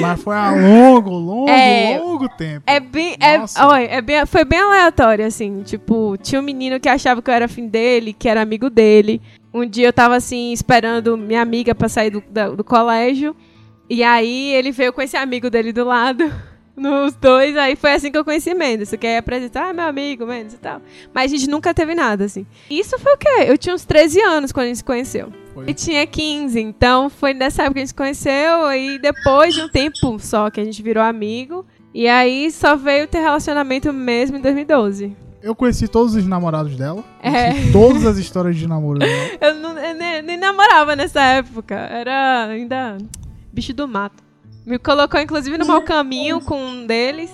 [0.00, 1.98] Mas foi a longo, longo, É.
[1.98, 2.64] longo tempo.
[2.66, 3.16] É bem.
[3.20, 5.62] É, olha, é bem, foi bem aleatório, assim.
[5.62, 9.20] Tipo, tinha um menino que achava que eu era fim dele, que era amigo dele.
[9.52, 13.34] Um dia eu tava assim, esperando minha amiga pra sair do, da- do colégio.
[13.88, 16.24] E aí ele veio com esse amigo dele do lado.
[16.76, 18.90] Nos dois, aí foi assim que eu conheci Mendes.
[19.00, 20.82] Que aí apresentar, ah, meu amigo, Mendes e tal.
[21.14, 22.44] Mas a gente nunca teve nada, assim.
[22.68, 23.44] Isso foi o quê?
[23.46, 25.32] Eu tinha uns 13 anos quando a gente se conheceu.
[25.54, 25.64] Foi.
[25.68, 28.70] E tinha 15, então foi nessa época que a gente se conheceu.
[28.74, 31.64] E depois de um tempo só que a gente virou amigo.
[31.94, 35.16] E aí só veio ter relacionamento mesmo em 2012.
[35.42, 37.04] Eu conheci todos os namorados dela.
[37.22, 37.70] É.
[37.72, 39.12] Todas as histórias de namoro dela.
[39.40, 41.74] Eu, não, eu nem, nem namorava nessa época.
[41.74, 42.98] Era ainda
[43.52, 44.24] bicho do mato.
[44.64, 47.30] Me colocou, inclusive, no mau caminho com um deles.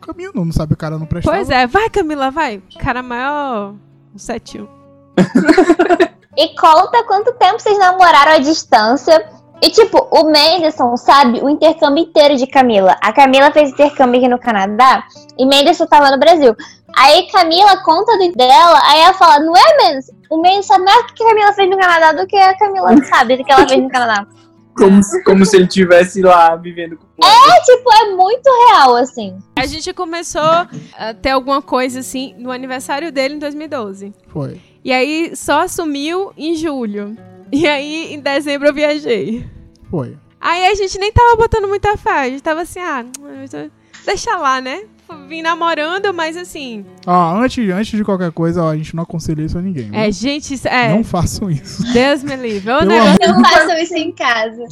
[0.00, 1.36] Caminho não, não sabe o cara não prestava.
[1.36, 2.62] Pois é, vai, Camila, vai.
[2.78, 3.74] Cara maior.
[4.14, 4.68] Um 71.
[6.36, 9.24] E conta quanto tempo vocês namoraram à distância
[9.62, 12.96] E, tipo, o Menderson sabe o intercâmbio inteiro de Camila.
[13.00, 15.04] A Camila fez intercâmbio aqui no Canadá
[15.38, 16.54] e Menderson tava no Brasil.
[16.96, 20.06] Aí Camila conta do dela, aí ela fala, não é menos?
[20.30, 22.96] O Menderson sabe mais o que a Camila fez no Canadá do que a Camila
[23.06, 24.26] sabe do que ela fez no Canadá.
[24.76, 29.38] Como, se- como se ele estivesse lá vivendo com É, tipo, é muito real, assim.
[29.56, 34.12] A gente começou a ter alguma coisa assim no aniversário dele em 2012.
[34.28, 34.60] Foi.
[34.84, 37.16] E aí só assumiu em julho.
[37.52, 39.48] E aí em dezembro eu viajei.
[39.88, 40.16] Foi.
[40.40, 42.10] Aí a gente nem tava botando muita fé.
[42.22, 43.04] A gente tava assim, ah,
[44.04, 44.82] deixa lá, né?
[45.28, 46.84] Vim namorando, mas assim.
[47.06, 49.90] Ó, antes, antes de qualquer coisa, ó, a gente não aconselha isso a ninguém.
[49.90, 49.94] viu?
[49.98, 50.90] É, gente, isso- é.
[50.94, 51.82] Não façam isso.
[51.92, 52.70] Deus me livre.
[52.84, 54.62] Negócio- Não façam isso em casa.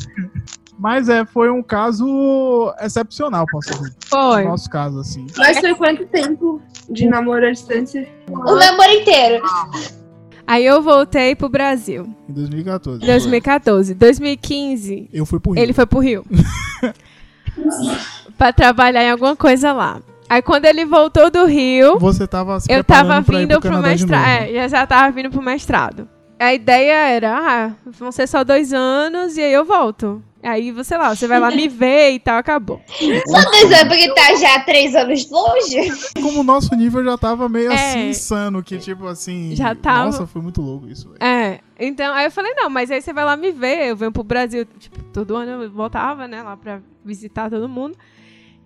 [0.78, 3.94] Mas é, foi um caso excepcional, posso dizer.
[4.06, 4.42] Foi.
[4.42, 5.26] No nosso caso, assim.
[5.38, 6.60] Mas foi quanto tempo
[6.90, 8.06] de namoro à distância?
[8.28, 9.42] O namoro inteiro.
[10.44, 12.12] Aí eu voltei pro Brasil.
[12.28, 12.98] Em 2014.
[13.06, 13.94] 2014.
[13.94, 15.62] 2015, Eu fui pro Rio.
[15.62, 16.24] ele foi pro Rio.
[18.36, 20.00] pra trabalhar em alguma coisa lá.
[20.32, 24.26] Aí quando ele voltou do Rio, Você tava se eu tava vindo pro, de mestrado.
[24.26, 26.09] É, já já tava vindo pro mestrado.
[26.38, 30.22] A ideia era, ah, vão ser só dois anos e aí eu volto.
[30.42, 32.80] Aí, você lá, você vai lá me ver e tal, acabou.
[32.88, 35.92] Só dois anos, porque tá já três anos longe.
[36.14, 37.74] Como o nosso nível já tava meio É.
[37.74, 39.54] assim, insano, que tipo assim...
[39.54, 40.06] Já tava.
[40.06, 41.22] Nossa, foi muito louco isso, velho.
[41.22, 44.10] É, então, aí eu falei, não, mas aí você vai lá me ver, eu venho
[44.10, 47.94] pro Brasil, tipo, todo ano eu voltava, né, lá pra visitar todo mundo.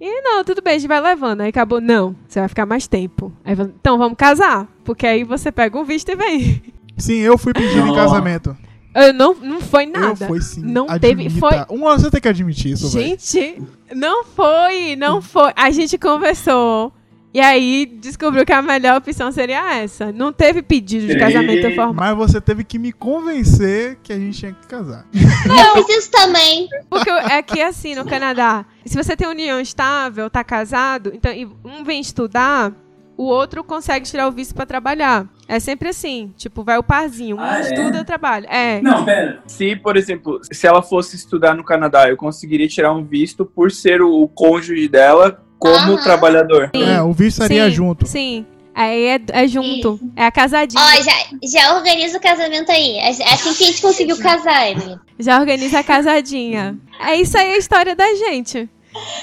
[0.01, 1.41] E não, tudo bem, a gente vai levando.
[1.41, 3.33] Aí acabou, não, você vai ficar mais tempo.
[3.45, 6.63] Aí então vamos casar, porque aí você pega um visto e vem.
[6.99, 8.57] Sim, eu fui pedindo em casamento.
[8.95, 10.25] Eu não, não foi nada.
[10.25, 10.63] Eu fui sim.
[10.63, 11.39] Não teve- Admita.
[11.39, 13.07] foi- Uma, você tem que admitir isso, velho.
[13.09, 13.63] Gente,
[13.95, 15.53] não foi, não foi.
[15.55, 16.91] A gente conversou.
[17.37, 20.11] E aí descobriu que a melhor opção seria essa.
[20.11, 21.93] Não teve pedido de casamento formal.
[21.93, 25.07] Mas você teve que me convencer que a gente tinha que casar.
[25.13, 26.67] Eu preciso também.
[26.89, 31.45] Porque é que assim, no Canadá, se você tem união estável, tá casado, então e
[31.63, 32.73] um vem estudar,
[33.19, 35.29] o outro consegue tirar o visto pra trabalhar.
[35.47, 37.61] É sempre assim, tipo, vai o parzinho, um Ah, é?
[37.61, 38.47] estuda, trabalha.
[38.49, 38.81] É.
[38.81, 39.43] Não, pera.
[39.47, 43.71] Se, por exemplo, se ela fosse estudar no Canadá, eu conseguiria tirar um visto por
[43.71, 46.03] ser o, o cônjuge dela como Aham.
[46.03, 46.71] trabalhador.
[46.75, 46.83] Sim.
[46.83, 48.07] É, o visto estaria Sim, junto.
[48.07, 48.47] Sim.
[48.75, 49.99] Aí é, é junto.
[50.15, 50.83] É a casadinha.
[50.83, 51.13] Ó, já,
[51.43, 52.99] já organiza o casamento aí.
[52.99, 54.99] É assim que a gente conseguiu casar, Emily.
[55.19, 56.77] Já organiza a casadinha.
[57.01, 58.69] É isso aí a história da gente.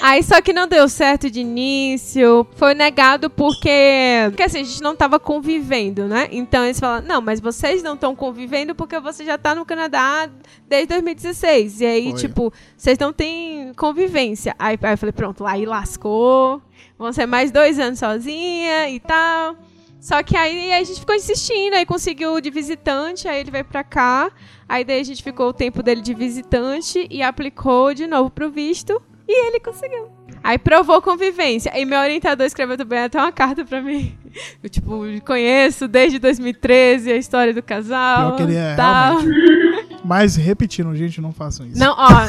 [0.00, 4.82] Aí só que não deu certo de início, foi negado porque, porque assim, a gente
[4.82, 6.28] não tava convivendo, né?
[6.30, 10.28] Então eles falaram, não, mas vocês não estão convivendo porque você já tá no Canadá
[10.68, 11.80] desde 2016.
[11.80, 12.20] E aí, Foi.
[12.20, 14.54] tipo, vocês não têm convivência.
[14.58, 16.60] Aí, aí eu falei, pronto, aí lascou,
[16.98, 19.56] vão ser mais dois anos sozinha e tal.
[20.04, 23.82] Só que aí a gente ficou insistindo, aí conseguiu de visitante, aí ele veio pra
[23.82, 24.30] cá.
[24.68, 28.50] Aí daí a gente ficou o tempo dele de visitante e aplicou de novo pro
[28.50, 29.00] visto.
[29.26, 30.08] E ele conseguiu.
[30.42, 31.72] Aí provou convivência.
[31.74, 34.14] E meu orientador escreveu também até uma carta pra mim.
[34.62, 38.32] Eu, tipo, conheço desde 2013 a história do casal.
[38.32, 39.16] Pior que ele é, tal.
[40.04, 41.78] Mas repetindo, gente, não façam isso.
[41.78, 42.28] Não, ó.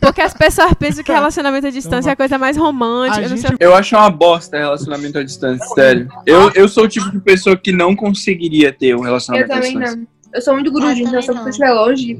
[0.00, 3.20] Porque as pessoas pensam que relacionamento à distância é a coisa mais romântica.
[3.22, 6.08] Eu gente- Eu acho uma bosta relacionamento à distância, sério.
[6.24, 9.56] Eu, eu sou o tipo de pessoa que não conseguiria ter um Eu relacionamento à
[9.56, 9.96] também distância.
[9.96, 10.06] não.
[10.32, 11.48] Eu sou muito então também se eu não.
[11.48, 12.18] estiver longe.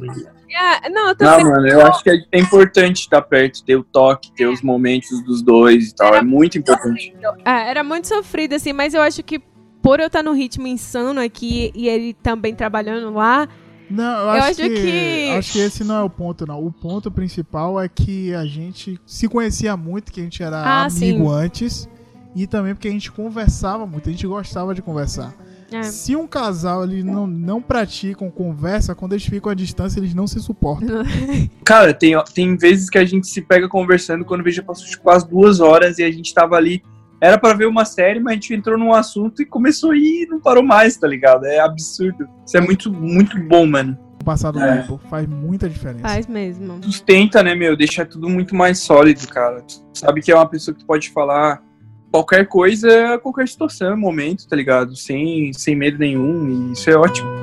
[0.54, 3.82] É, não, eu Não, mano, eu acho que é é importante estar perto, ter o
[3.84, 6.14] toque, ter os momentos dos dois e tal.
[6.14, 7.14] É muito importante.
[7.44, 9.40] É, era muito sofrido, assim, mas eu acho que
[9.82, 13.48] por eu estar no ritmo insano aqui e ele também trabalhando lá,
[13.90, 16.64] Não, eu, Eu acho, acho que, que- acho que esse não é o ponto, não.
[16.64, 20.84] O ponto principal é que a gente se conhecia muito, que a gente era Ah,
[20.86, 21.28] amigo sim.
[21.34, 21.88] antes.
[22.34, 25.34] E também porque a gente conversava muito, a gente gostava de conversar.
[25.74, 30.15] É, Se um casal eles não, não praticam conversa, quando eles ficam à distância, eles
[30.15, 31.03] não se suportam.
[31.65, 35.28] Cara, tem, tem vezes que a gente se pega conversando quando veja passou tipo, quase
[35.28, 36.82] duas horas e a gente tava ali.
[37.20, 40.24] Era pra ver uma série, mas a gente entrou num assunto e começou a ir
[40.24, 41.44] e não parou mais, tá ligado?
[41.47, 42.28] É absurdo.
[42.44, 43.97] Isso é muito, muito bom, mano.
[44.20, 44.78] O passar do É.
[44.78, 46.03] tempo faz muita diferença.
[46.03, 46.82] faz mesmo.
[46.82, 47.77] Sustenta, né, meu?
[47.77, 49.61] Deixa tudo muito mais sólido, cara.
[49.62, 51.62] Tu sabe que é uma pessoa que tu pode falar
[52.12, 54.94] qualquer coisa, qualquer situação, momento, tá ligado?
[54.94, 56.68] Sem, sem medo nenhum.
[56.68, 57.41] E isso é ótimo.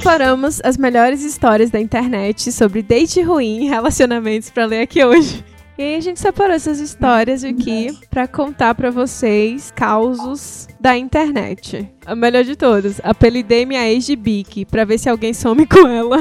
[0.00, 5.44] Separamos as melhores histórias da internet sobre date ruim e relacionamentos pra ler aqui hoje.
[5.76, 11.86] E aí a gente separou essas histórias aqui pra contar pra vocês causos da internet.
[12.06, 15.86] A melhor de todas, apelidei minha ex de Bic pra ver se alguém some com
[15.86, 16.18] ela.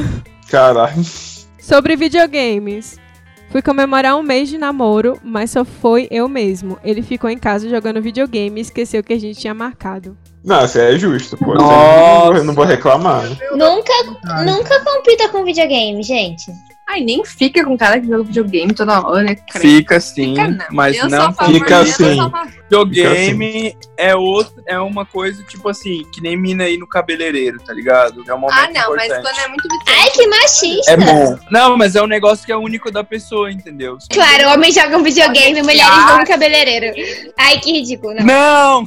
[0.50, 1.02] Caralho.
[1.58, 2.98] Sobre videogames.
[3.50, 6.78] Fui comemorar um mês de namoro, mas só foi eu mesmo.
[6.84, 10.18] Ele ficou em casa jogando videogame e esqueceu que a gente tinha marcado.
[10.44, 11.54] Não, isso é justo, pô.
[11.54, 12.38] Nossa.
[12.38, 13.24] Eu não vou reclamar.
[13.52, 13.94] Nunca,
[14.46, 16.52] nunca compita com videogame, gente.
[16.92, 19.60] Ai, nem fica com cara que joga videogame toda hora, cara.
[19.60, 20.66] Fica sim, Fica não.
[20.72, 22.18] mas eu não Fica assim.
[22.64, 27.74] Videogame é outro, é uma coisa, tipo assim, que nem mina aí no cabeleireiro, tá
[27.74, 28.24] ligado?
[28.28, 29.22] É um momento Ah, não, mas importante.
[29.22, 30.18] quando é muito Ai, viciante.
[30.18, 30.92] que machista.
[30.92, 31.40] É bom.
[31.52, 33.96] Não, mas é um negócio que é único da pessoa, entendeu?
[34.12, 36.96] Claro, homens jogam videogame, mulheres vão no cabeleireiro.
[37.38, 38.16] Ai, que ridículo.
[38.16, 38.26] Não.
[38.26, 38.86] Não!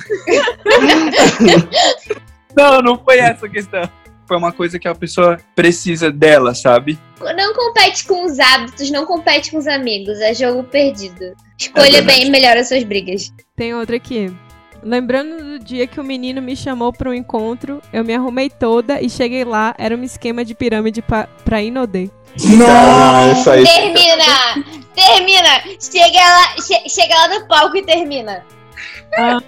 [2.56, 3.88] não, não foi essa a questão.
[4.32, 6.98] Foi uma coisa que a pessoa precisa dela, sabe?
[7.36, 10.18] Não compete com os hábitos, não compete com os amigos.
[10.20, 11.34] É jogo perdido.
[11.60, 12.06] Escolha verdade.
[12.06, 13.30] bem e melhora as suas brigas.
[13.54, 14.34] Tem outra aqui.
[14.82, 19.02] Lembrando do dia que o menino me chamou para um encontro, eu me arrumei toda
[19.02, 22.09] e cheguei lá, era um esquema de pirâmide pa pra Inodê.
[22.42, 23.64] Não, isso aí.
[23.64, 24.64] Termina!
[24.94, 25.62] Termina!
[25.78, 28.42] Chega lá, che- chega lá no palco e termina.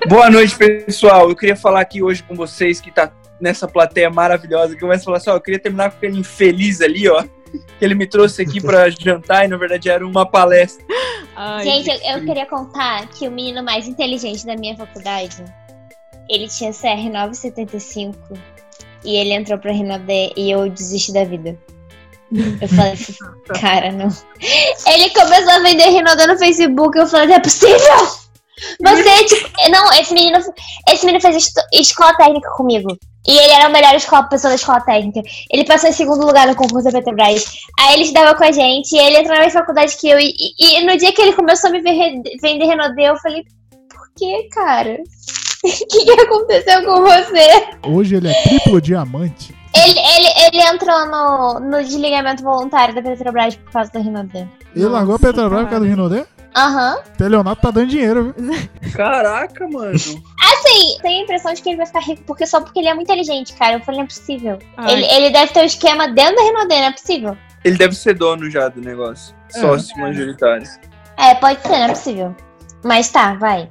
[0.06, 1.30] Boa noite, pessoal.
[1.30, 4.74] Eu queria falar aqui hoje com vocês que tá nessa plateia maravilhosa.
[4.74, 7.22] Que começa a falar assim, ó, eu queria terminar com aquele infeliz ali, ó.
[7.78, 10.84] Que ele me trouxe aqui pra jantar e na verdade era uma palestra.
[11.36, 15.44] Ai, Gente, eu, eu queria contar que o menino mais inteligente da minha faculdade,
[16.28, 18.16] ele tinha CR 975
[19.04, 21.58] e ele entrou pra Rinodé e eu desisti da vida.
[22.60, 23.14] Eu falei assim,
[23.60, 24.08] cara, não.
[24.86, 28.23] Ele começou a vender Rinodé no Facebook, eu falei, não é possível!
[28.82, 30.38] Você, tipo, não, esse menino,
[30.88, 32.96] esse menino fez escola técnica comigo.
[33.26, 35.22] E ele era o melhor escola, pessoa da escola técnica.
[35.50, 37.44] Ele passou em segundo lugar no concurso da Petrobras.
[37.80, 40.18] Aí ele estudava com a gente, e ele entrou na mesma faculdade que eu.
[40.20, 43.42] E, e- e no dia que ele começou a me ver- vender Renaudet, eu falei,
[43.88, 44.98] por que, cara?
[45.64, 47.68] O que, que aconteceu com você?
[47.88, 49.54] Hoje ele é triplo diamante.
[49.74, 54.46] Ele, ele, ele entrou no, no desligamento voluntário da Petrobras por causa do Renaudet.
[54.76, 56.26] Ele largou a Nossa, Petrobras por causa do Rinodê?
[56.56, 57.02] Aham.
[57.18, 58.52] Teleonato tá dando dinheiro, viu?
[58.94, 59.94] Caraca, mano.
[59.94, 62.94] Assim, tenho a impressão de que ele vai ficar rico porque só porque ele é
[62.94, 63.74] muito inteligente, cara.
[63.74, 64.58] Eu falei, não é possível.
[64.88, 67.36] Ele, ele deve ter um esquema dentro da Renaudet, não é possível.
[67.64, 69.34] Ele deve ser dono já do negócio.
[69.48, 70.66] Sócio majoritário.
[71.16, 72.36] É, pode ser, não é possível.
[72.84, 73.68] Mas tá, vai.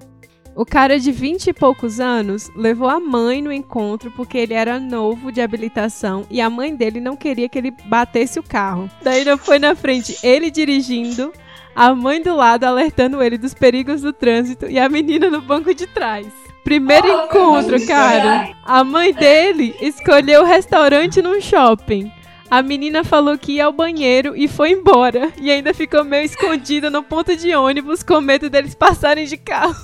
[0.56, 4.80] O cara de 20 e poucos anos levou a mãe no encontro porque ele era
[4.80, 8.90] novo de habilitação e a mãe dele não queria que ele batesse o carro.
[9.02, 11.34] Daí não foi na frente ele dirigindo,
[11.76, 15.74] a mãe do lado alertando ele dos perigos do trânsito e a menina no banco
[15.74, 16.28] de trás.
[16.64, 18.56] Primeiro encontro, cara.
[18.64, 22.12] A mãe dele escolheu o restaurante num shopping.
[22.50, 25.34] A menina falou que ia ao banheiro e foi embora.
[25.42, 29.76] E ainda ficou meio escondida no ponto de ônibus com medo deles passarem de carro.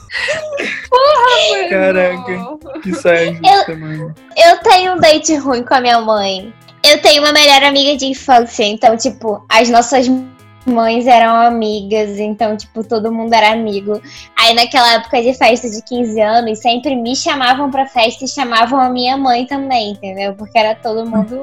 [1.69, 4.13] Caraca, que saia justa, mano.
[4.37, 6.53] Eu tenho um date ruim com a minha mãe.
[6.83, 10.07] Eu tenho uma melhor amiga de infância, então, tipo, as nossas
[10.69, 14.01] mães eram amigas, então, tipo, todo mundo era amigo.
[14.37, 18.79] Aí, naquela época de festa de 15 anos, sempre me chamavam pra festa e chamavam
[18.79, 20.33] a minha mãe também, entendeu?
[20.35, 21.41] Porque era todo mundo.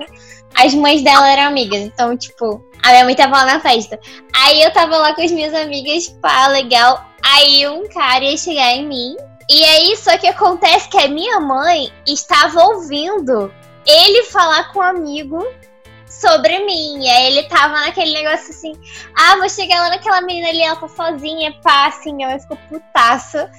[0.54, 4.00] As mães dela eram amigas, então, tipo, a minha mãe tava lá na festa.
[4.34, 7.04] Aí eu tava lá com as minhas amigas, pá, legal.
[7.22, 9.16] Aí um cara ia chegar em mim.
[9.50, 13.52] E aí, só que acontece que a minha mãe estava ouvindo
[13.86, 15.46] ele falar com um amigo
[16.20, 17.05] sobre mim.
[17.05, 18.72] E aí ele tava naquele negócio assim,
[19.16, 23.51] ah, vou chegar lá naquela menina ali, ela tá sozinha, pá, assim, mãe ficou putaça,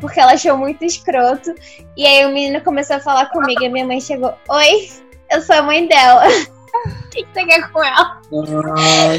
[0.00, 1.54] porque ela achou muito escroto.
[1.96, 4.90] E aí o menino começou a falar comigo, e minha mãe chegou, oi,
[5.30, 6.24] eu sou a mãe dela.
[6.72, 8.22] O que você quer com ela?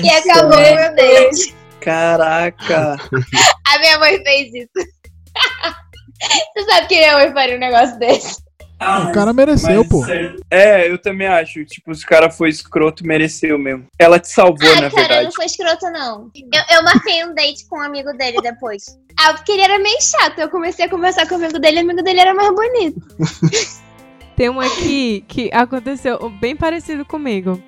[0.01, 1.53] E acabou o meu date.
[1.81, 2.95] Caraca.
[3.68, 4.69] A minha mãe fez isso.
[6.55, 8.41] Você sabe que minha mãe faria um negócio desse?
[8.81, 10.03] O cara mereceu, pô.
[10.49, 11.63] É, eu também acho.
[11.65, 13.85] Tipo, se o cara foi escroto, mereceu mesmo.
[13.97, 15.23] Ela te salvou, Ai, na cara, verdade.
[15.25, 16.31] não foi escroto, não.
[16.35, 18.97] Eu, eu marquei um date com um amigo dele depois.
[19.19, 20.39] Ah, porque ele era meio chato.
[20.39, 22.99] Eu comecei a conversar com o amigo dele e o amigo dele era mais bonito.
[24.35, 27.61] Tem um aqui que aconteceu bem parecido comigo.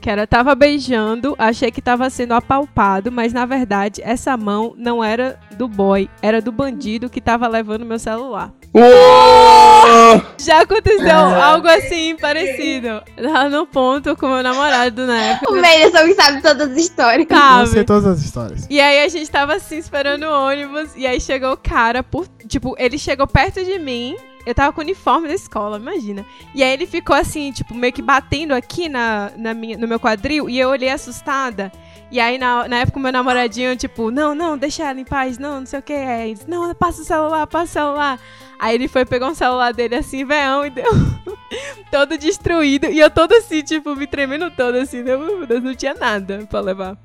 [0.00, 5.02] Que era, tava beijando, achei que tava sendo apalpado, mas na verdade essa mão não
[5.02, 8.52] era do boy, era do bandido que tava levando meu celular.
[8.76, 10.22] Uou!
[10.38, 13.02] Já aconteceu algo assim parecido.
[13.16, 15.50] Lá no ponto com meu namorado na época.
[15.50, 17.26] O Melison sabe todas as histórias.
[17.30, 17.84] Eu sei Sabe?
[17.86, 18.66] todas as histórias.
[18.68, 22.28] E aí a gente tava assim esperando o ônibus e aí chegou o cara por,
[22.46, 24.14] tipo, ele chegou perto de mim
[24.46, 26.24] eu tava com o uniforme da escola, imagina.
[26.54, 29.98] E aí ele ficou assim, tipo, meio que batendo aqui na, na minha, no meu
[29.98, 31.72] quadril, e eu olhei assustada.
[32.10, 35.60] E aí, na, na época, meu namoradinho, tipo, não, não, deixa ela em paz, não,
[35.60, 35.92] não sei o que.
[35.92, 38.20] Aí disse, não, passa o celular, passa o celular.
[38.58, 40.90] Aí ele foi, pegou um celular dele assim, veão, e deu
[41.90, 42.86] todo destruído.
[42.86, 45.02] E eu todo assim, tipo, me tremendo todo assim?
[45.02, 46.96] Meu Deus, não tinha nada pra levar.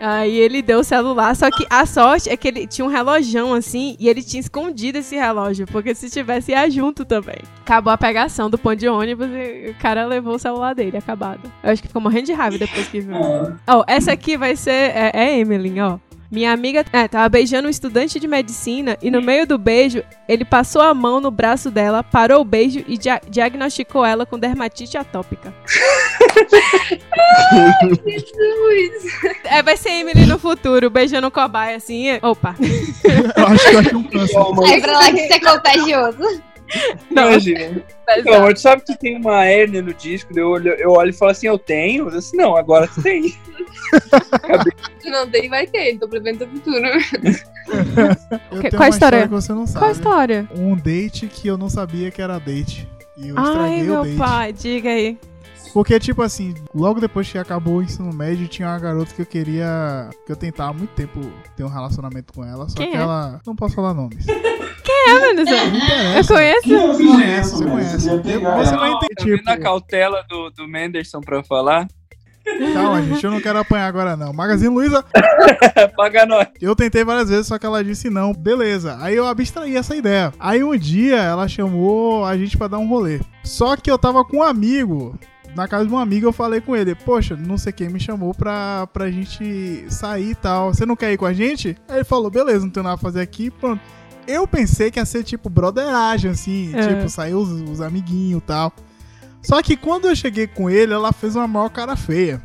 [0.00, 3.54] Aí ele deu o celular, só que a sorte é que ele tinha um relojão
[3.54, 7.38] assim e ele tinha escondido esse relógio, porque se tivesse ia junto também.
[7.62, 11.50] Acabou a pegação do ponto de ônibus e o cara levou o celular dele, acabado.
[11.62, 13.14] Eu acho que ficou morrendo de raiva depois que viu.
[13.66, 14.70] Ó, essa aqui vai ser.
[14.94, 15.98] É, é Emily, ó.
[16.30, 20.44] Minha amiga é, tava beijando um estudante de medicina e no meio do beijo, ele
[20.44, 24.98] passou a mão no braço dela, parou o beijo e dia- diagnosticou ela com dermatite
[24.98, 25.54] atópica.
[28.06, 29.14] Jesus.
[29.44, 32.06] É, vai ser Emily no futuro, beijando o cobaia assim.
[32.22, 32.54] Opa.
[33.36, 34.68] Eu acho que eu acho um câncer.
[34.68, 36.42] Sai pra lá que isso é contagioso.
[37.10, 37.84] Não, Imagina.
[38.24, 41.30] Não, mas sabe que tem uma hérnia no disco, eu olho, eu olho e falo
[41.30, 42.06] assim, eu tenho?
[42.06, 43.34] Eu disse, assim, não, agora tu tem.
[44.98, 45.98] Se não tem, vai ter.
[45.98, 46.86] Tô prevendo o futuro.
[48.50, 49.22] Eu qual a história?
[49.22, 49.78] que você não sabe.
[49.78, 50.48] Qual a história?
[50.54, 52.88] Um date que eu não sabia que era date.
[53.16, 54.16] E eu Ai, estraguei o meu date.
[54.16, 55.18] pai, diga aí.
[55.74, 59.26] Porque, tipo assim, logo depois que acabou o ensino médio, tinha uma garota que eu
[59.26, 60.08] queria.
[60.24, 61.20] que eu tentava há muito tempo
[61.56, 63.00] ter um relacionamento com ela, só Quem que é?
[63.00, 63.40] ela.
[63.44, 64.24] Não posso falar nomes.
[65.06, 66.34] É, mano, Não eu interessa.
[66.34, 66.68] conheço.
[66.68, 67.98] Você conhece, você conhece.
[67.98, 69.36] Você vai Tá entender.
[69.36, 71.86] vendo a Tipo, cautela do, do Menderson pra falar?
[72.74, 74.32] calma, gente, eu não quero apanhar agora, não.
[74.32, 75.04] Magazine Luiza,
[75.96, 76.46] Paga nós.
[76.60, 78.32] eu tentei várias vezes, só que ela disse não.
[78.32, 78.96] Beleza.
[79.00, 80.32] Aí eu abstraí essa ideia.
[80.38, 83.20] Aí um dia ela chamou a gente pra dar um rolê.
[83.42, 85.18] Só que eu tava com um amigo.
[85.54, 88.34] Na casa de um amigo eu falei com ele, poxa, não sei quem me chamou
[88.34, 90.74] pra, pra gente sair e tal.
[90.74, 91.76] Você não quer ir com a gente?
[91.88, 93.80] Aí ele falou, beleza, não tem nada pra fazer aqui, pronto.
[94.26, 96.88] Eu pensei que ia ser tipo broderagem, assim, É.
[96.96, 98.72] tipo, sair os, os amiguinhos e tal.
[99.42, 102.42] Só que quando eu cheguei com ele, ela fez uma maior cara feia.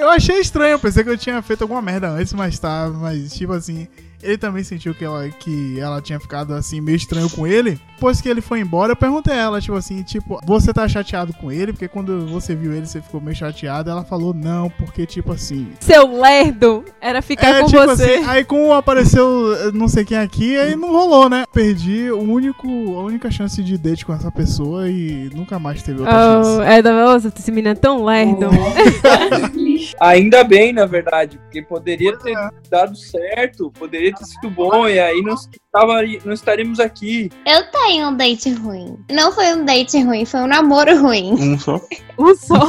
[0.00, 3.32] Eu achei estranho, eu pensei que eu tinha feito alguma merda antes, mas tá, mas
[3.32, 3.86] tipo assim,
[4.22, 7.78] ele também sentiu que ela, que ela tinha ficado assim, meio estranho com ele.
[7.94, 11.32] Depois que ele foi embora, eu perguntei a ela, tipo assim, tipo, você tá chateado
[11.34, 11.72] com ele?
[11.72, 13.88] Porque quando você viu ele, você ficou meio chateado.
[13.90, 15.68] Ela falou, não, porque tipo assim.
[15.78, 18.02] Seu lerdo era ficar com tipo você.
[18.14, 21.44] assim, aí como apareceu eh, não sei quem aqui, aí não rolou, né?
[21.52, 22.66] Perdi o único,
[22.96, 26.60] a única chance de date com essa pessoa e nunca mais teve outra Oh, chance.
[26.72, 28.46] é da nossa, esse menino é tão lerdo.
[30.00, 32.36] Ainda bem, na verdade, porque poderia ter
[32.68, 37.30] dado certo, poderia ter sido bom, e aí não, estava, não estaríamos aqui.
[37.46, 38.98] Eu tenho um date ruim.
[39.10, 41.32] Não foi um date ruim, foi um namoro ruim.
[41.32, 41.80] Um só.
[42.18, 42.60] Um só.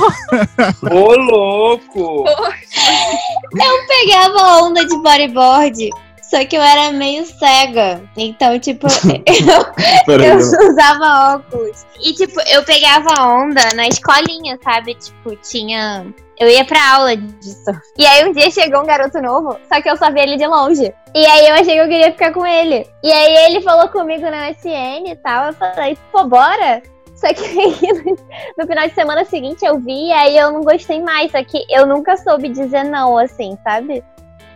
[0.91, 2.25] Ô, louco!
[3.53, 5.89] Eu pegava onda de bodyboard,
[6.33, 8.01] só que eu era meio cega.
[8.17, 8.87] Então, tipo,
[10.07, 11.85] eu, eu- usava óculos.
[12.01, 14.95] E, tipo, eu pegava onda na escolinha, sabe?
[14.95, 16.07] Tipo, tinha.
[16.39, 17.71] Eu ia pra aula disso.
[17.95, 20.47] E aí um dia chegou um garoto novo, só que eu só vi ele de
[20.47, 20.91] longe.
[21.13, 22.87] E aí eu achei que eu queria ficar com ele.
[23.03, 25.45] E aí ele falou comigo na SN e tal.
[25.45, 26.81] Eu falei, pô, bora?
[27.15, 28.15] Só que aí,
[28.57, 31.31] no final de semana seguinte eu vi, e aí eu não gostei mais.
[31.31, 34.03] Só que eu nunca soube dizer não, assim, sabe?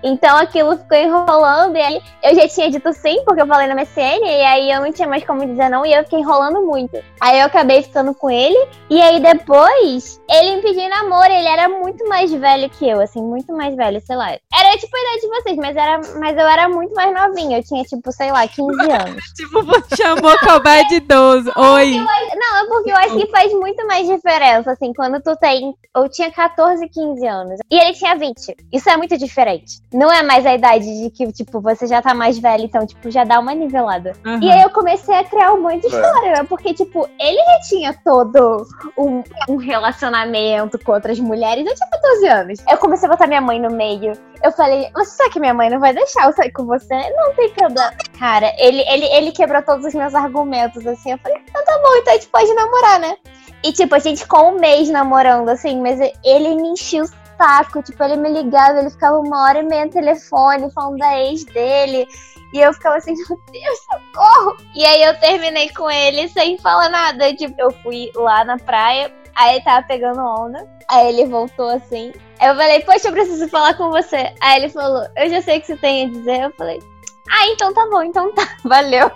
[0.08, 3.76] Então aquilo ficou enrolando, e aí eu já tinha dito sim, porque eu falei na
[3.76, 6.98] MSN, e aí eu não tinha mais como dizer não, e eu fiquei enrolando muito.
[7.20, 8.58] Aí eu acabei ficando com ele,
[8.90, 13.22] e aí depois ele me pediu namoro, ele era muito mais velho que eu, assim,
[13.22, 14.32] muito mais velho, sei lá.
[14.32, 17.64] Era tipo a idade de vocês, mas, era, mas eu era muito mais novinha, eu
[17.64, 19.24] tinha tipo, sei lá, 15 anos.
[19.36, 21.52] tipo, chamou cobaia de idoso.
[21.56, 21.92] Oi.
[21.92, 25.74] Não, é porque eu acho que faz muito mais diferença, assim, quando tu tem.
[25.96, 27.60] Eu tinha 14, 15 anos.
[27.72, 28.56] E ele tinha 20.
[28.72, 29.82] Isso é muito diferente.
[29.98, 33.10] Não é mais a idade de que, tipo, você já tá mais velho, então, tipo,
[33.10, 34.14] já dá uma nivelada.
[34.24, 34.40] Aham.
[34.44, 36.44] E aí eu comecei a criar um monte de história, né?
[36.48, 41.66] Porque, tipo, ele já tinha todo um, um relacionamento com outras mulheres.
[41.66, 42.60] Eu tinha 14 anos.
[42.70, 44.14] Eu comecei a botar minha mãe no meio.
[44.44, 46.94] Eu falei, mas será que minha mãe não vai deixar eu sair com você?
[47.16, 47.92] Não tem problema.
[48.20, 51.14] Cara, ele, ele, ele quebrou todos os meus argumentos, assim.
[51.14, 53.18] Eu falei, então tá bom, então a gente pode namorar, né?
[53.64, 57.08] E, tipo, a gente ficou um mês namorando, assim, mas ele me enchia o
[57.38, 57.82] saco.
[57.82, 61.44] Tipo, ele me ligava, ele ficava uma hora e meia no telefone falando da ex
[61.46, 62.08] dele.
[62.54, 64.58] E eu ficava assim, meu Deus, socorro!
[64.74, 67.34] E aí eu terminei com ele sem falar nada.
[67.34, 70.68] Tipo, eu fui lá na praia, aí ele tava pegando onda.
[70.90, 72.14] Aí ele voltou assim.
[72.40, 74.34] Aí eu falei, poxa, eu preciso falar com você.
[74.42, 76.42] Aí ele falou, eu já sei o que você tem a dizer.
[76.44, 76.82] Eu falei,
[77.30, 79.12] ah, então tá bom, então tá, valeu.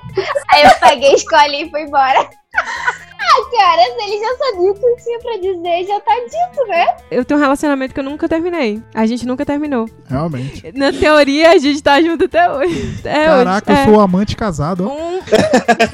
[0.50, 2.30] Aí eu peguei, escolhi e fui embora.
[3.32, 6.86] Aqui cara, se ele já sabia o que tinha pra dizer, já tá dito, né?
[7.10, 8.82] Eu tenho um relacionamento que eu nunca terminei.
[8.94, 9.90] A gente nunca terminou.
[10.10, 10.72] Realmente.
[10.74, 13.00] Na teoria, a gente tá junto até hoje.
[13.06, 13.82] É Caraca, hoje.
[13.82, 14.88] eu sou amante casado.
[14.88, 14.94] ó.
[14.94, 15.22] Um...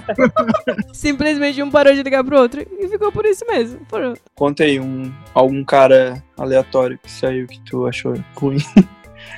[0.94, 3.80] Simplesmente um parou de ligar pro outro e ficou por isso mesmo.
[3.86, 4.18] Por...
[4.34, 8.58] Conta aí um, algum cara aleatório que saiu que tu achou ruim.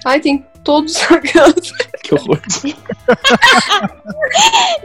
[0.06, 0.96] Ai, tem todos.
[2.04, 2.40] Que horror.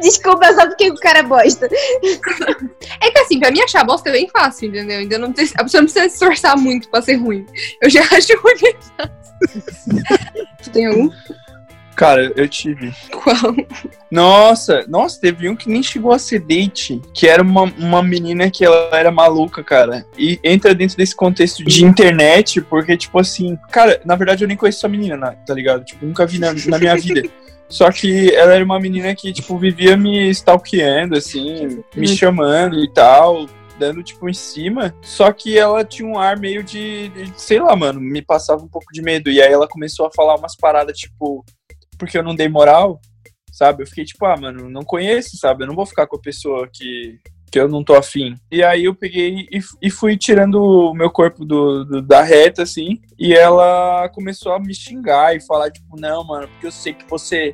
[0.00, 1.68] Desculpa, só porque o cara bosta.
[3.00, 4.98] É que assim, pra mim achar bosta é bem fácil, entendeu?
[4.98, 5.48] Ainda não tem...
[5.56, 7.46] A pessoa não precisa se esforçar muito pra ser ruim.
[7.80, 9.14] Eu já acho ruim bem fácil.
[10.62, 11.10] tu tem algum?
[11.94, 12.92] Cara, eu tive.
[13.10, 13.54] Qual?
[14.10, 18.50] Nossa, nossa, teve um que nem chegou a ser date, que era uma, uma menina
[18.50, 20.06] que ela era maluca, cara.
[20.18, 24.56] E entra dentro desse contexto de internet, porque, tipo assim, cara, na verdade eu nem
[24.56, 25.84] conheço essa menina, né, tá ligado?
[25.84, 27.22] Tipo, nunca vi na, na minha vida.
[27.68, 32.92] Só que ela era uma menina que, tipo, vivia me stalkeando, assim, me chamando e
[32.92, 33.46] tal,
[33.78, 34.94] dando, tipo, em cima.
[35.02, 38.68] Só que ela tinha um ar meio de, de, sei lá, mano, me passava um
[38.68, 39.30] pouco de medo.
[39.30, 41.44] E aí ela começou a falar umas paradas, tipo,
[41.98, 43.00] porque eu não dei moral,
[43.50, 43.82] sabe?
[43.82, 45.64] Eu fiquei tipo, ah, mano, não conheço, sabe?
[45.64, 47.18] Eu não vou ficar com a pessoa que,
[47.50, 48.34] que eu não tô afim.
[48.50, 52.62] E aí eu peguei e, e fui tirando o meu corpo do, do- da reta,
[52.62, 56.94] assim, e ela começou a me xingar e falar, tipo, não, mano, porque eu sei
[56.94, 57.52] que você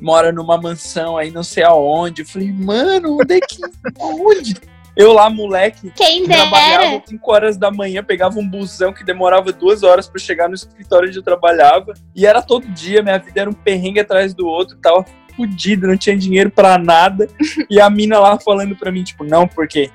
[0.00, 2.22] mora numa mansão aí não sei aonde.
[2.22, 3.56] Eu falei, mano, onde é que.
[4.00, 4.54] Onde?
[4.96, 7.02] Eu lá, moleque, Quem trabalhava dera.
[7.06, 11.08] 5 horas da manhã, pegava um busão que demorava duas horas pra chegar no escritório
[11.08, 11.94] onde eu trabalhava.
[12.14, 15.04] E era todo dia, minha vida era um perrengue atrás do outro, tava
[15.34, 17.28] fudido, não tinha dinheiro pra nada.
[17.70, 19.90] E a mina lá falando pra mim, tipo, não, porque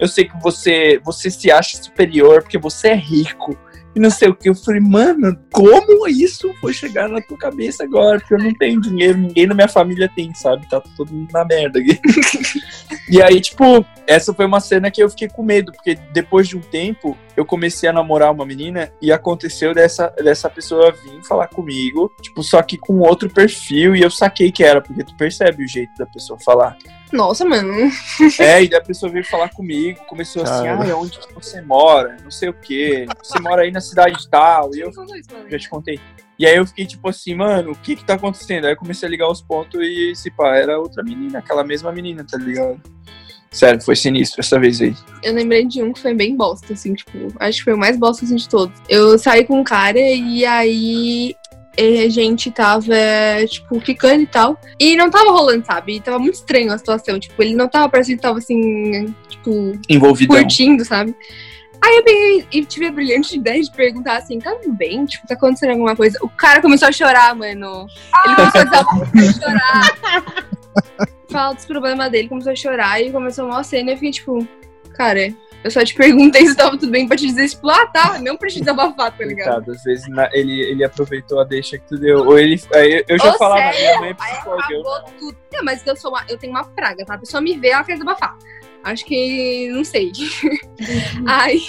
[0.00, 3.58] eu sei que você, você se acha superior, porque você é rico.
[3.98, 4.48] E não sei o que.
[4.48, 8.20] Eu falei, mano, como isso foi chegar na tua cabeça agora?
[8.20, 10.68] Porque eu não tenho dinheiro, ninguém na minha família tem, sabe?
[10.70, 11.98] Tá todo mundo na merda aqui.
[13.10, 16.58] E aí, tipo, essa foi uma cena que eu fiquei com medo, porque depois de
[16.58, 21.48] um tempo eu comecei a namorar uma menina e aconteceu dessa, dessa pessoa vir falar
[21.48, 25.64] comigo, tipo, só que com outro perfil, e eu saquei que era, porque tu percebe
[25.64, 26.76] o jeito da pessoa falar.
[27.12, 27.72] Nossa, mano.
[28.38, 30.92] É, e daí a pessoa veio falar comigo, começou assim, Cara.
[30.92, 32.16] ah, onde que você mora?
[32.22, 33.06] Não sei o quê.
[33.22, 34.74] Você mora aí na cidade tal.
[34.74, 34.92] E eu
[35.48, 36.00] já te contei.
[36.38, 38.66] E aí eu fiquei tipo assim, mano, o que que tá acontecendo?
[38.66, 41.90] Aí eu comecei a ligar os pontos e esse pá, era outra menina, aquela mesma
[41.90, 42.80] menina, tá ligado?
[43.50, 44.94] Sério, foi sinistro essa vez aí.
[45.22, 47.96] Eu lembrei de um que foi bem bosta, assim, tipo, acho que foi o mais
[47.96, 48.78] bosta assim, de todos.
[48.88, 51.34] Eu saí com um cara e aí
[51.78, 52.94] a gente tava,
[53.46, 54.58] tipo, ficando e tal.
[54.80, 55.96] E não tava rolando, sabe?
[55.96, 57.18] E tava muito estranho a situação.
[57.20, 60.36] Tipo, ele não tava parecendo que tava assim, tipo, Envolvidão.
[60.36, 61.14] curtindo, sabe?
[61.80, 65.06] Aí eu peguei e tive a brilhante ideia de perguntar assim, tá tudo bem?
[65.06, 66.18] Tipo, tá acontecendo alguma coisa?
[66.22, 67.86] O cara começou a chorar, mano.
[68.24, 70.48] Ele começou a desabafar, a chorar.
[71.30, 74.48] Fala dos problemas dele, começou a chorar e começou uma cena e eu fiquei tipo,
[74.94, 75.32] cara,
[75.64, 78.36] eu só te perguntei se tava tudo bem pra te dizer, tipo, ah, tá, não
[78.36, 79.46] pra te desabafar, tá ligado?
[79.54, 82.24] Coitado, às vezes na- ele, ele aproveitou a deixa que tu deu.
[82.26, 82.60] Ou ele.
[82.74, 83.78] aí eu já Ô, falava, sério?
[83.80, 84.66] minha mãe é psicóloga.
[84.72, 84.82] eu-
[85.18, 85.36] tudo.
[85.52, 87.14] Não, mas eu sou uma, eu tenho uma praga, tá?
[87.14, 88.36] A pessoa me vê, ela quer desabafar.
[88.84, 89.68] Acho que.
[89.72, 90.12] não sei.
[91.26, 91.60] Aí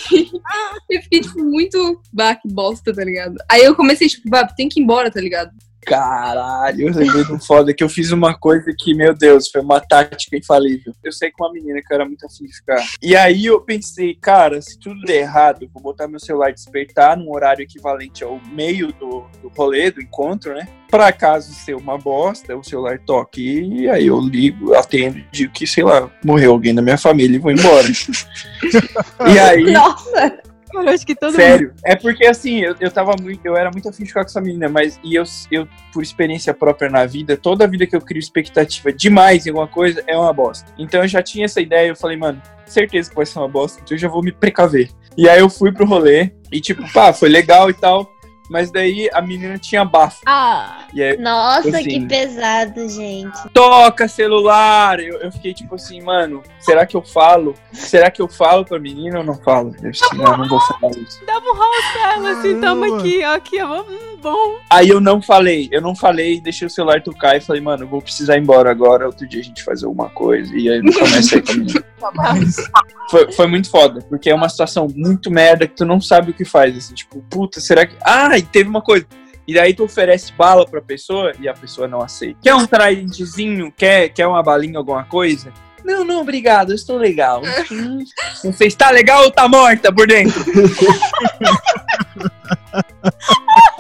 [0.89, 1.99] eu fiquei, tipo, muito.
[2.13, 3.35] Bah, que bosta, tá ligado?
[3.49, 5.51] Aí eu comecei, tipo, bah, tem que ir embora, tá ligado?
[5.85, 9.61] Caralho, eu lembrei de um foda que eu fiz uma coisa que, meu Deus, foi
[9.61, 10.93] uma tática infalível.
[11.03, 12.85] Eu sei com uma menina que eu era muito afim de ficar.
[13.01, 17.31] E aí eu pensei, cara, se tudo der errado, vou botar meu celular despertar num
[17.31, 20.68] horário equivalente ao meio do, do rolê, do encontro, né?
[20.89, 25.68] Pra caso ser uma bosta, o celular toque e aí eu ligo, atendo, digo que,
[25.68, 27.88] sei lá, morreu alguém da minha família e vou embora.
[29.31, 29.72] e aí.
[29.72, 30.39] Nossa,
[30.73, 31.41] Eu acho que todo mundo.
[31.41, 34.29] Sério, é porque assim, eu, eu tava muito, eu era muito afim de ficar com
[34.29, 38.01] essa menina, mas e eu, eu, por experiência própria na vida, toda vida que eu
[38.01, 40.71] crio expectativa demais em alguma coisa é uma bosta.
[40.77, 43.81] Então eu já tinha essa ideia, eu falei, mano, certeza que vai ser uma bosta,
[43.83, 44.89] então eu já vou me precaver.
[45.17, 48.09] E aí eu fui pro rolê, e tipo, pá, foi legal e tal,
[48.49, 50.21] mas daí a menina tinha bafo.
[50.26, 51.84] Ah, E aí, nossa, Assim.
[51.84, 53.38] que pesado, gente.
[53.53, 54.99] toca celular!
[54.99, 57.53] Eu, eu fiquei tipo assim, mano, será que eu falo?
[57.71, 59.76] Será que eu falo pra menina ou não falo?
[59.81, 61.23] Eu não, não vou falar isso.
[61.26, 61.55] dava um
[61.93, 64.57] pra ela, assim, toma aqui, ó, aqui, ó, hum, bom.
[64.69, 67.87] Aí eu não falei, eu não falei, deixei o celular tocar e falei, mano, eu
[67.87, 70.53] vou precisar ir embora agora, outro dia a gente faz alguma coisa.
[70.55, 71.83] E aí mais saí comigo.
[73.09, 76.33] Foi, foi muito foda, porque é uma situação muito merda que tu não sabe o
[76.33, 77.95] que faz, assim, tipo, puta, será que.
[78.01, 79.05] Ah, e teve uma coisa.
[79.47, 82.39] E daí tu oferece bala pra pessoa e a pessoa não aceita.
[82.43, 83.73] Quer um tradentezinho?
[83.75, 85.51] Quer, quer uma balinha, alguma coisa?
[85.83, 87.41] Não, não, obrigado, eu estou legal.
[87.71, 88.03] Hum,
[88.43, 90.39] Você está legal ou tá morta por dentro?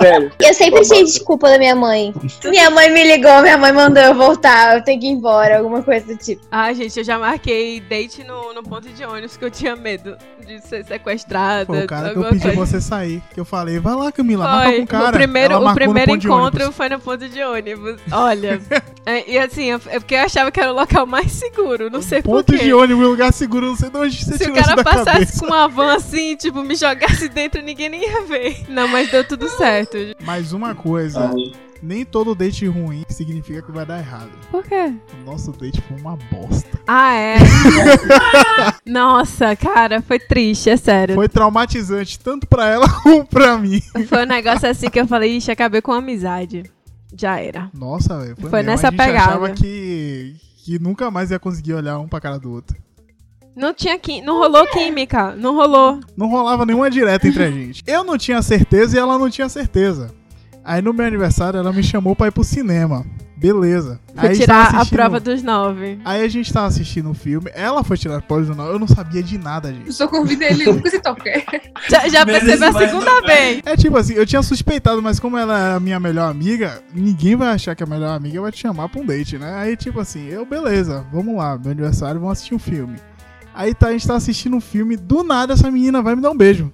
[0.01, 0.31] sério.
[0.39, 2.13] Eu sempre tinha desculpa da minha mãe.
[2.45, 5.81] Minha mãe me ligou, minha mãe mandou eu voltar, eu tenho que ir embora, alguma
[5.83, 6.41] coisa do tipo.
[6.51, 10.17] Ah, gente, eu já marquei date no, no ponto de ônibus que eu tinha medo
[10.45, 11.65] de ser sequestrada.
[11.65, 12.55] Foi o cara que eu pedi coisa.
[12.65, 13.21] você sair.
[13.33, 14.77] Que eu falei, vai lá, Camila, marca Foi.
[14.77, 15.09] com o cara.
[15.09, 17.97] o primeiro, Ela o primeiro encontro foi no ponto de ônibus.
[18.11, 18.59] Olha.
[19.05, 21.89] é, e assim, eu- é porque eu achava que era o local mais seguro.
[21.89, 22.63] Não sei Ponto porquê.
[22.63, 25.39] de ônibus, um lugar seguro, não sei de onde você Se o cara passasse cabeça.
[25.39, 28.65] com uma van assim, tipo, me jogasse dentro, ninguém nem ia ver.
[28.69, 29.88] Não, mas deu tudo certo.
[30.23, 31.31] Mas uma coisa,
[31.81, 34.31] nem todo date ruim significa que vai dar errado.
[34.51, 34.93] Por quê?
[35.21, 36.79] O nosso date foi uma bosta.
[36.87, 37.37] Ah, é.
[38.85, 41.15] Nossa, cara, foi triste, é sério.
[41.15, 43.81] Foi traumatizante, tanto pra ela como pra mim.
[44.07, 46.63] Foi um negócio assim que eu falei, ixi, acabei com a amizade.
[47.15, 47.69] Já era.
[47.73, 48.35] Nossa, velho.
[48.39, 48.71] Foi, Foi mesmo.
[48.71, 49.29] nessa a gente pegada.
[49.29, 52.77] achava que, que nunca mais ia conseguir olhar um pra cara do outro.
[53.59, 54.21] Não tinha quim...
[54.21, 55.99] não rolou química, não rolou.
[56.15, 57.83] Não rolava nenhuma direta entre a gente.
[57.85, 60.11] Eu não tinha certeza e ela não tinha certeza.
[60.63, 63.05] Aí no meu aniversário ela me chamou pra ir pro cinema.
[63.35, 63.99] Beleza.
[64.15, 65.97] Foi Aí tirar a assistindo- prova dos nove.
[66.03, 68.77] Aí a gente tava assistindo um filme, ela foi tirar a prova do jornal, eu
[68.77, 69.87] não sabia de nada, gente.
[69.87, 71.23] Eu só convidei ele nunca se toca.
[71.89, 73.61] Já, já percebeu a segunda vez.
[73.65, 77.37] É tipo assim, eu tinha suspeitado, mas como ela é a minha melhor amiga, ninguém
[77.37, 79.53] vai achar que a melhor amiga vai te chamar pra um date, né?
[79.55, 82.97] Aí tipo assim, eu, beleza, vamos lá, meu aniversário, vamos assistir um filme.
[83.59, 86.31] Aí tá, a gente tá assistindo um filme, do nada essa menina vai me dar
[86.31, 86.71] um beijo.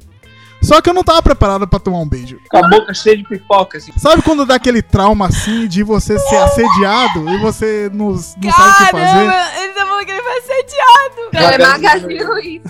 [0.61, 2.39] Só que eu não tava preparado pra tomar um beijo.
[2.47, 3.91] Com a boca cheia de pipoca, assim.
[3.97, 8.37] Sabe quando dá aquele trauma assim de você ser assediado e você não, não sabe
[8.37, 8.91] o que fazer?
[8.91, 11.29] Caramba, ele tá falando que ele ser adiado.
[11.33, 12.61] Ela é Magazine Luiz.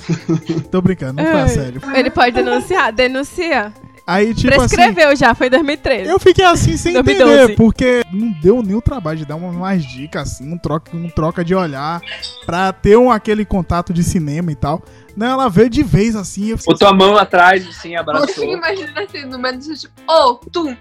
[0.71, 1.81] Tô brincando, não foi a sério.
[1.93, 3.73] Ele pode denunciar, denuncia.
[4.07, 6.09] Aí tipo assim, Prescreveu já, foi em 2013.
[6.09, 7.33] Eu fiquei assim sem 2012.
[7.33, 10.95] entender, porque não deu nem o trabalho de dar uma mais dicas, assim, um troca,
[10.95, 11.99] um troca de olhar,
[12.45, 14.83] pra ter um, aquele contato de cinema e tal.
[15.15, 18.43] Não, ela veio de vez assim, eu Botou a mão atrás, assim, Você abraçou.
[18.43, 20.75] imagina assim, no meio do tipo, ô, tum.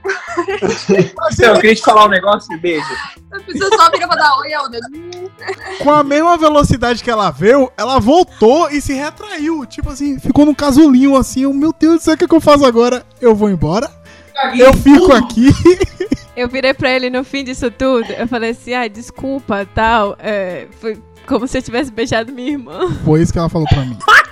[1.33, 2.87] Então, eu queria te falar um negócio, beijo.
[3.33, 4.81] A pessoa só vira pra dar oi a outra.
[4.93, 5.29] Hum,
[5.79, 9.65] com a mesma velocidade que ela veio, ela voltou e se retraiu.
[9.67, 12.35] Tipo assim, ficou num casulinho assim, eu, meu Deus do céu, o que, é que
[12.35, 13.05] eu faço agora?
[13.21, 13.91] Eu vou embora?
[14.59, 15.49] Eu fico aqui.
[16.37, 18.11] Eu virei pra ele no fim disso tudo.
[18.11, 20.17] Eu falei assim: ah, desculpa, tal.
[20.19, 22.91] É, foi como se eu tivesse beijado minha irmã.
[23.05, 23.99] Foi isso que ela falou pra mim.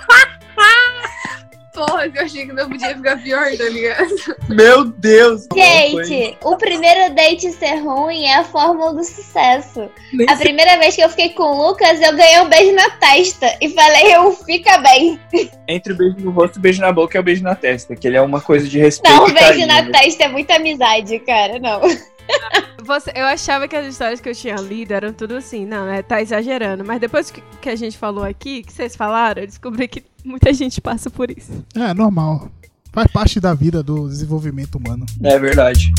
[1.73, 4.07] Porra, eu achei que não podia ficar pior, tá ligado?
[4.47, 5.47] Meu Deus.
[5.51, 9.89] Gente, o primeiro date ser ruim é a fórmula do sucesso.
[10.27, 13.57] A primeira vez que eu fiquei com o Lucas, eu ganhei um beijo na testa
[13.59, 15.19] e falei, eu fica bem.
[15.67, 17.95] Entre o beijo no rosto e o beijo na boca é o beijo na testa,
[17.95, 19.67] que ele é uma coisa de respeito Não, beijo carinho.
[19.67, 21.81] na testa é muita amizade, cara, não.
[22.85, 26.01] Você, eu achava que as histórias que eu tinha lido eram tudo assim, não, é,
[26.01, 26.83] tá exagerando.
[26.83, 30.53] Mas depois que, que a gente falou aqui, que vocês falaram, eu descobri que muita
[30.53, 31.63] gente passa por isso.
[31.75, 32.51] É, normal.
[32.91, 35.05] Faz parte da vida do desenvolvimento humano.
[35.23, 35.93] É verdade.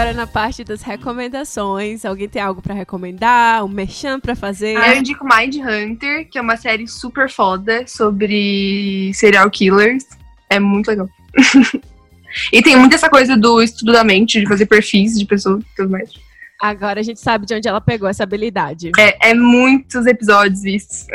[0.00, 2.06] Agora na parte das recomendações.
[2.06, 3.62] Alguém tem algo pra recomendar?
[3.62, 4.74] Um merchan pra fazer?
[4.74, 10.06] Eu indico Mind Hunter, que é uma série super foda sobre serial killers.
[10.48, 11.06] É muito legal.
[12.50, 15.76] e tem muito essa coisa do estudo da mente, de fazer perfis de pessoas e
[15.76, 16.10] tudo mais.
[16.58, 18.92] Agora a gente sabe de onde ela pegou essa habilidade.
[18.98, 21.06] É, é muitos episódios vistos.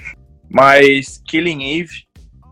[0.50, 2.04] Mas Killing Eve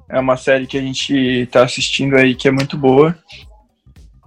[0.09, 3.17] é uma série que a gente tá assistindo aí que é muito boa.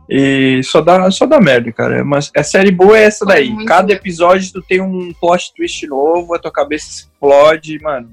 [0.10, 2.04] E só dá, só dá merda, cara.
[2.04, 3.66] Mas a série boa é essa daí.
[3.66, 8.12] Cada episódio tu tem um plot twist novo, a tua cabeça explode, mano.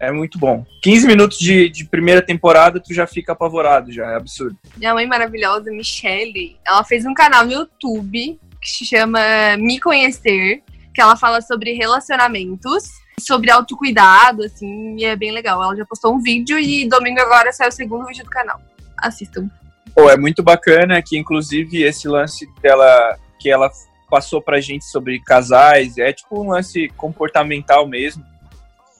[0.00, 0.64] É muito bom.
[0.82, 4.10] 15 minutos de, de primeira temporada, tu já fica apavorado, já.
[4.10, 4.56] É absurdo.
[4.76, 9.20] Minha mãe maravilhosa, Michelle, ela fez um canal no YouTube que se chama
[9.58, 10.62] Me Conhecer,
[10.94, 12.84] que ela fala sobre relacionamentos,
[13.20, 15.62] sobre autocuidado, assim, e é bem legal.
[15.62, 18.60] Ela já postou um vídeo e domingo agora sai o segundo vídeo do canal.
[18.98, 19.50] Assistam.
[19.94, 23.70] Pô, é muito bacana que, inclusive, esse lance dela, que ela
[24.10, 28.24] passou pra gente sobre casais, é tipo um lance comportamental mesmo,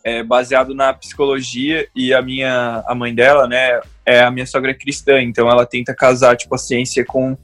[0.04, 4.74] é baseado na psicologia, e a minha, a mãe dela, né, é a minha sogra
[4.74, 7.36] cristã, então ela tenta casar, tipo, a ciência com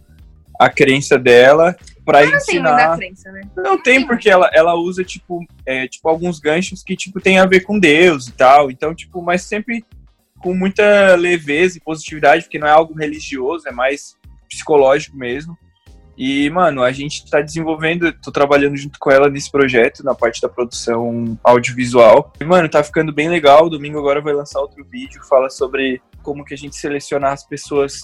[0.58, 1.74] a crença dela
[2.04, 2.96] pra Não tem ensinar...
[2.98, 3.40] crença, né?
[3.56, 7.46] Não tem, porque ela, ela usa, tipo, é, tipo, alguns ganchos que, tipo, tem a
[7.46, 8.70] ver com Deus e tal.
[8.70, 9.84] Então, tipo, mas sempre
[10.40, 14.16] com muita leveza e positividade, porque não é algo religioso, é mais
[14.48, 15.56] psicológico mesmo.
[16.16, 20.40] E, mano, a gente tá desenvolvendo, tô trabalhando junto com ela nesse projeto, na parte
[20.40, 22.32] da produção audiovisual.
[22.38, 23.70] E, mano, tá ficando bem legal.
[23.70, 28.02] Domingo agora vai lançar outro vídeo, fala sobre como que a gente seleciona as pessoas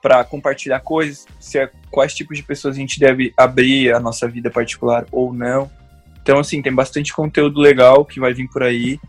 [0.00, 4.28] para compartilhar coisas, se é, quais tipos de pessoas a gente deve abrir a nossa
[4.28, 5.68] vida particular ou não.
[6.22, 9.00] Então, assim, tem bastante conteúdo legal que vai vir por aí.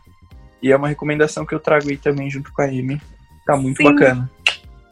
[0.61, 3.02] E é uma recomendação que eu trago aí também junto com a Amy.
[3.45, 3.84] Tá muito Sim.
[3.84, 4.30] bacana.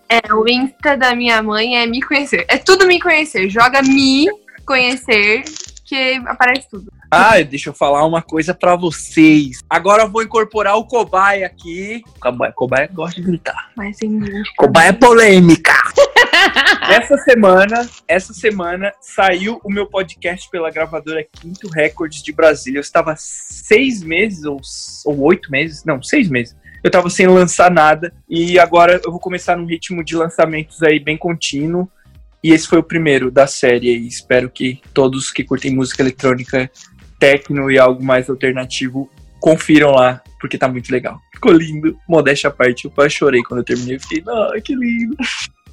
[0.09, 2.45] É, o Insta da minha mãe é me conhecer.
[2.47, 3.49] É tudo me conhecer.
[3.49, 4.27] Joga me
[4.65, 5.43] conhecer,
[5.85, 6.91] que aparece tudo.
[7.09, 9.59] Ah, deixa eu falar uma coisa pra vocês.
[9.69, 12.01] Agora eu vou incorporar o cobaia aqui.
[12.19, 13.71] Cobaia, cobaia gosta de gritar.
[13.75, 14.55] Mas gente.
[14.57, 15.73] Cobaia polêmica.
[16.89, 22.77] Essa semana, essa semana saiu o meu podcast pela gravadora Quinto Records de Brasília.
[22.79, 24.59] Eu estava seis meses ou,
[25.05, 26.55] ou oito meses, não, seis meses.
[26.83, 30.99] Eu estava sem lançar nada e agora eu vou começar num ritmo de lançamentos aí
[30.99, 31.89] bem contínuo.
[32.43, 36.69] E esse foi o primeiro da série e espero que todos que curtem música eletrônica,
[37.19, 39.09] techno e algo mais alternativo
[39.39, 41.19] confiram lá, porque tá muito legal.
[41.33, 42.85] Ficou lindo, modéstia à parte.
[42.85, 43.99] Eu quase chorei quando eu terminei.
[43.99, 45.15] Fiquei, ai, que lindo.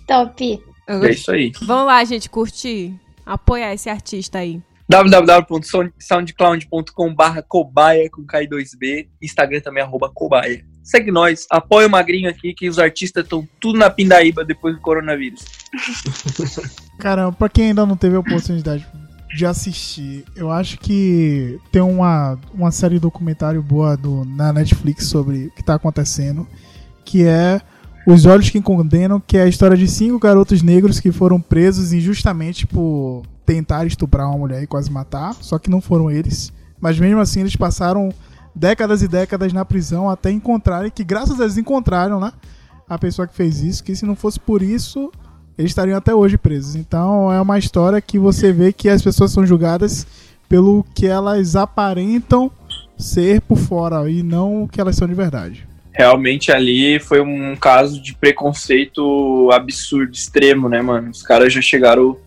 [0.06, 0.62] Top.
[0.86, 1.50] É isso aí.
[1.62, 2.94] Vamos lá, gente, curtir.
[3.24, 4.60] Apoiar esse artista aí.
[4.88, 9.08] www.soundcloud.com barra cobaia com K2B.
[9.22, 10.62] Instagram também, arroba cobaia.
[10.82, 14.82] Segue nós, apoia o Magrinho aqui, que os artistas estão tudo na pindaíba depois do
[14.82, 15.42] coronavírus.
[17.00, 18.86] Caramba, pra quem ainda não teve a oportunidade
[19.34, 25.46] de assistir, eu acho que tem uma, uma série documentário boa do, na Netflix sobre
[25.46, 26.46] o que tá acontecendo,
[27.04, 27.60] que é
[28.06, 31.90] Os Olhos que Condenam, que é a história de cinco garotos negros que foram presos
[31.90, 36.52] injustamente por tentar estuprar uma mulher e quase matar, só que não foram eles.
[36.78, 38.12] Mas mesmo assim eles passaram
[38.54, 42.30] décadas e décadas na prisão até encontrarem, que graças a eles encontraram, né?
[42.86, 45.10] A pessoa que fez isso, que se não fosse por isso,
[45.56, 46.76] eles estariam até hoje presos.
[46.76, 50.06] Então é uma história que você vê que as pessoas são julgadas
[50.46, 52.50] pelo que elas aparentam
[52.98, 55.66] ser por fora e não o que elas são de verdade.
[55.94, 61.10] Realmente ali foi um caso de preconceito absurdo, extremo, né, mano?
[61.10, 62.18] Os caras já chegaram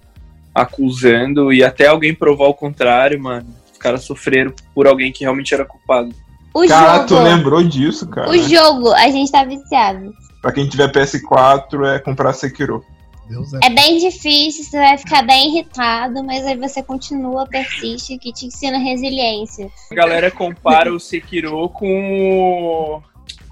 [0.56, 3.48] acusando e até alguém provar o contrário, mano.
[3.72, 6.10] Os caras sofreram por alguém que realmente era culpado.
[6.54, 7.24] O Cara, tu jogo.
[7.24, 8.30] lembrou disso, cara?
[8.32, 10.12] O jogo, a gente tá viciado.
[10.42, 12.84] Pra quem tiver PS4, é comprar Sekiro.
[13.30, 13.60] Deus é.
[13.64, 18.46] É bem difícil, você vai ficar bem irritado, mas aí você continua, persiste, que te
[18.48, 19.70] ensina resiliência.
[19.92, 23.02] A galera compara o Sekiro com o.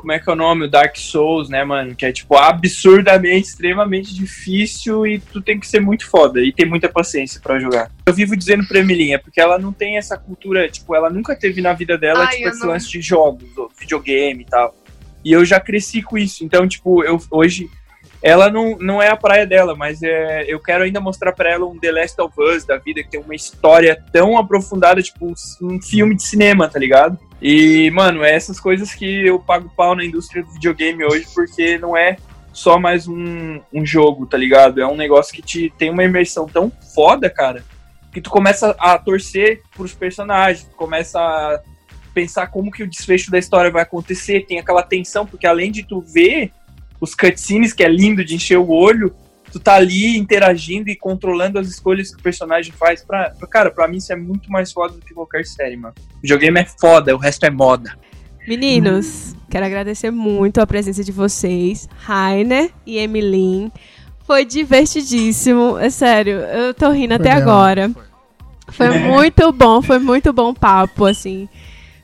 [0.06, 0.66] Como é que é o nome?
[0.66, 1.96] O Dark Souls, né, mano?
[1.96, 6.64] Que é, tipo, absurdamente, extremamente difícil e tu tem que ser muito foda e ter
[6.64, 7.90] muita paciência pra jogar.
[8.06, 11.60] Eu vivo dizendo pra Emilinha, porque ela não tem essa cultura, tipo, ela nunca teve
[11.60, 12.68] na vida dela, Ai, tipo, esse não.
[12.68, 13.50] lance de jogos,
[13.80, 14.76] videogame e tal.
[15.24, 16.46] E eu já cresci com isso.
[16.46, 17.68] Então, tipo, eu hoje.
[18.26, 21.68] Ela não, não é a praia dela, mas é, eu quero ainda mostrar pra ela
[21.68, 25.32] um The Last of Us da vida, que tem uma história tão aprofundada, tipo
[25.62, 27.20] um filme de cinema, tá ligado?
[27.40, 31.78] E, mano, é essas coisas que eu pago pau na indústria do videogame hoje, porque
[31.78, 32.18] não é
[32.52, 34.82] só mais um, um jogo, tá ligado?
[34.82, 37.64] É um negócio que te tem uma imersão tão foda, cara,
[38.12, 41.62] que tu começa a torcer pros personagens, tu começa a
[42.12, 45.84] pensar como que o desfecho da história vai acontecer, tem aquela tensão, porque além de
[45.84, 46.52] tu ver
[47.00, 49.14] os cutscenes, que é lindo de encher o olho,
[49.52, 53.04] tu tá ali interagindo e controlando as escolhas que o personagem faz.
[53.04, 55.94] Pra, pra- cara, pra mim isso é muito mais foda do que qualquer série, mano.
[56.18, 57.98] O videogame é foda, o resto é moda.
[58.48, 63.72] Meninos, quero agradecer muito a presença de vocês, Rainer e Emilin.
[64.28, 67.92] Foi divertidíssimo, é sério, eu tô rindo Foi até agora.
[68.70, 71.48] Foi muito bom, foi muito bom papo, assim.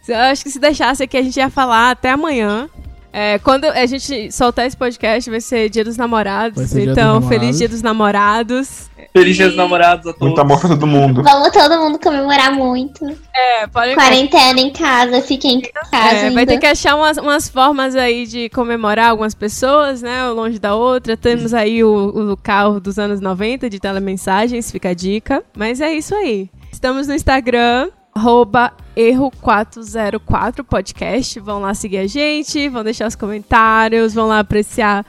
[0.08, 2.68] Eu acho que se deixasse aqui a gente ia falar até amanhã.
[3.14, 7.14] É, quando a gente soltar esse podcast vai ser Dia dos Namorados, Dia dos então
[7.16, 7.30] Namorados.
[7.30, 8.92] feliz Dia dos Namorados.
[9.14, 10.28] Feliz dia dos namorados a todos.
[10.28, 11.22] Muito amor pra todo mundo.
[11.22, 13.06] Vamos todo mundo comemorar muito.
[13.36, 16.28] É, pode Quarentena em casa, fiquem em casa.
[16.28, 20.30] É, vai ter que achar umas, umas formas aí de comemorar algumas pessoas, né?
[20.30, 21.18] um Longe da outra.
[21.18, 25.44] Temos aí o, o carro dos anos 90 de telemensagens, fica a dica.
[25.58, 26.50] Mas é isso aí.
[26.72, 31.40] Estamos no Instagram, arroba erro404 podcast.
[31.40, 35.06] Vão lá seguir a gente, vão deixar os comentários, vão lá apreciar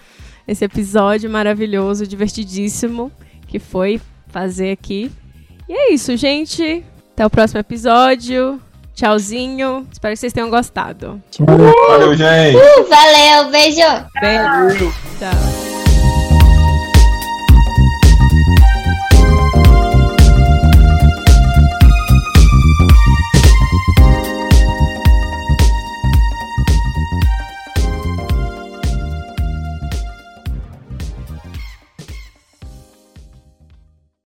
[0.47, 3.11] esse episódio maravilhoso, divertidíssimo
[3.47, 5.11] que foi fazer aqui.
[5.69, 6.85] E é isso, gente.
[7.13, 8.61] Até o próximo episódio.
[8.95, 9.87] Tchauzinho.
[9.91, 11.23] Espero que vocês tenham gostado.
[11.41, 12.57] Valeu, gente.
[12.57, 13.81] Uh, valeu, beijo!
[14.21, 14.93] Beijo.
[15.19, 15.72] Tchau.